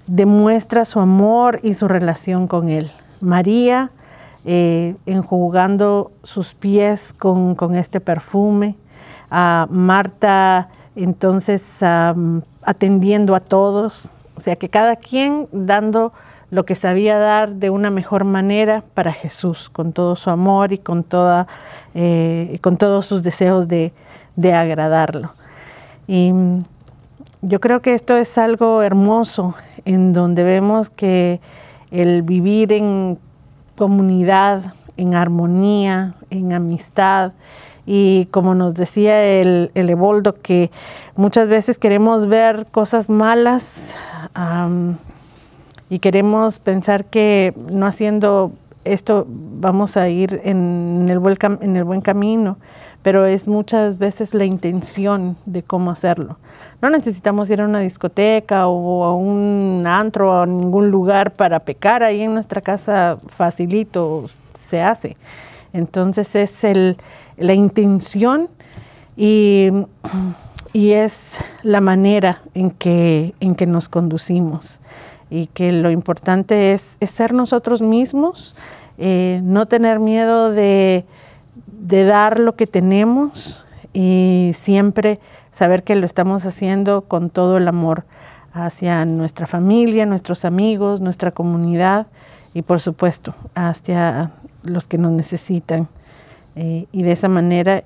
demuestra 0.07 0.85
su 0.85 1.01
amor 1.01 1.61
y 1.63 1.75
su 1.75 1.89
relación 1.89 2.47
con 2.47 2.69
Él. 2.69 2.91
María 3.21 3.91
eh, 4.45 4.95
enjugando 5.07 6.13
sus 6.23 6.55
pies 6.55 7.13
con, 7.19 7.75
este 7.75 8.01
perfume, 8.01 8.77
a 9.31 9.67
Marta 9.71 10.69
entonces 10.97 11.83
atendiendo 12.63 13.35
a 13.35 13.41
todos, 13.41 14.11
o 14.37 14.41
sea 14.41 14.57
que 14.57 14.69
cada 14.69 14.97
quien 14.97 15.49
dando 15.53 16.13
lo 16.51 16.65
que 16.65 16.75
sabía 16.75 17.19
dar 17.19 17.55
de 17.55 17.71
una 17.71 17.91
mejor 17.91 18.25
manera 18.25 18.83
para 18.95 19.13
Jesús, 19.13 19.69
con 19.69 19.93
todo 19.93 20.17
su 20.17 20.31
amor 20.31 20.73
y 20.73 20.79
con, 20.79 21.03
toda, 21.03 21.47
eh, 21.95 22.59
con 22.63 22.77
todos 22.77 23.07
sus 23.07 23.23
deseos 23.23 23.69
de, 23.69 23.93
de 24.37 24.53
agradarlo. 24.53 25.33
Y 26.07 26.33
yo 27.43 27.61
creo 27.61 27.81
que 27.81 27.95
esto 27.95 28.17
es 28.17 28.39
algo 28.39 28.83
hermoso, 28.83 29.55
en 29.85 30.13
donde 30.13 30.45
vemos 30.45 30.89
que 30.89 31.41
el 31.91 32.23
vivir 32.23 32.73
en 32.73 33.19
comunidad, 33.77 34.75
en 34.97 35.15
armonía, 35.15 36.15
en 36.31 36.53
amistad, 36.53 37.33
y 37.87 38.27
como 38.27 38.55
nos 38.55 38.75
decía 38.75 39.25
el, 39.25 39.71
el 39.75 39.89
Eboldo, 39.89 40.35
que 40.43 40.71
muchas 41.15 41.49
veces 41.49 41.79
queremos 41.79 42.27
ver 42.27 42.67
cosas 42.73 43.09
malas 43.09 43.97
y 45.89 46.01
queremos 46.01 46.59
pensar 46.59 47.05
que 47.05 47.55
no 47.71 47.87
haciendo 47.87 48.53
esto 48.85 49.27
vamos 49.29 49.97
a 49.97 50.09
ir 50.09 50.41
en 50.45 51.07
el, 51.11 51.19
buen, 51.19 51.37
en 51.61 51.77
el 51.77 51.85
buen 51.85 52.01
camino, 52.01 52.57
pero 53.03 53.27
es 53.27 53.47
muchas 53.47 53.99
veces 53.99 54.35
la 54.35 54.45
intención 54.45 55.37
de 55.45 55.63
cómo 55.63 55.91
hacerlo. 55.91 56.39
No 56.83 56.91
necesitamos 56.91 57.51
ir 57.51 57.61
a 57.61 57.67
una 57.67 57.81
discoteca 57.81 58.67
o 58.69 59.05
a 59.05 59.15
un 59.15 59.85
antro 59.87 60.31
o 60.31 60.43
a 60.43 60.47
ningún 60.47 60.91
lugar 60.91 61.33
para 61.33 61.61
pecar, 61.61 62.03
ahí 62.03 62.23
en 62.23 62.35
nuestra 62.35 62.61
casa 62.61 63.19
facilito 63.37 64.29
se 64.69 64.83
hace. 64.83 65.17
Entonces 65.73 66.35
es 66.35 66.65
el, 66.65 66.97
la 67.37 67.55
intención 67.55 68.49
y, 69.17 69.71
y, 70.73 70.93
es 70.93 71.39
la 71.63 71.81
manera 71.81 72.43
en 72.55 72.71
que, 72.71 73.35
en 73.41 73.55
que 73.55 73.67
nos 73.67 73.89
conducimos. 73.89 74.81
Y 75.31 75.49
que 75.49 75.73
lo 75.73 75.91
importante 75.91 76.73
es, 76.73 76.85
ser 77.01 77.33
nosotros 77.33 77.83
mismos, 77.83 78.55
eh, 78.99 79.41
no 79.43 79.67
tener 79.67 79.99
miedo 79.99 80.51
de, 80.51 81.05
de, 81.67 82.05
dar 82.05 82.39
lo 82.39 82.55
que 82.55 82.67
tenemos 82.67 83.67
y 83.93 84.53
siempre 84.55 85.19
saber 85.53 85.83
que 85.83 85.97
lo 85.97 86.07
estamos 86.07 86.45
haciendo 86.45 87.03
con 87.03 87.31
todo 87.31 87.57
el 87.57 87.67
amor 87.67 88.05
hacia 88.53 89.05
nuestra 89.05 89.47
familia, 89.47 90.07
nuestros 90.07 90.45
amigos, 90.45 91.01
nuestra 91.01 91.31
comunidad 91.31 92.07
y 92.55 92.63
por 92.63 92.81
supuesto 92.81 93.35
hacia 93.55 94.31
los 94.63 94.87
que 94.87 94.99
nos 94.99 95.13
necesitan 95.13 95.89
eh, 96.57 96.87
y 96.91 97.03
de 97.03 97.13
esa 97.13 97.29
manera 97.29 97.85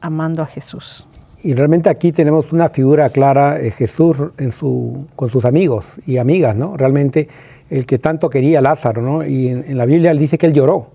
amando 0.00 0.42
a 0.42 0.46
Jesús. 0.46 1.06
Y 1.42 1.54
realmente 1.54 1.88
aquí 1.88 2.10
tenemos 2.10 2.52
una 2.52 2.68
figura 2.70 3.10
clara, 3.10 3.60
eh, 3.60 3.70
Jesús 3.70 4.16
en 4.38 4.50
su, 4.50 5.06
con 5.14 5.28
sus 5.28 5.44
amigos 5.44 5.84
y 6.06 6.18
amigas, 6.18 6.56
¿no? 6.56 6.76
Realmente 6.76 7.28
el 7.70 7.86
que 7.86 7.98
tanto 7.98 8.28
quería 8.28 8.60
Lázaro, 8.60 9.02
¿no? 9.02 9.24
Y 9.24 9.48
en, 9.48 9.76
la 9.76 9.84
Biblia 9.84 10.10
él 10.10 10.18
dice 10.18 10.38
que 10.38 10.46
él 10.46 10.52
lloró. 10.52 10.88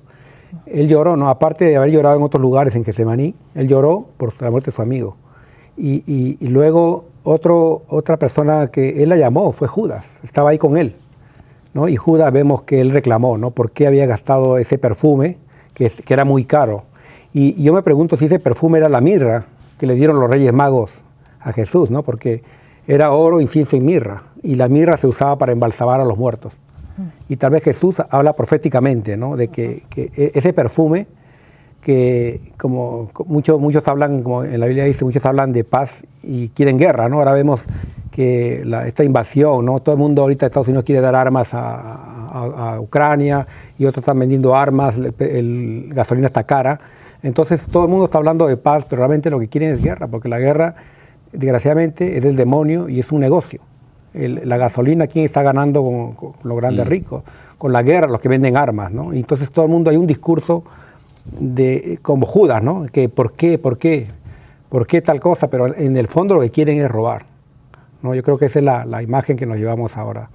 Él 0.66 0.88
lloró, 0.88 1.16
¿no? 1.16 1.30
Aparte 1.30 1.66
de 1.66 1.78
haber 1.78 1.92
llorado 1.92 2.18
en 2.18 2.24
otros 2.24 2.42
lugares 2.42 2.76
en 2.76 2.84
Getsemaní, 2.84 3.36
él 3.56 3.68
lloró 3.68 4.08
por 4.18 4.34
la 4.42 4.52
muerte 4.52 4.72
de 4.72 4.76
su 4.76 4.82
amigo. 4.82 5.16
Y, 5.78 6.04
y, 6.06 6.48
luego 6.50 7.06
otro, 7.24 7.84
otra 7.88 8.18
persona 8.18 8.68
que 8.68 9.02
él 9.02 9.10
la 9.10 9.18
llamó 9.18 9.52
fue 9.54 9.68
Judas, 9.68 10.20
estaba 10.24 10.52
ahí 10.52 10.58
con 10.58 10.78
él. 10.78 10.96
¿no? 11.74 11.88
Y 11.88 11.96
Judas 11.96 12.32
vemos 12.32 12.64
que 12.64 12.82
él 12.82 12.92
reclamó, 12.92 13.38
¿no? 13.38 13.52
¿Por 13.52 13.72
qué 13.72 13.88
había 13.88 14.06
gastado 14.06 14.58
ese 14.58 14.78
perfume 14.78 15.38
que, 15.74 15.90
que 15.90 16.14
era 16.14 16.26
muy 16.26 16.46
caro? 16.46 16.84
Y, 17.34 17.62
yo 17.62 17.74
me 17.74 17.82
pregunto 17.82 18.16
si 18.16 18.26
ese 18.26 18.40
perfume 18.40 18.78
era 18.78 18.90
la 18.90 19.02
mirra 19.02 19.46
que 19.80 19.88
le 19.88 19.96
dieron 19.96 20.20
los 20.20 20.30
Reyes 20.30 20.54
Magos 20.54 21.04
a 21.40 21.52
Jesús, 21.52 21.90
¿no? 21.90 22.04
Porque 22.04 22.44
era 22.88 23.12
oro, 23.12 23.42
incienso 23.42 23.76
y 23.76 23.82
mirra, 23.82 24.24
y 24.42 24.56
la 24.56 24.68
mirra 24.68 24.98
se 24.98 25.08
usaba 25.08 25.38
para 25.38 25.52
embalsamar 25.52 26.00
a 26.00 26.06
los 26.06 26.18
muertos. 26.18 26.54
Y 27.28 27.38
tal 27.38 27.52
vez 27.52 27.64
Jesús 27.64 27.96
habla 28.10 28.34
proféticamente, 28.34 29.18
¿no? 29.18 29.36
De 29.36 29.48
que, 29.48 29.84
e, 29.96 30.32
ese 30.36 30.54
perfume, 30.54 31.08
que 31.82 32.40
como 32.58 33.10
muchos, 33.26 33.60
muchos 33.60 33.88
hablan, 33.88 34.22
como 34.22 34.44
en 34.44 34.60
la 34.60 34.68
Biblia 34.68 34.84
dice, 34.84 35.04
muchos 35.04 35.26
hablan 35.26 35.52
de 35.52 35.64
paz 35.64 36.04
y 36.22 36.50
quieren 36.50 36.78
guerra, 36.78 37.10
¿no? 37.10 37.18
Ahora 37.18 37.34
vemos 37.34 37.66
que 38.12 38.64
esta 38.86 39.04
invasión, 39.04 39.66
¿no? 39.66 39.80
Todo 39.80 39.96
el 39.96 40.00
mundo 40.00 40.22
ahorita 40.22 40.46
Estados 40.46 40.68
Unidos 40.68 40.86
quiere 40.86 41.02
dar 41.02 41.16
armas 41.16 41.50
a, 41.54 42.10
Ucrania 42.80 43.46
y 43.78 43.86
otros 43.86 44.02
están 44.02 44.18
vendiendo 44.18 44.56
armas, 44.56 44.96
el 45.20 45.92
gasolina 45.94 46.28
está 46.28 46.44
cara. 46.46 46.80
Entonces 47.24 47.66
todo 47.68 47.84
el 47.86 47.90
mundo 47.90 48.06
está 48.06 48.18
hablando 48.20 48.46
de 48.48 48.58
paz, 48.58 48.86
pero 48.88 49.00
realmente 49.00 49.30
lo 49.30 49.40
que 49.40 49.48
quieren 49.48 49.74
es 49.74 49.82
guerra, 49.82 50.08
porque 50.08 50.30
la 50.30 50.40
guerra, 50.40 50.76
desgraciadamente, 51.32 52.18
es 52.18 52.24
del 52.24 52.36
demonio 52.36 52.90
y 52.90 53.00
es 53.00 53.12
un 53.12 53.22
negocio. 53.22 53.62
la 54.14 54.58
gasolina, 54.58 55.08
¿quién 55.08 55.26
está 55.26 55.42
ganando 55.42 55.82
con, 55.82 56.34
los 56.44 56.58
grandes 56.58 56.86
mm. 56.86 56.90
ricos? 56.90 57.24
Con 57.58 57.72
la 57.72 57.82
guerra, 57.82 58.08
los 58.08 58.20
que 58.20 58.30
venden 58.30 58.58
armas, 58.58 58.92
¿no? 58.92 59.14
entonces 59.14 59.52
todo 59.52 59.66
el 59.66 59.72
mundo 59.72 59.90
hay 59.90 59.98
un 59.98 60.06
discurso 60.06 60.64
de, 61.40 62.00
como 62.02 62.26
Judas, 62.26 62.62
¿no? 62.62 62.86
Que 62.92 63.08
por 63.10 63.34
qué, 63.34 63.58
por 63.58 63.78
qué, 63.78 64.08
por 64.70 64.86
qué 64.88 65.02
tal 65.02 65.20
cosa, 65.20 65.50
pero 65.50 65.74
en 65.74 65.96
el 65.96 66.08
fondo 66.08 66.36
lo 66.36 66.42
que 66.42 66.52
quieren 66.52 66.82
es 66.82 66.90
robar. 66.90 67.26
¿no? 68.02 68.14
Yo 68.14 68.22
creo 68.22 68.38
que 68.38 68.46
esa 68.46 68.60
es 68.60 68.66
la, 68.66 69.02
imagen 69.02 69.38
que 69.38 69.46
nos 69.46 69.58
llevamos 69.58 69.98
ahora. 69.98 70.30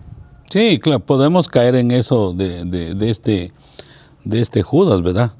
Sí, 0.51 0.80
claro, 0.82 1.01
podemos 1.01 1.47
caer 1.47 1.74
en 1.74 1.91
eso 1.91 2.32
de, 2.32 2.64
de, 2.64 3.11
este, 3.11 3.53
de 4.24 4.41
este 4.41 4.62
Judas, 4.62 5.03
¿verdad? 5.03 5.32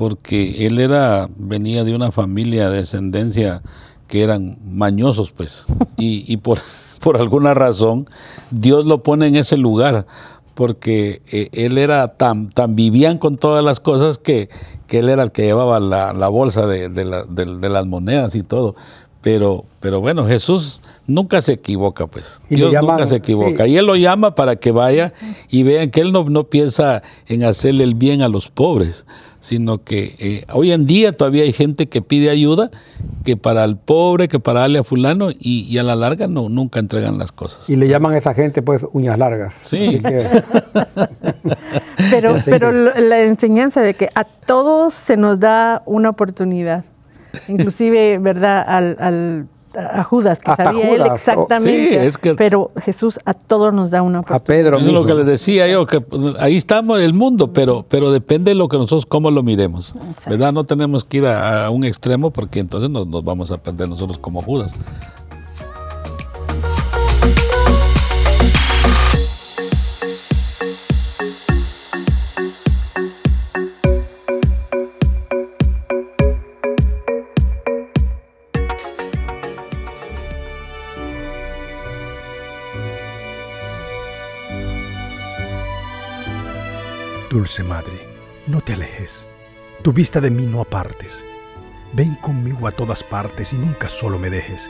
Porque 0.00 0.64
él 0.66 0.78
era 0.78 1.28
venía 1.36 1.84
de 1.84 1.94
una 1.94 2.10
familia 2.10 2.70
de 2.70 2.78
descendencia 2.78 3.60
que 4.08 4.22
eran 4.22 4.56
mañosos, 4.64 5.30
pues, 5.30 5.66
y, 5.98 6.38
por, 6.38 6.58
por 7.00 7.18
alguna 7.18 7.52
razón 7.52 8.08
Dios 8.50 8.86
lo 8.86 9.02
pone 9.02 9.26
en 9.26 9.36
ese 9.36 9.58
lugar, 9.58 10.06
porque 10.54 11.20
eh, 11.30 11.50
él 11.52 11.76
era 11.76 12.08
tan, 12.08 12.48
tan 12.48 12.76
vivían 12.76 13.18
con 13.18 13.36
todas 13.36 13.62
las 13.62 13.78
cosas 13.78 14.16
que, 14.16 14.48
que 14.86 15.00
él 15.00 15.10
era 15.10 15.22
el 15.22 15.32
que 15.32 15.42
llevaba 15.42 15.78
la, 15.80 16.14
la 16.14 16.28
bolsa 16.28 16.66
de, 16.66 16.88
de, 16.88 17.26
de, 17.28 17.68
las 17.68 17.84
monedas 17.84 18.34
y 18.34 18.42
todo. 18.42 18.76
Pero, 19.20 19.66
pero 19.80 20.00
bueno, 20.00 20.24
Jesús 20.24 20.80
nunca 21.06 21.42
se 21.42 21.52
equivoca, 21.52 22.06
pues. 22.06 22.40
Dios 22.48 22.72
nunca 22.72 23.06
se 23.06 23.16
equivoca. 23.16 23.66
Y 23.66 23.76
Él 23.76 23.84
lo 23.84 23.94
llama 23.94 24.34
para 24.34 24.56
que 24.56 24.70
vaya 24.70 25.12
y 25.50 25.62
vean 25.62 25.90
que 25.90 26.00
Él 26.00 26.10
no, 26.10 26.24
no 26.24 26.44
piensa 26.44 27.02
en 27.26 27.44
hacerle 27.44 27.84
el 27.84 27.94
bien 27.94 28.22
a 28.22 28.28
los 28.28 28.48
pobres, 28.48 29.04
sino 29.40 29.82
que 29.82 30.14
eh, 30.18 30.44
hoy 30.52 30.72
en 30.72 30.86
día 30.86 31.12
todavía 31.12 31.42
hay 31.42 31.52
gente 31.52 31.88
que 31.88 32.02
pide 32.02 32.30
ayuda, 32.30 32.70
que 33.24 33.36
para 33.36 33.64
el 33.64 33.76
pobre, 33.76 34.28
que 34.28 34.38
para 34.38 34.60
darle 34.60 34.78
a 34.78 34.84
fulano, 34.84 35.30
y, 35.36 35.76
a 35.78 35.82
la 35.82 35.96
larga 35.96 36.26
no, 36.26 36.48
nunca 36.48 36.78
entregan 36.78 37.18
las 37.18 37.32
cosas. 37.32 37.68
Y 37.68 37.76
le 37.76 37.88
llaman 37.88 38.14
a 38.14 38.18
esa 38.18 38.34
gente 38.34 38.62
pues 38.62 38.86
uñas 38.92 39.18
largas. 39.18 39.54
Sí. 39.62 40.00
pero, 42.10 42.36
pero 42.44 42.72
la 42.72 43.22
enseñanza 43.22 43.80
de 43.80 43.94
que 43.94 44.10
a 44.14 44.24
todos 44.24 44.94
se 44.94 45.16
nos 45.16 45.40
da 45.40 45.82
una 45.86 46.10
oportunidad, 46.10 46.84
inclusive, 47.48 48.18
¿verdad? 48.18 48.64
al 48.66 49.48
a 49.74 50.02
Judas, 50.04 50.38
que 50.38 50.54
sabía 50.56 50.94
él 50.94 51.02
exactamente. 51.14 52.12
pero 52.36 52.70
Jesús 52.82 53.18
a 53.24 53.34
todos 53.34 53.72
nos 53.72 53.90
da 53.90 54.02
una 54.02 54.20
oportunidad. 54.20 54.42
A 54.42 54.44
Pedro. 54.44 54.78
Eso 54.78 54.88
es 54.88 54.94
lo 54.94 55.04
que 55.04 55.14
le 55.14 55.24
decía 55.24 55.68
yo, 55.68 55.86
que 55.86 56.02
ahí 56.38 56.56
estamos 56.56 56.98
en 56.98 57.04
el 57.04 57.12
mundo, 57.12 57.52
pero, 57.52 57.84
pero 57.88 58.10
depende 58.10 58.50
de 58.50 58.54
lo 58.54 58.68
que 58.68 58.76
nosotros, 58.76 59.06
cómo 59.06 59.30
lo 59.30 59.42
miremos. 59.42 59.94
¿Verdad? 60.26 60.52
No 60.52 60.64
tenemos 60.64 61.04
que 61.04 61.18
ir 61.18 61.26
a, 61.26 61.70
un 61.70 61.84
extremo 61.84 62.30
porque 62.30 62.60
entonces 62.60 62.90
nos, 62.90 63.06
nos 63.06 63.24
vamos 63.24 63.50
a 63.50 63.58
perder 63.58 63.88
nosotros 63.88 64.18
como 64.18 64.42
Judas. 64.42 64.74
Dulce 87.30 87.62
Madre, 87.62 87.92
no 88.48 88.60
te 88.60 88.72
alejes, 88.72 89.24
tu 89.84 89.92
vista 89.92 90.20
de 90.20 90.32
mí 90.32 90.46
no 90.46 90.60
apartes. 90.60 91.24
Ven 91.92 92.16
conmigo 92.16 92.66
a 92.66 92.72
todas 92.72 93.04
partes 93.04 93.52
y 93.52 93.56
nunca 93.56 93.88
solo 93.88 94.18
me 94.18 94.30
dejes, 94.30 94.68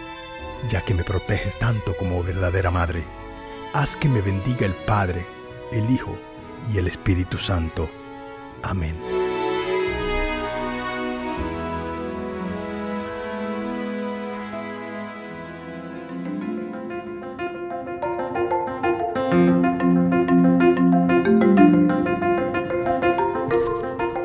ya 0.68 0.84
que 0.84 0.92
me 0.92 1.02
proteges 1.02 1.58
tanto 1.58 1.96
como 1.96 2.22
verdadera 2.22 2.70
Madre. 2.70 3.06
Haz 3.72 3.96
que 3.96 4.10
me 4.10 4.20
bendiga 4.20 4.66
el 4.66 4.74
Padre, 4.74 5.24
el 5.72 5.90
Hijo 5.90 6.18
y 6.70 6.76
el 6.76 6.86
Espíritu 6.86 7.38
Santo. 7.38 7.88
Amén. 8.62 9.19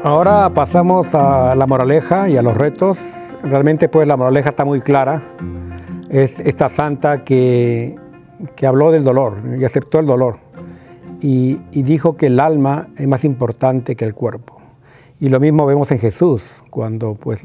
Ahora 0.05 0.51
pasamos 0.53 1.15
a 1.15 1.55
la 1.55 1.65
moraleja 1.65 2.29
y 2.29 2.37
a 2.37 2.43
los 2.43 2.55
retos. 2.55 2.99
Realmente 3.41 3.89
pues 3.89 4.07
la 4.07 4.15
moraleja 4.15 4.49
está 4.49 4.63
muy 4.63 4.81
clara. 4.81 5.23
Es 6.11 6.39
esta 6.41 6.69
santa 6.69 7.23
que, 7.23 7.95
que 8.55 8.67
habló 8.67 8.91
del 8.91 9.03
dolor 9.03 9.41
y 9.59 9.65
aceptó 9.65 9.97
el 9.97 10.05
dolor 10.05 10.37
y, 11.21 11.55
dijo 11.71 12.17
que 12.17 12.27
el 12.27 12.39
alma 12.39 12.89
es 12.97 13.07
más 13.07 13.23
importante 13.23 13.95
que 13.95 14.05
el 14.05 14.13
cuerpo. 14.13 14.61
Y 15.19 15.29
lo 15.29 15.39
mismo 15.39 15.65
vemos 15.65 15.91
en 15.91 15.97
Jesús, 15.97 16.43
cuando 16.69 17.15
pues 17.15 17.41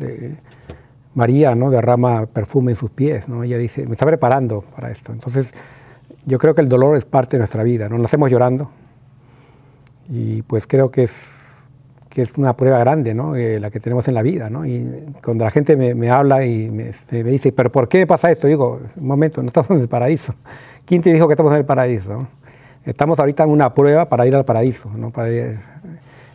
María 1.14 1.54
¿no? 1.54 1.70
derrama 1.70 2.26
perfume 2.26 2.72
en 2.72 2.76
sus 2.76 2.90
pies. 2.90 3.26
¿no? 3.26 3.42
Ella 3.42 3.56
dice, 3.56 3.86
me 3.86 3.92
está 3.92 4.04
preparando 4.04 4.61
para 4.76 4.90
esto. 4.90 5.12
Entonces 5.12 5.50
yo 6.26 6.36
creo 6.36 6.54
que 6.54 6.61
el 6.61 6.68
dolor 6.68 6.98
es 6.98 7.06
parte 7.06 7.36
de 7.36 7.38
nuestra 7.38 7.62
vida. 7.62 7.88
¿no? 7.88 7.96
Nacemos 7.96 8.30
llorando 8.30 8.70
y 10.11 10.42
pues 10.42 10.66
creo 10.66 10.90
que 10.90 11.04
es 11.04 11.39
que 12.11 12.22
es 12.22 12.36
una 12.36 12.56
prueba 12.56 12.80
grande, 12.80 13.14
¿no? 13.14 13.36
Eh, 13.36 13.61
la 13.61 13.70
que 13.70 13.78
tenemos 13.78 14.08
en 14.08 14.14
la 14.14 14.22
vida. 14.22 14.50
¿no? 14.50 14.66
Y 14.66 14.84
cuando 15.24 15.44
la 15.44 15.50
gente 15.52 15.76
me, 15.76 16.11
habla 16.11 16.44
y 16.44 16.66
este, 16.80 17.22
me, 17.22 17.30
dice, 17.30 17.52
¿pero 17.52 17.70
por 17.70 17.88
qué 17.88 18.06
pasa 18.06 18.30
esto? 18.32 18.48
Digo, 18.48 18.80
un 18.96 19.06
momento, 19.06 19.40
no 19.40 19.46
estamos 19.46 19.70
en 19.70 19.78
el 19.78 19.88
paraíso. 19.88 20.34
¿Quién 20.84 21.02
te 21.02 21.12
dijo 21.12 21.28
que 21.28 21.34
estamos 21.34 21.52
en 21.52 21.58
el 21.58 21.64
paraíso? 21.64 22.26
Estamos 22.84 23.20
ahorita 23.20 23.44
en 23.44 23.50
una 23.50 23.72
prueba 23.74 24.08
para 24.08 24.26
ir 24.26 24.34
al 24.34 24.44
paraíso. 24.44 24.90
¿no? 24.96 25.11
Para 25.11 25.30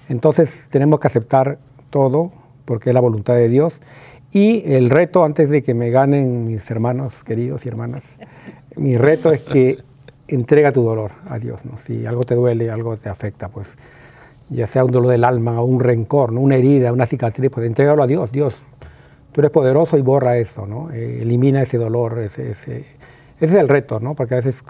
Entonces 0.07 0.65
tenemos 0.69 1.01
que 1.01 1.07
aceptar 1.07 1.57
todo 1.89 2.32
porque 2.63 2.91
es 2.91 2.93
la 2.93 3.01
voluntad 3.01 3.36
de 3.36 3.49
Dios. 3.49 3.78
Y 4.32 4.63
el 4.73 4.89
reto, 4.89 5.26
antes 5.26 5.49
de 5.49 5.61
que 5.61 5.73
me 5.73 5.89
ganen 5.89 6.47
mis 6.47 6.71
hermanos 6.71 7.23
queridos 7.26 7.65
y 7.65 7.69
hermanas, 7.69 8.05
mi 8.78 8.95
reto 8.95 9.34
es 9.34 9.41
que 9.41 9.80
entrega 10.30 10.71
tu 10.71 10.84
dolor 10.84 11.11
a 11.30 11.38
Dios. 11.38 11.65
¿no? 11.65 11.78
Si 11.86 12.05
algo 12.05 12.23
te 12.23 12.36
duele, 12.36 12.71
algo 12.71 12.95
te 12.95 13.09
afecta, 13.09 13.49
pues 13.49 13.76
ya 14.50 14.68
sea 14.68 14.86
un 14.86 14.91
dolor 14.91 15.12
del 15.12 15.24
alma 15.24 15.60
o 15.60 15.66
un 15.66 15.80
rencor, 15.80 16.32
una 16.34 16.56
herida, 16.56 16.93
una 16.93 17.06
cicatriz, 17.06 17.50
pues 17.50 17.66
entrégalo 17.66 18.04
a 18.04 18.08
Dios. 18.08 18.32
Dios, 18.32 18.56
tú 19.32 19.41
eres 19.41 19.52
poderoso 19.52 19.98
y 19.98 20.02
borra 20.02 20.38
eso, 20.38 20.68
¿no? 20.68 20.91
Eh, 20.91 21.22
elimina 21.22 21.62
ese 21.62 21.78
dolor, 21.78 22.20
ese, 22.20 22.52
ese, 22.52 22.86
es 23.39 23.52
el 23.52 23.68
reto, 23.68 24.00
¿no? 24.00 24.14
porque 24.14 24.36
a 24.36 24.38
veces 24.38 24.64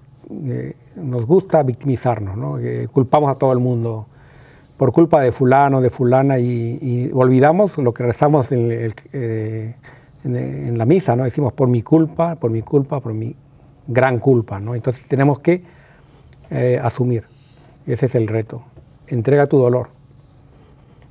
eh, 0.46 0.76
nos 0.96 1.26
gusta 1.26 1.62
victimizarnos, 1.64 2.36
¿no? 2.38 2.58
culpamos 2.92 3.30
a 3.30 3.36
todo 3.36 3.52
el 3.54 3.60
mundo 3.60 4.08
por 4.76 4.92
culpa 4.92 5.22
de 5.22 5.32
fulano, 5.32 5.82
de 5.82 5.90
fulana 5.90 6.40
y, 6.40 7.12
olvidamos 7.14 7.78
lo 7.78 7.94
que 7.94 8.04
rezamos 8.04 8.52
en, 8.52 8.92
eh, 9.14 9.76
en, 10.24 10.78
la 10.78 10.86
misa, 10.86 11.16
¿no? 11.16 11.26
decimos 11.26 11.54
por 11.54 11.68
mi 11.68 11.84
culpa, 11.84 12.36
por 12.36 12.50
mi 12.50 12.64
culpa, 12.64 13.00
por 13.00 13.14
mi 13.14 13.36
gran 13.88 14.18
culpa. 14.18 14.60
¿no? 14.60 14.74
Entonces 14.74 15.06
tenemos 15.08 15.40
que 15.40 15.64
asumir, 16.82 17.26
ese 17.86 18.08
es 18.08 18.16
el 18.16 18.28
reto 18.28 18.64
entrega 19.08 19.48
tu 19.48 19.58
dolor. 19.58 19.90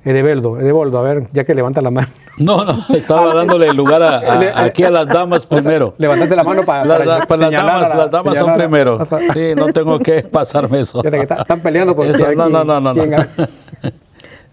Edeboldo, 0.05 0.59
Edeboldo, 0.59 0.99
a 0.99 1.01
ver, 1.01 1.27
ya 1.33 1.43
que 1.45 1.55
levanta 1.55 1.81
la 1.81 1.89
mano. 1.89 2.07
No, 2.37 2.63
no, 2.63 2.77
estaba 2.95 3.33
dándole 3.33 3.73
lugar 3.73 4.03
a, 4.03 4.63
aquí 4.63 4.83
a 4.83 4.91
las 4.91 5.07
damas 5.07 5.45
primero. 5.47 5.95
Levantate 5.97 6.35
la 6.35 6.43
mano 6.43 6.63
para, 6.63 6.85
las 6.85 7.27
damas, 7.27 7.95
las 7.95 8.11
damas 8.11 8.37
son 8.37 8.53
primero. 8.53 8.99
Sí, 9.33 9.53
no 9.55 9.67
tengo 9.67 9.97
que 9.99 10.21
pasarme 10.23 10.81
eso. 10.81 11.03
están 11.03 11.59
peleando 11.61 11.95
por 11.95 12.05
eso. 12.05 12.31
No, 12.33 12.49
no, 12.49 12.63
no, 12.63 12.79
no, 12.79 12.93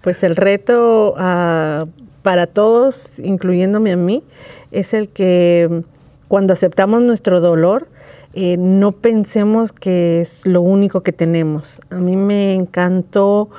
Pues 0.00 0.22
el 0.22 0.36
reto 0.36 1.14
uh, 1.14 1.86
para 2.22 2.46
todos, 2.46 3.18
incluyéndome 3.18 3.92
a 3.92 3.96
mí, 3.96 4.22
es 4.70 4.94
el 4.94 5.08
que 5.08 5.82
cuando 6.28 6.54
aceptamos 6.54 7.02
nuestro 7.02 7.40
dolor, 7.40 7.88
eh, 8.34 8.56
no 8.56 8.92
pensemos 8.92 9.72
que 9.72 10.20
es 10.20 10.46
lo 10.46 10.62
único 10.62 11.02
que 11.02 11.12
tenemos. 11.12 11.80
A 11.90 11.96
mí 11.96 12.16
me 12.16 12.54
encantó 12.54 13.50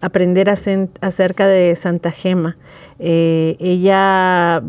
aprender 0.00 0.48
acerca 0.48 1.46
de 1.46 1.74
Santa 1.76 2.12
Gema. 2.12 2.56
Eh, 2.98 3.56
ella, 3.58 4.62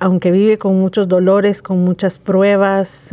aunque 0.00 0.30
vive 0.32 0.58
con 0.58 0.80
muchos 0.80 1.06
dolores, 1.06 1.62
con 1.62 1.84
muchas 1.84 2.18
pruebas, 2.18 3.12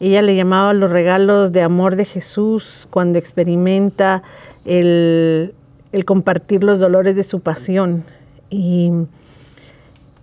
ella 0.00 0.22
le 0.22 0.36
llamaba 0.36 0.72
los 0.72 0.90
regalos 0.90 1.52
de 1.52 1.62
amor 1.62 1.96
de 1.96 2.06
Jesús 2.06 2.88
cuando 2.90 3.18
experimenta 3.18 4.22
el, 4.64 5.54
compartir 6.06 6.64
los 6.64 6.80
dolores 6.80 7.14
de 7.14 7.24
su 7.24 7.40
pasión. 7.40 8.04
Y, 8.50 8.90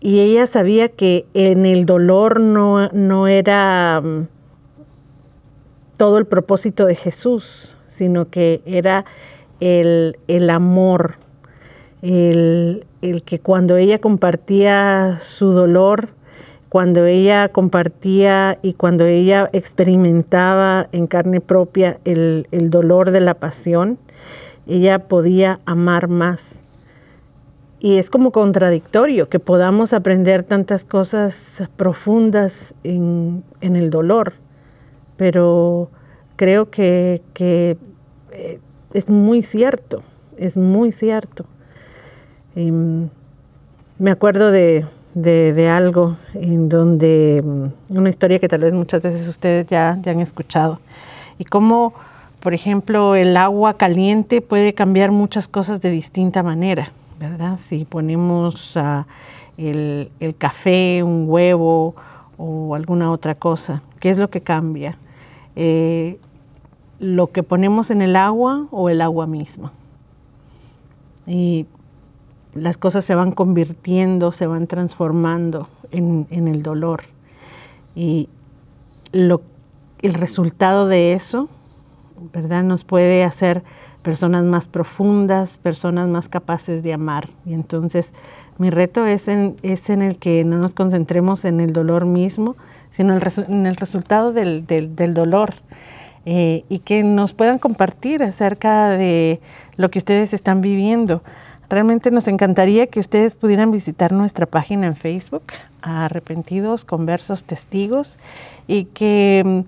ella 0.02 0.48
sabía 0.48 0.88
que 0.88 1.26
en 1.34 1.66
el 1.66 1.86
dolor 1.86 2.40
no, 2.40 2.88
no 2.94 3.28
era 3.28 4.02
todo 6.00 6.18
el 6.18 6.26
propósito 6.26 6.86
de 6.86 6.96
Jesús, 6.96 7.76
sino 7.88 8.30
que 8.30 8.62
era 8.66 9.04
el, 9.60 10.16
amor, 10.50 11.16
el, 12.02 12.86
que 13.26 13.40
cuando 13.40 13.76
ella 13.76 14.00
compartía 14.00 15.18
su 15.20 15.52
dolor, 15.52 16.08
cuando 16.70 17.06
ella 17.06 17.50
compartía 17.50 18.60
y 18.62 18.76
cuando 18.76 19.08
ella 19.08 19.50
experimentaba 19.52 20.88
en 20.94 21.06
carne 21.06 21.42
propia 21.42 22.00
el, 22.06 22.48
el, 22.52 22.70
dolor 22.70 23.12
de 23.12 23.20
la 23.20 23.34
pasión, 23.34 24.00
ella 24.68 25.00
podía 25.00 25.60
amar 25.66 26.08
más. 26.08 26.64
Y 27.82 27.98
es 27.98 28.10
como 28.10 28.32
contradictorio 28.32 29.28
que 29.28 29.40
podamos 29.40 29.92
aprender 29.92 30.46
tantas 30.46 30.86
cosas 30.86 31.62
profundas 31.76 32.74
en, 32.86 33.44
en 33.60 33.76
el 33.76 33.90
dolor 33.90 34.36
pero 35.20 35.90
creo 36.38 36.70
que, 36.70 37.22
eh, 37.36 38.60
es 38.94 39.10
muy 39.10 39.44
cierto, 39.44 40.02
es 40.38 40.56
muy 40.56 40.94
cierto. 40.94 41.44
Mm, 42.56 43.04
me 44.00 44.12
acuerdo 44.12 44.50
de, 44.50 44.86
algo 45.70 46.16
en 46.36 46.70
donde, 46.70 47.42
mm, 47.44 47.98
una 47.98 48.10
historia 48.10 48.40
que 48.40 48.48
tal 48.48 48.62
vez 48.62 48.74
muchas 48.74 49.02
veces 49.02 49.28
ustedes 49.28 49.68
ya, 49.68 49.98
ya 50.02 50.14
han 50.14 50.22
escuchado, 50.22 50.80
y 51.38 51.44
cómo, 51.44 51.94
por 52.40 52.54
ejemplo, 52.54 53.16
el 53.16 53.36
agua 53.36 53.74
caliente 53.74 54.40
puede 54.40 54.74
cambiar 54.74 55.12
muchas 55.12 55.50
cosas 55.50 55.82
de 55.82 55.90
distinta 55.90 56.44
manera, 56.44 56.94
¿verdad? 57.20 57.58
Si 57.58 57.84
ponemos 57.84 58.78
ah, 58.78 59.06
el, 59.58 60.12
el 60.22 60.34
café, 60.38 61.04
un 61.04 61.26
huevo 61.28 61.94
o 62.38 62.74
alguna 62.74 63.12
otra 63.12 63.36
cosa, 63.36 63.82
¿qué 64.00 64.12
es 64.12 64.18
lo 64.18 64.30
que 64.30 64.40
cambia? 64.40 64.98
Eh, 65.62 66.18
lo 67.02 67.34
que 67.34 67.44
ponemos 67.44 67.92
en 67.92 68.02
el 68.02 68.16
agua 68.16 68.68
o 68.72 68.88
el 68.90 69.02
agua 69.02 69.28
misma. 69.28 69.74
Y 71.28 71.66
las 72.54 72.78
cosas 72.78 73.04
se 73.04 73.14
van 73.14 73.34
convirtiendo, 73.34 74.32
se 74.32 74.48
van 74.48 74.68
transformando 74.68 75.68
en, 75.92 76.28
el 76.30 76.64
dolor. 76.64 77.04
Y 77.94 78.30
el 79.12 80.14
resultado 80.14 80.88
de 80.88 81.12
eso, 81.12 81.50
¿verdad? 82.32 82.64
Nos 82.64 82.86
puede 82.86 83.26
hacer 83.26 83.62
personas 84.02 84.46
más 84.46 84.70
profundas, 84.70 85.58
personas 85.58 86.08
más 86.08 86.30
capaces 86.30 86.84
de 86.84 86.94
amar. 86.94 87.28
Y 87.46 87.54
entonces 87.54 88.14
mi 88.58 88.70
reto 88.70 89.06
es 89.06 89.28
en, 89.28 89.58
es 89.62 89.90
en 89.90 90.04
el 90.04 90.16
que 90.16 90.46
no 90.46 90.58
nos 90.58 90.74
concentremos 90.74 91.44
en 91.44 91.60
el 91.60 91.74
dolor 91.74 92.06
mismo, 92.06 92.56
sino 93.00 93.18
en 93.18 93.66
el 93.66 93.78
resultado 93.78 94.34
del, 94.34 95.14
dolor. 95.14 95.54
Eh, 96.26 96.66
y 96.68 96.80
que 96.80 97.02
nos 97.02 97.32
puedan 97.32 97.58
compartir 97.58 98.22
acerca 98.24 98.90
de 98.90 99.40
lo 99.78 99.90
que 99.90 100.00
ustedes 100.00 100.34
están 100.34 100.60
viviendo. 100.60 101.24
Realmente 101.70 102.12
nos 102.12 102.28
encantaría 102.28 102.88
que 102.88 103.00
ustedes 103.00 103.36
pudieran 103.36 103.72
visitar 103.72 104.12
nuestra 104.12 104.46
página 104.46 104.86
en 104.86 104.98
Facebook, 104.98 105.44
Arrepentidos, 105.82 106.84
Conversos, 106.84 107.46
Testigos, 107.46 108.20
y 108.68 108.84
que 108.84 109.64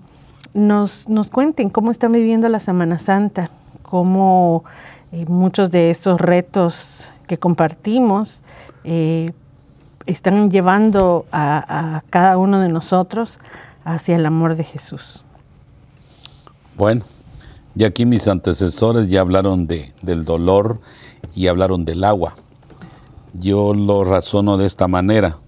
mm, 0.54 0.66
nos, 0.66 1.08
nos 1.08 1.30
cuenten 1.30 1.70
cómo 1.70 1.90
están 1.90 2.12
viviendo 2.12 2.50
la 2.50 2.60
Semana 2.60 2.98
Santa, 2.98 3.50
cómo 3.80 4.64
eh, 5.10 5.24
muchos 5.26 5.70
de 5.70 5.90
esos 5.90 6.20
retos 6.20 7.10
que 7.26 7.38
compartimos 7.38 8.42
eh, 8.84 9.32
están 10.06 10.50
llevando 10.50 11.26
a, 11.32 12.02
cada 12.10 12.36
uno 12.38 12.60
de 12.60 12.68
nosotros 12.68 13.38
hacia 13.84 14.16
el 14.16 14.26
amor 14.26 14.56
de 14.56 14.64
Jesús. 14.64 15.24
Bueno, 16.76 17.04
y 17.74 17.84
aquí 17.84 18.06
mis 18.06 18.28
antecesores 18.28 19.08
ya 19.08 19.20
hablaron 19.20 19.66
de, 19.66 19.92
del 20.02 20.24
dolor 20.24 20.80
y 21.34 21.46
hablaron 21.46 21.84
del 21.84 22.04
agua. 22.04 22.34
Yo 23.34 23.74
lo 23.74 24.04
razono 24.04 24.58
de 24.58 24.66
esta 24.66 24.88
manera. 24.88 25.38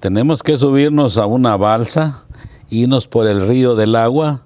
Tenemos 0.00 0.42
que 0.42 0.56
subirnos 0.56 1.18
a 1.18 1.26
una 1.26 1.56
balsa, 1.56 2.24
irnos 2.68 3.06
por 3.06 3.26
el 3.26 3.46
río 3.46 3.76
del 3.76 3.96
agua. 3.96 4.42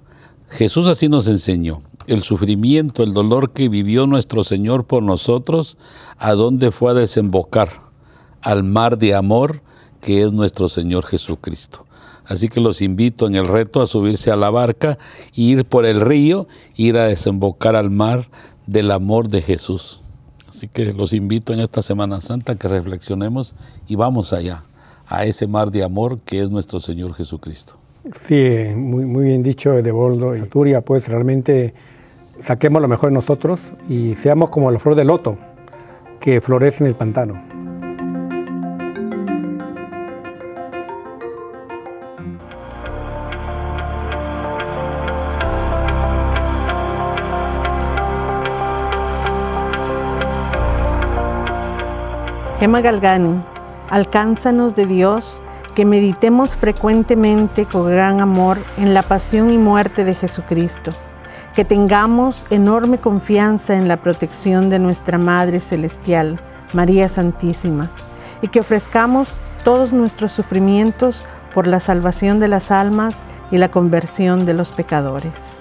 Jesús 0.49 0.87
así 0.87 1.09
nos 1.09 1.27
enseñó. 1.27 1.81
El 2.07 2.21
sufrimiento, 2.21 3.01
el 3.01 3.13
dolor 3.13 3.51
que 3.51 3.67
vivió 3.67 4.05
nuestro 4.05 4.43
Señor 4.43 4.85
por 4.85 5.01
nosotros, 5.01 5.77
a 6.19 6.33
dónde 6.33 6.71
fue 6.71 6.91
a 6.91 6.93
desembocar 6.93 7.84
al 8.45 8.63
mar 8.63 8.97
de 8.99 9.15
amor 9.15 9.61
que 10.01 10.21
es 10.21 10.31
nuestro 10.31 10.69
Señor 10.69 11.05
Jesucristo. 11.05 11.85
Así 12.25 12.47
que 12.47 12.61
los 12.61 12.81
invito 12.81 13.25
en 13.27 13.35
el 13.35 13.47
reto 13.47 13.81
a 13.81 13.87
subirse 13.87 14.29
a 14.29 14.35
la 14.35 14.51
barca, 14.51 14.99
ir 15.33 15.65
por 15.65 15.85
el 15.85 15.99
río, 15.99 16.47
ir 16.75 16.97
a 16.97 17.05
desembocar 17.07 17.75
al 17.75 17.89
mar 17.89 18.29
del 18.67 18.91
amor 18.91 19.29
de 19.29 19.41
Jesús. 19.41 20.01
Así 20.47 20.67
que 20.67 20.93
los 20.93 21.13
invito 21.13 21.53
en 21.53 21.59
esta 21.59 21.81
Semana 21.81 22.21
Santa 22.21 22.55
que 22.55 22.67
reflexionemos 22.67 23.55
y 23.87 23.95
vamos 23.95 24.31
allá, 24.31 24.63
a 25.07 25.25
ese 25.25 25.47
mar 25.47 25.71
de 25.71 25.83
amor 25.83 26.19
que 26.19 26.41
es 26.41 26.51
nuestro 26.51 26.79
Señor 26.79 27.15
Jesucristo. 27.15 27.73
Sí, 28.13 28.75
muy, 28.75 29.05
muy 29.05 29.25
bien 29.25 29.41
dicho 29.41 29.71
de 29.71 29.91
Boldo 29.91 30.35
y 30.35 30.41
Turia, 30.41 30.81
pues 30.81 31.07
realmente 31.07 31.73
saquemos 32.39 32.79
lo 32.79 32.87
mejor 32.87 33.09
de 33.09 33.15
nosotros 33.15 33.59
y 33.89 34.13
seamos 34.13 34.49
como 34.49 34.69
la 34.69 34.77
flor 34.77 34.93
de 34.93 35.05
loto 35.05 35.37
que 36.19 36.41
florece 36.41 36.83
en 36.83 36.89
el 36.89 36.95
pantano. 36.95 37.54
Gemma 52.59 52.79
Galgani, 52.79 53.43
alcánzanos 53.89 54.75
de 54.75 54.85
Dios 54.85 55.43
que 55.75 55.83
meditemos 55.83 56.55
frecuentemente 56.55 57.65
con 57.65 57.91
gran 57.91 58.21
amor 58.21 58.59
en 58.77 58.93
la 58.93 59.03
pasión 59.03 59.49
y 59.49 59.57
muerte 59.57 60.05
de 60.05 60.15
Jesucristo, 60.15 60.91
que 61.53 61.65
tengamos 61.65 62.45
enorme 62.49 62.97
confianza 62.97 63.75
en 63.75 63.89
la 63.89 63.97
protección 63.97 64.69
de 64.69 64.79
nuestra 64.79 65.17
Madre 65.17 65.59
Celestial, 65.59 66.39
María 66.71 67.09
Santísima, 67.09 67.91
y 68.41 68.47
que 68.47 68.61
ofrezcamos 68.61 69.35
todos 69.65 69.91
nuestros 69.91 70.31
sufrimientos 70.31 71.25
por 71.53 71.67
la 71.67 71.81
salvación 71.81 72.39
de 72.39 72.47
las 72.47 72.71
almas 72.71 73.17
y 73.51 73.57
la 73.57 73.69
conversión 73.69 74.45
de 74.45 74.53
los 74.53 74.71
pecadores. 74.71 75.57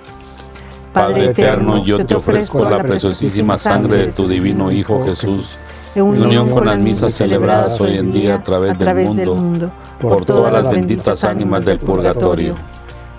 Padre 0.93 1.25
eterno, 1.25 1.83
yo 1.85 2.07
te 2.07 2.15
ofrezco 2.15 2.71
la 2.71 2.81
preciosísima 2.81 3.59
sangre 3.59 3.97
de 3.97 4.13
tu 4.13 4.29
divino 4.29 4.71
Hijo 4.71 5.05
Jesús 5.05 5.59
en 5.95 6.03
unión 6.03 6.51
con 6.51 6.67
las 6.67 6.79
misas 6.79 7.13
celebradas 7.13 7.81
hoy 7.81 7.99
en 7.99 8.13
día 8.13 8.37
a 8.37 8.43
través, 8.43 8.77
del, 8.79 9.27
mundo, 9.27 9.71
por 10.01 10.25
todas 10.25 10.53
las 10.53 10.71
benditas 10.71 11.25
ánimas 11.25 11.65
del 11.65 11.79
purgatorio. 11.79 12.57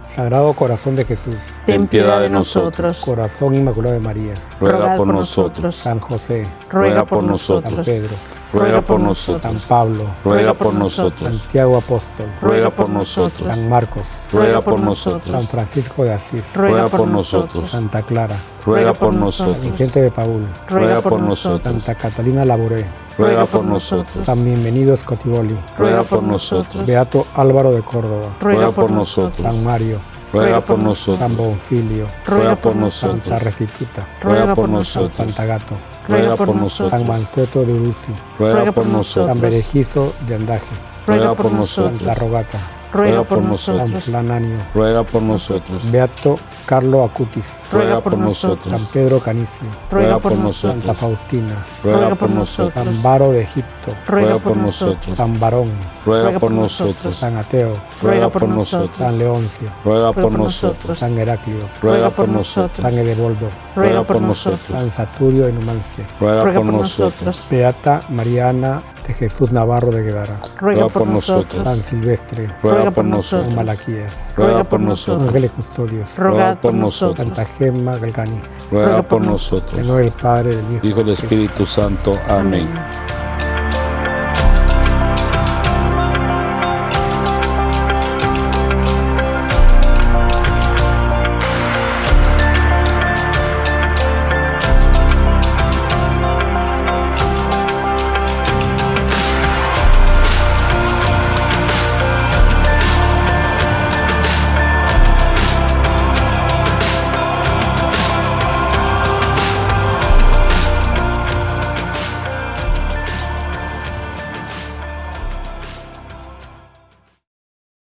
Sagrado 0.08 0.54
Corazón 0.54 0.96
de 0.96 1.04
Jesús, 1.04 1.36
ten 1.66 1.88
piedad 1.88 2.22
de 2.22 2.30
nosotros. 2.30 3.02
Corazón 3.04 3.56
Inmaculado 3.56 3.96
de 3.96 4.00
María, 4.00 4.34
ruega 4.60 4.96
por 4.96 5.08
nosotros. 5.08 5.76
San 5.76 6.00
José, 6.00 6.48
ruega 6.70 7.06
por 7.06 7.24
nosotros. 7.24 7.74
San 7.76 7.86
Pedro, 7.86 8.16
ruega 8.54 8.82
por 8.82 9.00
nosotros. 9.00 9.42
San 9.42 9.60
Pablo, 9.68 10.06
ruega 10.24 10.54
por 10.54 10.74
nosotros. 10.74 11.36
Santiago 11.36 11.78
Apóstol, 11.78 12.28
ruega 12.42 12.70
por 12.70 12.90
nosotros. 12.90 13.48
San 13.48 13.70
Marcos, 13.70 14.04
ruega 14.32 14.62
por 14.62 14.80
nosotros. 14.80 15.32
San 15.36 15.48
Francisco 15.48 16.04
de 16.04 16.14
Asís, 16.14 16.44
ruega 16.54 16.88
por 16.90 17.08
nosotros. 17.08 17.70
Santa 17.70 18.02
Clara, 18.02 18.36
ruega 18.66 18.94
por 18.94 19.14
nosotros. 19.14 19.62
Vicente 19.62 20.02
de 20.02 20.12
Paul, 20.12 20.48
ruega 20.70 21.02
por 21.02 21.22
nosotros. 21.22 21.64
Santa 21.64 21.96
Catalina 21.96 22.46
Laboré, 22.46 22.86
ruega 23.18 23.46
por 23.46 23.64
nosotros. 23.64 24.26
San 24.26 24.44
Bienvenido 24.44 24.96
Scotiboli, 24.98 25.58
ruega 25.78 26.04
por 26.04 26.24
nosotros. 26.24 26.86
Beato 26.86 27.26
Álvaro 27.36 27.72
de 27.72 27.82
Córdoba, 27.82 28.36
ruega 28.40 28.72
por 28.72 28.92
nosotros. 28.92 29.46
San 29.46 29.64
Mario, 29.64 30.00
ruega 30.32 30.62
por 30.62 30.80
nosotros. 30.80 31.20
San 31.20 31.36
Bonfilio, 31.38 32.08
ruega 32.26 32.56
por 32.56 32.76
nosotros. 32.76 33.24
Santa 33.24 33.40
Restituta, 33.40 34.08
ruega 34.22 34.54
por 34.54 34.70
nosotros. 34.70 35.16
Santa 35.16 35.46
Gato, 35.46 35.76
ruega 36.08 36.36
por 36.36 36.56
nosotros. 36.56 36.92
San 36.92 37.08
Mansueto 37.08 37.66
de 37.66 37.74
Uruzi, 37.74 38.14
ruega 38.40 38.72
por 38.72 38.86
nosotros. 38.86 39.28
San 39.28 39.42
Berejizo 39.42 40.14
de 40.28 40.36
Andaje, 40.36 40.76
ruega 41.08 41.34
por 41.36 41.52
nosotros. 41.52 42.00
Santa 42.00 42.14
Rogata, 42.16 42.60
ruega 42.96 43.24
por 43.24 43.40
San 43.40 43.48
nosotros. 43.50 44.04
Flananio, 44.04 44.58
ruega 44.74 45.04
por 45.04 45.22
nosotros. 45.22 45.92
Beato 45.92 46.40
Carlo 46.66 47.04
Acutis, 47.04 47.46
ruega 47.72 48.00
por 48.02 48.18
nosotros. 48.18 48.80
San 48.80 48.88
Pedro 48.88 49.20
Canicio, 49.20 49.68
ruega 49.92 50.20
por 50.20 50.32
Santa 50.32 50.44
nosotros. 50.44 50.98
Faustina, 50.98 51.66
ruega 51.84 52.16
por 52.16 52.30
nosotros. 52.30 52.86
San 52.86 53.04
Baro 53.04 53.32
de 53.32 53.42
Egipto, 53.42 53.92
ruega 54.08 54.38
por 54.38 54.58
nosotros. 54.58 55.18
San 55.18 55.40
Barón, 55.40 55.72
ruega 56.06 56.40
por 56.40 56.52
nosotros. 56.52 57.16
San 57.18 57.38
Ateo, 57.38 57.74
ruega 58.02 58.30
por 58.30 58.48
nosotros. 58.48 58.98
San 58.98 59.18
Leoncio, 59.18 59.70
ruega 59.84 60.14
por 60.14 60.32
nosotros. 60.32 61.00
San 61.00 61.18
Heraclio, 61.18 61.70
ruega 61.82 62.10
por 62.10 62.30
nosotros. 62.30 62.82
San 62.82 62.98
Edeboldo, 62.98 63.50
ruega 63.76 64.04
por 64.04 64.22
nosotros. 64.22 64.62
San 64.72 64.92
Saturio 64.92 65.46
de 65.46 65.54
Numancia, 65.54 66.06
ruega 66.20 66.54
por 66.54 66.66
nosotros. 66.66 67.46
Beata 67.50 68.02
Mariana 68.10 68.82
de 69.08 69.14
Jesús 69.14 69.52
Navarro 69.52 69.92
de 69.92 70.04
Guevara, 70.04 70.40
ruega 70.58 70.88
por 70.88 71.08
nosotros. 71.08 71.64
San 71.64 71.82
Silvestre, 71.84 72.50
ruega 72.62 72.92
por 72.92 73.04
San 73.04 73.10
nosotros. 73.12 73.56
Malaquías, 73.56 74.14
ruega 74.36 74.64
por 74.64 74.80
nosotros. 74.80 75.28
Ángeles 75.28 75.52
Custodios, 75.52 76.18
ruega 76.18 76.56
por 76.56 76.74
nosotros. 76.74 77.28
Santa 77.28 77.46
Gemma 77.46 77.98
Galgani, 77.98 78.42
ruega 78.72 79.02
por 79.04 79.22
en 79.22 79.30
nosotros. 79.30 79.86
nombre 79.86 80.06
del 80.06 80.14
Padre, 80.14 80.56
del 80.56 80.76
Hijo, 80.76 80.88
Hijo 80.88 81.00
del 81.04 81.14
Espíritu 81.14 81.66
Santo. 81.66 82.18
Amén. 82.28 82.68